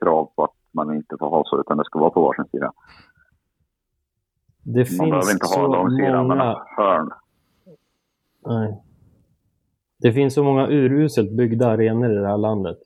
[0.00, 2.72] krav på att man inte får ha så, utan det ska vara på varsin sida.
[4.62, 6.64] Det Man behöver finns inte så ha långsidan, men många...
[6.76, 7.10] hörn.
[8.46, 8.82] Nej.
[9.98, 12.78] Det finns så många uruselt byggda arenor i det här landet.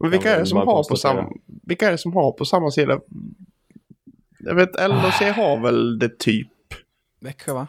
[0.00, 1.32] Men vilka är men det som har på samma...
[1.46, 3.00] Vilka är det som har på samma sida?
[4.38, 6.48] Jag vet, LHC har väl det typ.
[7.20, 7.66] Växjö va?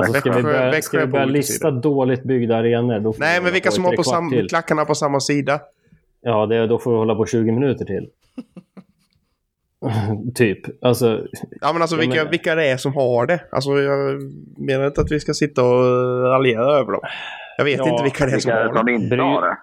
[0.00, 3.00] Alltså, ska vi börja, Växjö ska vi börja lista dåligt byggda arenor?
[3.00, 4.48] Då får vi Nej, hålla men vilka som har på sam, till.
[4.48, 5.60] klackarna på samma sida?
[6.20, 8.08] Ja, det, då får vi hålla på 20 minuter till.
[10.34, 10.84] typ.
[10.84, 11.20] Alltså,
[11.60, 13.40] Ja, men alltså vilka, men- vilka det är som har det.
[13.52, 14.20] Alltså jag
[14.58, 15.84] menar inte att vi ska sitta och
[16.24, 17.00] raljera över dem.
[17.58, 18.92] Jag vet Ja, inte vilka det är som har det.
[18.92, 19.56] inte Bry- har det?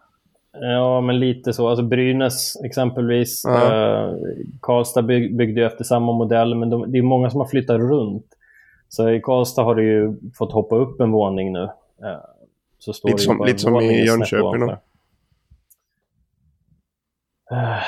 [0.73, 1.67] ja, men lite så.
[1.69, 3.41] Alltså Brynäs exempelvis.
[3.45, 3.63] Ja.
[3.63, 4.13] Eh,
[4.61, 7.77] Karlstad bygg, byggde ju efter samma modell, men de, det är många som har flyttat
[7.77, 8.25] runt.
[8.89, 11.63] Så i Karlstad har du ju fått hoppa upp en våning nu.
[11.63, 12.17] Eh,
[12.79, 14.77] så står Lite som- lite som i Jönköping då.
[17.51, 17.81] Eh,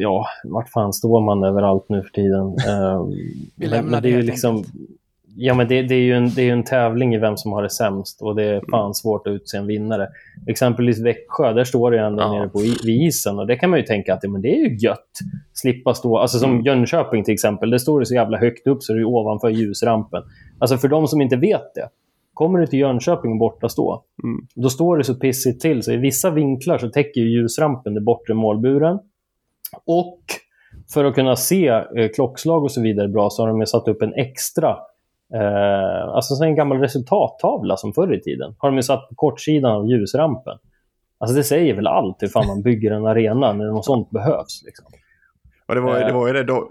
[0.00, 2.46] ja, vart fan står man överallt nu för tiden?
[2.68, 4.56] Eh, Vi men, lämnar men det är det ju helt liksom...
[4.56, 4.74] enkelt.
[5.36, 7.62] Ja, men det, det, är ju en, det är en tävling i vem som har
[7.62, 10.08] det sämst och det är fan svårt att utse en vinnare.
[10.46, 12.32] Exempelvis Växjö, där står det ändå Ja.
[12.32, 14.68] nere på vid isen och det kan man ju tänka att ja, men det är
[14.68, 15.08] ju gött.
[15.52, 16.64] Slippa stå, alltså som Mm.
[16.64, 20.22] Jönköping till exempel, det står det så jävla högt upp så det är ovanför ljusrampen.
[20.58, 21.88] Alltså för de som inte vet det,
[22.34, 24.46] kommer du till Jönköping och borta stå, Mm.
[24.54, 28.00] då står det så pissigt till så i vissa vinklar så täcker ju ljusrampen det
[28.00, 28.98] bortre målburen.
[29.86, 30.20] Och
[30.94, 34.02] för att kunna se eh, klockslag och så vidare bra så har de satt upp
[34.02, 34.76] en extra
[35.34, 38.54] Eh, alltså så en gammal resultattavla som förr i tiden.
[38.58, 40.58] Har de ju satt på kortsidan av ljusrampen.
[41.18, 44.62] Alltså det säger väl allt hur fan man bygger en arena när något sånt behövs.
[44.66, 44.86] Liksom.
[45.68, 46.06] Och det var, Eh.
[46.06, 46.68] det var ju det då,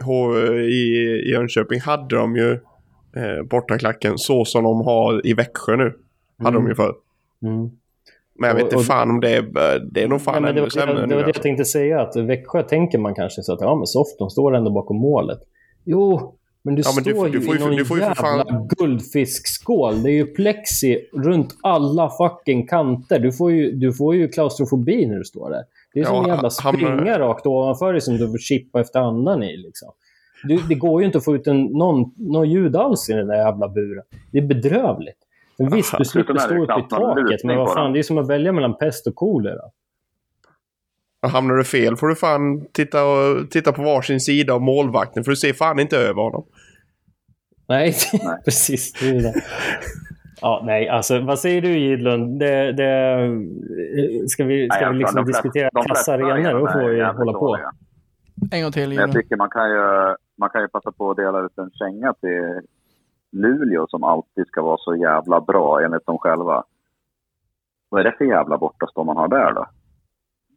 [0.59, 2.51] i, i Jönköping hade de ju
[3.15, 5.93] eh, bortaklacken så som de har i Växjö nu.
[6.43, 6.63] Hade Mm.
[6.63, 6.93] de ju förr.
[7.43, 7.69] Mm.
[8.39, 9.41] Men jag vet inte och- fan om det är...
[9.91, 10.99] Det är nog fan Ja, men det, var, det, det nu.
[11.01, 11.41] var det jag alltså.
[11.41, 14.71] tänkte säga, att Växjö tänker man kanske så att ja, men soft, de står ändå
[14.71, 15.39] bakom målet.
[15.85, 18.15] Jo, men du Ja, men du står får- du ju i någon du ju jävla
[18.15, 20.03] fan- guldfiskskål.
[20.03, 23.19] Det är ju plexi runt alla fucking kanter.
[23.19, 25.63] Du får ju, du får ju klaustrofobi när du står där.
[25.93, 28.99] Det är som Ja, en jävla springa rakt ovanför dig som du får chippa efter
[28.99, 29.57] andan i.
[29.57, 29.91] Liksom.
[30.43, 33.27] Du, det går ju inte att få ut en, någon, någon ljud alls i den
[33.27, 34.03] där jävla buren.
[34.31, 35.17] Det är bedrövligt.
[35.57, 38.29] Men visst, du slipper stå upp i taket, men vad fan, det är som att
[38.29, 39.61] välja mellan pest och kolera.
[41.27, 45.31] Hamnar du fel får du fan titta, och, titta på varsin sida av målvakten för
[45.31, 46.43] du ser fan inte över honom.
[48.23, 48.93] Nej, precis.
[48.93, 49.33] Det det.
[50.41, 52.39] Ja, nej, alltså vad säger du Gidlund?
[52.39, 53.29] Det, det,
[54.27, 56.59] ska vi, ska Nej, vi liksom de diskutera de flesta kassarenor?
[56.59, 57.47] Då får vi hålla på.
[57.47, 57.71] dåliga.
[58.51, 61.17] En gång till Men jag tycker man kan ju, man kan ju passa på att
[61.17, 62.61] dela ut en känga till
[63.31, 66.63] Luleå som alltid ska vara så jävla bra enligt dem själva.
[67.89, 69.65] Vad är det för jävla bortastå man har där då?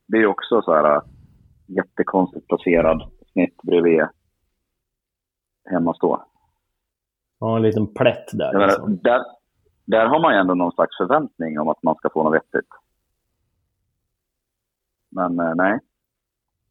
[0.08, 1.02] Det är ju också så här äh,
[1.66, 4.02] jättekonstigt placerad snitt bredvid
[5.70, 6.24] hemmastå.
[7.40, 8.52] Ja, en liten plätt där.
[8.52, 8.98] Menar, Liksom.
[9.02, 9.20] där,
[9.84, 12.68] där har man ju ändå någon slags förväntning om att man ska få något vettigt.
[15.10, 15.78] Men eh, nej.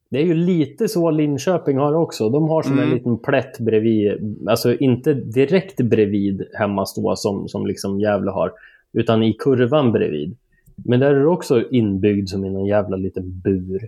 [0.09, 2.29] Det är ju lite så Linköping har också.
[2.29, 2.93] De har som en Mm.
[2.93, 8.51] liten plätt bredvid, alltså inte direkt bredvid hemmastå som, som liksom Gävle har,
[8.93, 10.37] utan i kurvan bredvid.
[10.75, 13.87] Men där är det också inbyggd som i någon jävla liten bur.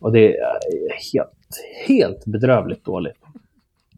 [0.00, 0.58] Och det är
[1.12, 3.16] helt, helt bedrövligt dåligt.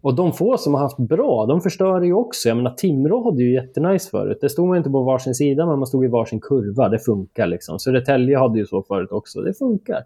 [0.02, 2.48] Och de få som har haft bra, de förstör ju också.
[2.48, 4.38] Jag menar, Timrå hade ju jättenice förut.
[4.40, 6.88] Det stod man inte på varsin sida, men man stod i varsin kurva.
[6.88, 7.78] Det funkar liksom.
[7.78, 9.40] Södertälje hade ju så förut också.
[9.40, 9.98] Det funkar.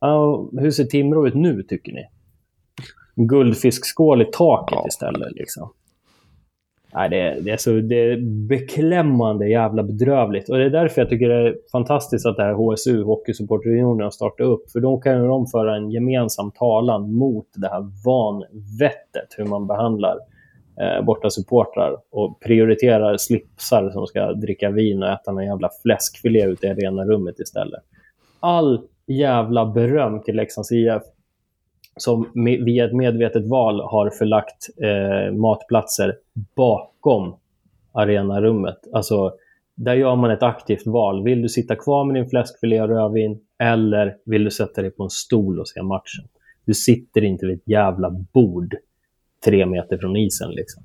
[0.00, 2.06] Ja, hur ser Timrå ut nu, tycker ni?
[3.16, 4.84] En guldfiskskål i taket Ja.
[4.88, 5.32] istället.
[5.32, 5.68] Liksom.
[6.94, 8.16] Nej, det, är, det, är så, det är
[8.48, 10.48] beklämmande jävla bedrövligt.
[10.48, 14.10] Och det är därför jag tycker det är fantastiskt att det här HSU, Hockeysupporterunionen, har
[14.10, 14.70] startat upp.
[14.70, 20.18] För då kan de föra en gemensam talan mot det här vanvettet, hur man behandlar
[20.80, 26.46] eh, borta supportrar och prioriterar slipsar som ska dricka vin och äta någon jävla fläskfilé
[26.46, 27.82] ute i arenarummet istället.
[28.40, 31.02] All jävla beröm till Leksands IF
[31.96, 36.16] som med, via ett medvetet val har förlagt eh, matplatser
[36.56, 37.36] bakom
[37.92, 38.78] arenarummet.
[38.92, 39.32] Alltså,
[39.74, 41.24] där gör man ett aktivt val.
[41.24, 45.02] Vill du sitta kvar med din fläskfilé och rödvin eller vill du sätta dig på
[45.02, 46.24] en stol och se matchen?
[46.64, 48.76] Du sitter inte vid ett jävla bord
[49.44, 50.50] tre meter från isen.
[50.50, 50.82] Liksom.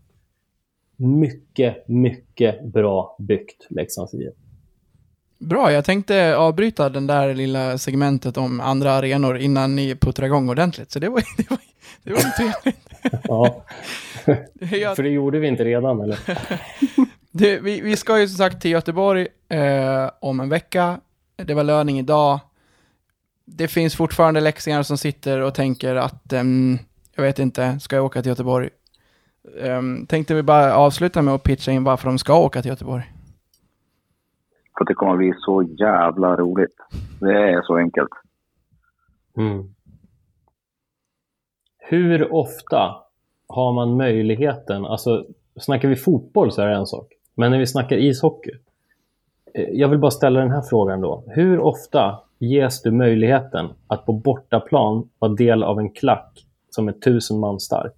[0.96, 4.47] Mycket, mycket bra byggt, liksom, Leksands IF.
[5.38, 10.50] Bra, jag tänkte avbryta den där lilla segmentet om andra arenor innan ni puttrar igång
[10.50, 10.92] ordentligt.
[10.92, 11.60] Så det var, det var,
[12.04, 12.84] det var trevligt.
[13.24, 13.64] Ja,
[14.80, 16.20] Jag- för det gjorde vi inte redan, eller?
[17.32, 21.00] Det, vi, vi ska ju som sagt till Göteborg eh, om en vecka.
[21.36, 22.40] Det var löning idag.
[23.46, 26.80] Det finns fortfarande läxingar som sitter och tänker att, ehm,
[27.16, 28.70] jag vet inte, ska jag åka till Göteborg?
[29.62, 33.04] Um, tänkte vi bara avsluta med att pitcha in varför de ska åka till Göteborg.
[34.78, 36.76] För det kommer att bli så jävla roligt.
[37.20, 38.10] Det är så enkelt.
[39.38, 39.64] Mm.
[41.78, 42.96] Hur ofta
[43.48, 45.26] har man möjligheten, alltså
[45.60, 48.52] snackar vi fotboll så är det en sak, men när vi snackar ishockey,
[49.54, 51.24] eh, jag vill bara ställa den här frågan då.
[51.28, 56.92] Hur ofta ges du möjligheten att på bortaplan vara del av en klack som är
[56.94, 57.94] tusen man stark?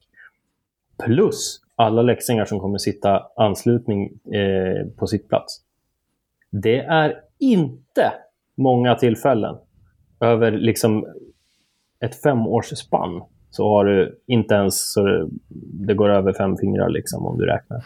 [1.06, 5.62] Plus alla läxingar som kommer sitta anslutning eh, på sitt plats.
[6.50, 8.14] Det är inte
[8.58, 9.56] många tillfällen
[10.20, 11.06] över liksom
[12.06, 15.30] ett femårsspann så har du inte ens så
[15.88, 17.86] det, går över fem fingrar liksom om du räknar.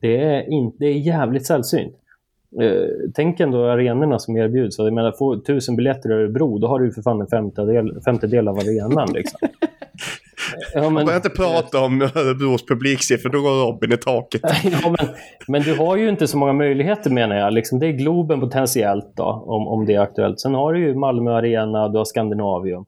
[0.00, 1.94] Det är, in, det är jävligt sällsynt.
[2.60, 4.78] Eh, tänk ändå arenorna som erbjuds.
[4.78, 8.48] Jag menar, få tusen biljetter i Örebro, då har du för fan en femtedel, femtedel
[8.48, 9.08] av arenan.
[9.14, 9.48] Liksom
[10.74, 14.42] ja, Man men, börjar inte prata om Örebros publiksiffror, då går Robin i taket.
[14.64, 15.08] ja, men,
[15.48, 17.52] men du har ju inte så många möjligheter menar jag.
[17.52, 20.40] Liksom, det är Globen potentiellt då, om, om det är aktuellt.
[20.40, 22.84] Sen har du ju Malmö Arena, du har Skandinavium.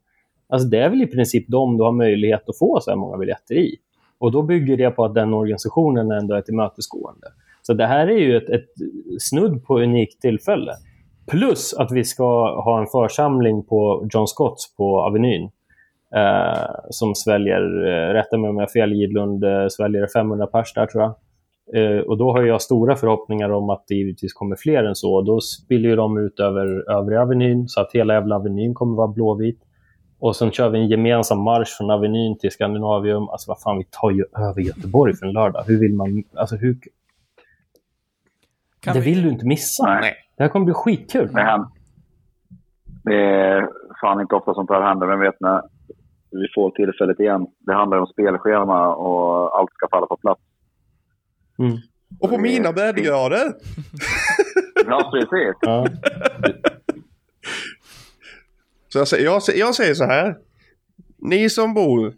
[0.49, 3.17] Alltså det är väl i princip de du har möjlighet att få så här många
[3.17, 3.77] biljetter i.
[4.19, 7.27] Och då bygger det på att den organisationen ändå är tillmötesgående.
[7.63, 8.69] Så det här är ju ett, ett
[9.19, 10.73] snudd på unikt tillfälle.
[11.27, 12.25] Plus att vi ska
[12.63, 15.51] ha en församling på John Scotts på Avenyn.
[16.17, 20.75] Eh, som sväljer, eh, rätta mig om jag har fel, Gidlund eh, sväljer 500 pers
[20.75, 21.15] där tror jag.
[21.75, 25.23] Eh, och då har jag stora förhoppningar om att det givetvis kommer fler än så.
[25.23, 29.09] Då spiller ju de ut över övriga Avenyn så att hela jävla Avenyn kommer vara
[29.09, 29.61] blåvit.
[30.19, 33.29] Och sen kör vi en gemensam marsch från Avenyn till Skandinavium.
[33.29, 35.65] Alltså vad fan, vi tar ju över Göteborg för en lördag.
[35.67, 36.25] Hur vill man...
[36.35, 36.77] Alltså hur...
[38.81, 39.87] Kan det vi- vill du inte missa.
[39.87, 40.15] Nej.
[40.37, 41.31] Det här kommer bli skitkul.
[43.05, 43.69] Det, är
[44.01, 45.63] fan inte ofta sånt här händer, men vet när
[46.33, 47.47] vi får tillfället igen.
[47.59, 50.41] Det handlar om spelschema och allt ska falla på plats.
[51.59, 51.77] Mm.
[52.21, 53.53] Och på mina breddgrader.
[54.87, 55.55] Ja, precis.
[55.61, 55.87] Ja.
[58.89, 60.37] Så jag, säger- jag, jag säger så här.
[61.19, 62.15] Ni som bor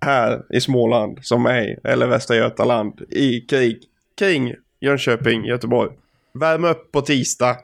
[0.00, 3.82] här i Småland, som mig, eller Västra Götaland, i krig
[4.18, 5.90] kring Jönköping, Göteborg.
[6.32, 7.56] Värm upp på tisdag.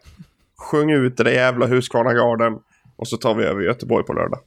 [0.70, 2.58] Sjung ut i det jävla Husqvarna-garden.
[2.96, 4.40] Och så tar vi över Göteborg på lördag.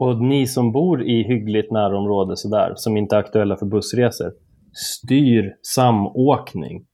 [0.00, 4.32] Och ni som bor i hyggligt närområde sådär, som inte är aktuella för bussresor,
[4.72, 6.84] styr samåkning.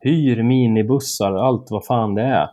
[0.00, 2.48] Hyr minibussar, allt vad fan det är.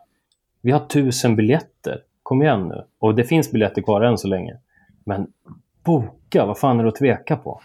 [0.62, 2.02] Vi har tusen biljetter.
[2.24, 2.84] Kom igen nu.
[3.00, 4.58] Och det finns biljetter kvar än så länge.
[5.06, 5.28] Men
[5.86, 7.62] boka, vad fan är det att tveka på?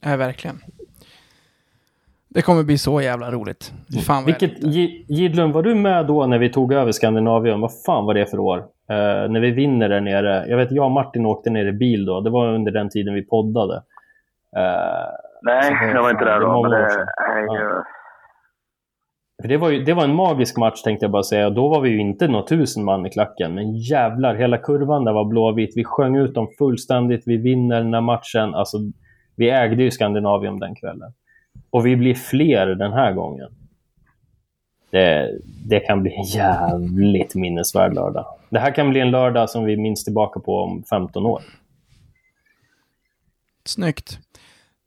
[0.00, 0.60] Ja, verkligen.
[2.28, 3.72] Det kommer bli så jävla roligt.
[4.06, 4.52] Fan Vilket,
[5.08, 7.60] Gidlund, var du med då när vi tog över Skandinavium?
[7.60, 8.64] Vad fan var det för år?
[8.92, 10.44] Eh, när vi vinner där nere.
[10.48, 12.20] Jag vet, jag och Martin åkte ner i bil då.
[12.20, 13.74] Det var under den tiden vi poddade.
[14.56, 15.08] Eh,
[15.42, 17.82] Nej, det- jag var inte där då, det är ju...
[19.42, 21.50] För det var, ju, det var en magisk match tänkte jag bara säga.
[21.50, 23.54] Då var vi ju inte några tusen man i klacken.
[23.54, 25.72] Men jävlar, hela kurvan där var blåvit.
[25.76, 27.22] Vi sjöng ut dem fullständigt.
[27.26, 28.54] Vi vinner den här matchen.
[28.54, 28.76] Alltså,
[29.36, 31.12] vi ägde ju Skandinavium den kvällen.
[31.70, 33.48] Och vi blir fler den här gången.
[34.90, 35.30] Det,
[35.68, 38.24] det kan bli en jävligt minnesvärd lördag.
[38.52, 41.42] Det här kan bli en lördag som vi minns tillbaka på om 15 år.
[43.64, 44.18] Snyggt.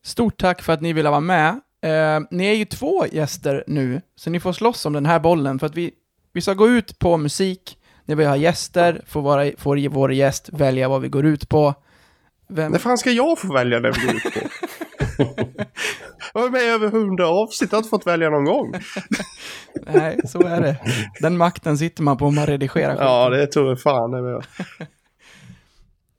[0.04, 1.50] Stort tack för att ni ville vara med.
[1.82, 5.60] Eh, ni är ju två gäster nu, så ni får slåss om den här bollen.
[5.60, 5.92] För att vi,
[6.34, 7.78] vi ska gå ut på musik.
[8.06, 11.74] När vi har gäster får, vara, får vår gäst välja vad vi går ut på.
[12.48, 14.65] Vem, När fan ska jag få välja det vi går ut på?
[16.34, 18.74] Jag var med i över hundra avsnitt, jag har inte fått välja någon gång.
[19.94, 20.78] nej, så är det.
[21.20, 22.96] Den makten sitter man på om man redigerar.
[23.00, 24.46] Ja, det tror jag fan det är.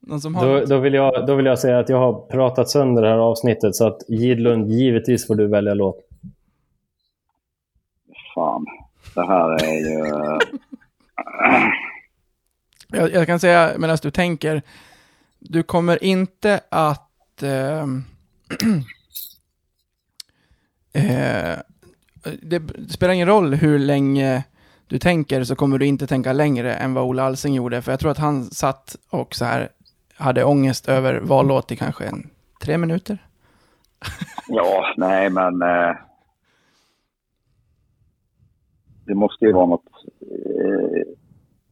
[0.00, 2.70] Någon som har Då, då, vill jag, då vill jag säga att jag har pratat
[2.70, 5.96] sönder det här avsnittet så att Gidlund, givetvis får du välja låt.
[8.34, 8.66] Fan,
[9.14, 10.04] det här är ju...
[12.88, 14.62] Jag, jag kan säga medan du tänker,
[15.38, 17.42] du kommer inte att...
[17.42, 18.04] ehm,
[20.92, 21.58] eh,
[22.42, 24.44] det spelar ingen roll hur länge
[24.86, 27.82] du tänker så kommer du inte tänka längre än vad Ola Alsing gjorde.
[27.82, 29.68] För jag tror att han satt och så här
[30.14, 32.30] hade ångest över vallåt i kanske en,
[32.62, 33.18] tre minuter.
[34.48, 35.62] Ja, nej men...
[35.62, 35.96] Eh,
[39.06, 39.88] det måste ju vara något
[40.20, 41.02] eh,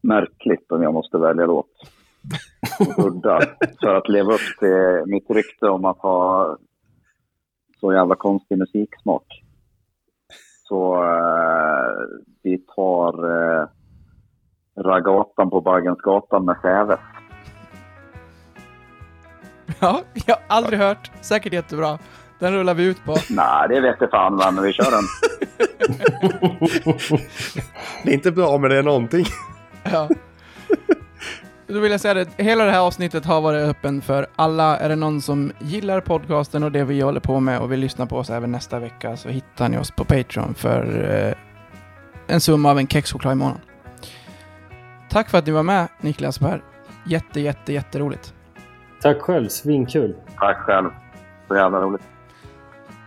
[0.01, 1.67] märkligt om jag måste välja låt.
[2.99, 3.41] Udda.
[3.81, 6.57] För att leva upp till mitt rykte om att ha
[7.81, 9.43] så jävla konstig musiksmak.
[10.69, 13.67] Så eh, vi tar eh,
[14.77, 16.99] Ragatan på Baggensgatan med Säve.
[19.81, 21.11] Ja, jag har aldrig hört.
[21.21, 21.99] Säkert jättebra.
[22.39, 23.17] Den rullar vi ut på.
[23.31, 25.05] Nej, det vet jag fan men vi kör den.
[28.05, 29.25] Det är inte bra men det är någonting.
[29.93, 30.09] Ja.
[31.67, 34.79] Då vill jag säga det, hela det här avsnittet har varit öppen för alla.
[34.79, 38.07] Är det någon som gillar podcasten och det vi håller på med och vill lyssna
[38.07, 41.35] på oss även nästa vecka så hittar ni oss på Patreon för eh,
[42.35, 43.61] en summa av en kexchoklad i månaden.
[45.11, 46.63] Tack för att ni var med Niklas Per.
[47.07, 48.35] Jätte, jätte, jätteroligt.
[49.03, 50.15] Tack själv, svinkul.
[50.39, 50.91] Tack själv.
[51.49, 52.03] Så jävla roligt.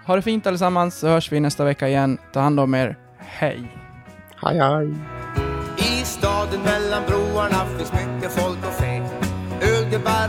[0.05, 2.17] Ha det fint allesammans så hörs vi nästa vecka igen.
[2.33, 2.97] Ta hand om er.
[3.17, 3.71] Hej!
[4.43, 4.95] Hej hej.
[5.77, 8.46] I staden mellan broarna finns mycket folk och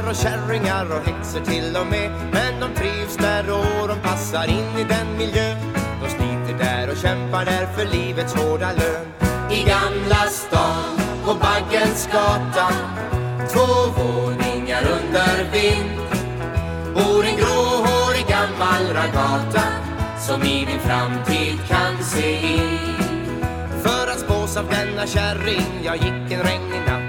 [0.08, 2.10] och kärringar och häxor till och med.
[2.32, 5.56] Men de trivs där och de passar in i den miljön
[6.02, 9.06] De sliter där och kämpar där för livets hårda lön.
[9.50, 12.68] I Gamla stan, på Baggens gata
[13.52, 15.98] Två våningar under vind.
[16.94, 19.62] Bor en gråhårig gammal ragata
[20.20, 22.78] Som i din framtid kan se in.
[23.82, 27.07] För att spås av denna kärring Jag gick en regnig natt.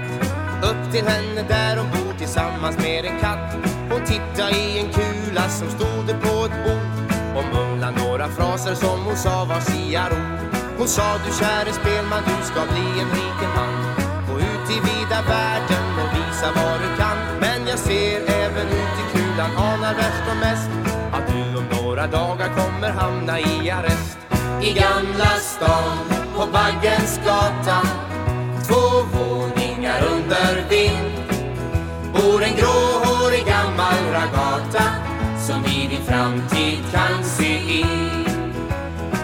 [0.62, 3.56] Upp till henne där hon bor tillsammans med en katt.
[3.90, 7.00] Hon tittade i en kula som stod på ett bord.
[7.36, 10.40] Och mumlade några fraser som hon sa var siarord
[10.78, 10.88] Hon?
[10.88, 13.74] Sa du käre spelman du ska bli en rik man.
[14.28, 17.18] Gå ut i vida världen och visa vad du kan.
[17.40, 20.70] Men jag ser även ut i kulan anar värst och mest
[21.12, 24.18] Att du om några dagar kommer hamna i arrest.
[24.62, 25.98] I Gamla stan
[26.36, 27.80] på Baggens gata
[28.68, 28.99] Två
[32.50, 34.84] en gråhårig gammal ragata
[35.46, 38.24] Som i din framtid kan se in.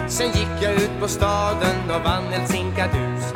[0.07, 3.33] Sen gick jag ut på staden och vann ett sinkadus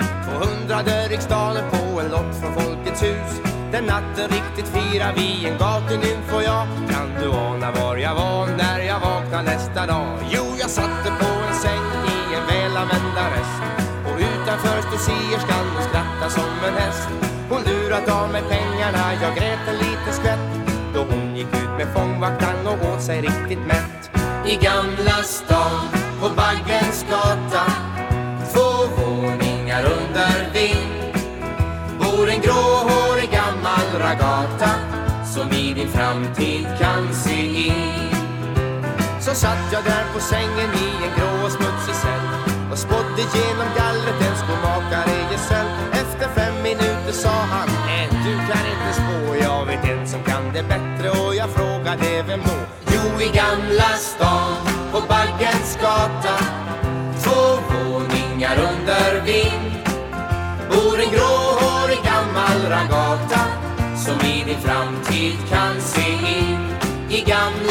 [0.68, 3.42] 200 riksdaler på en lott från Folkets hus.
[3.72, 8.48] Den natten riktigt firar vi en gatunymf och jag Kan du ana var jag var
[8.48, 10.18] när jag vaknade nästa dag?
[10.30, 13.62] Jo, jag satte på en säng i en välanvänd arrest
[14.06, 17.31] Och utanför stod sierskan och skrattade som en häst
[17.92, 20.40] lurat av mig pengarna, jag grät en liten skvätt
[20.94, 24.12] Då hon gick ut med fångvaktaren och åt sig riktigt mätt.
[24.46, 25.88] I Gamla stan
[26.22, 27.66] på Baggens gata
[28.54, 31.14] Två våningar under vind.
[32.00, 34.72] Bor en gråhårig gammal ragata
[35.34, 38.10] Som i din framtid kan se in.
[39.20, 42.28] Så satt jag där på sängen i en grå och smutsig cell
[42.72, 43.91] Och spådde genom gallret
[53.22, 54.58] Jo, i Gamla stan
[54.92, 56.38] på Baggens gata.
[57.24, 59.72] Två våningar under vind.
[60.70, 63.42] Bor en gråhårig gammal ragata
[63.96, 66.76] Som i din framtid kan se in
[67.10, 67.71] I Gamla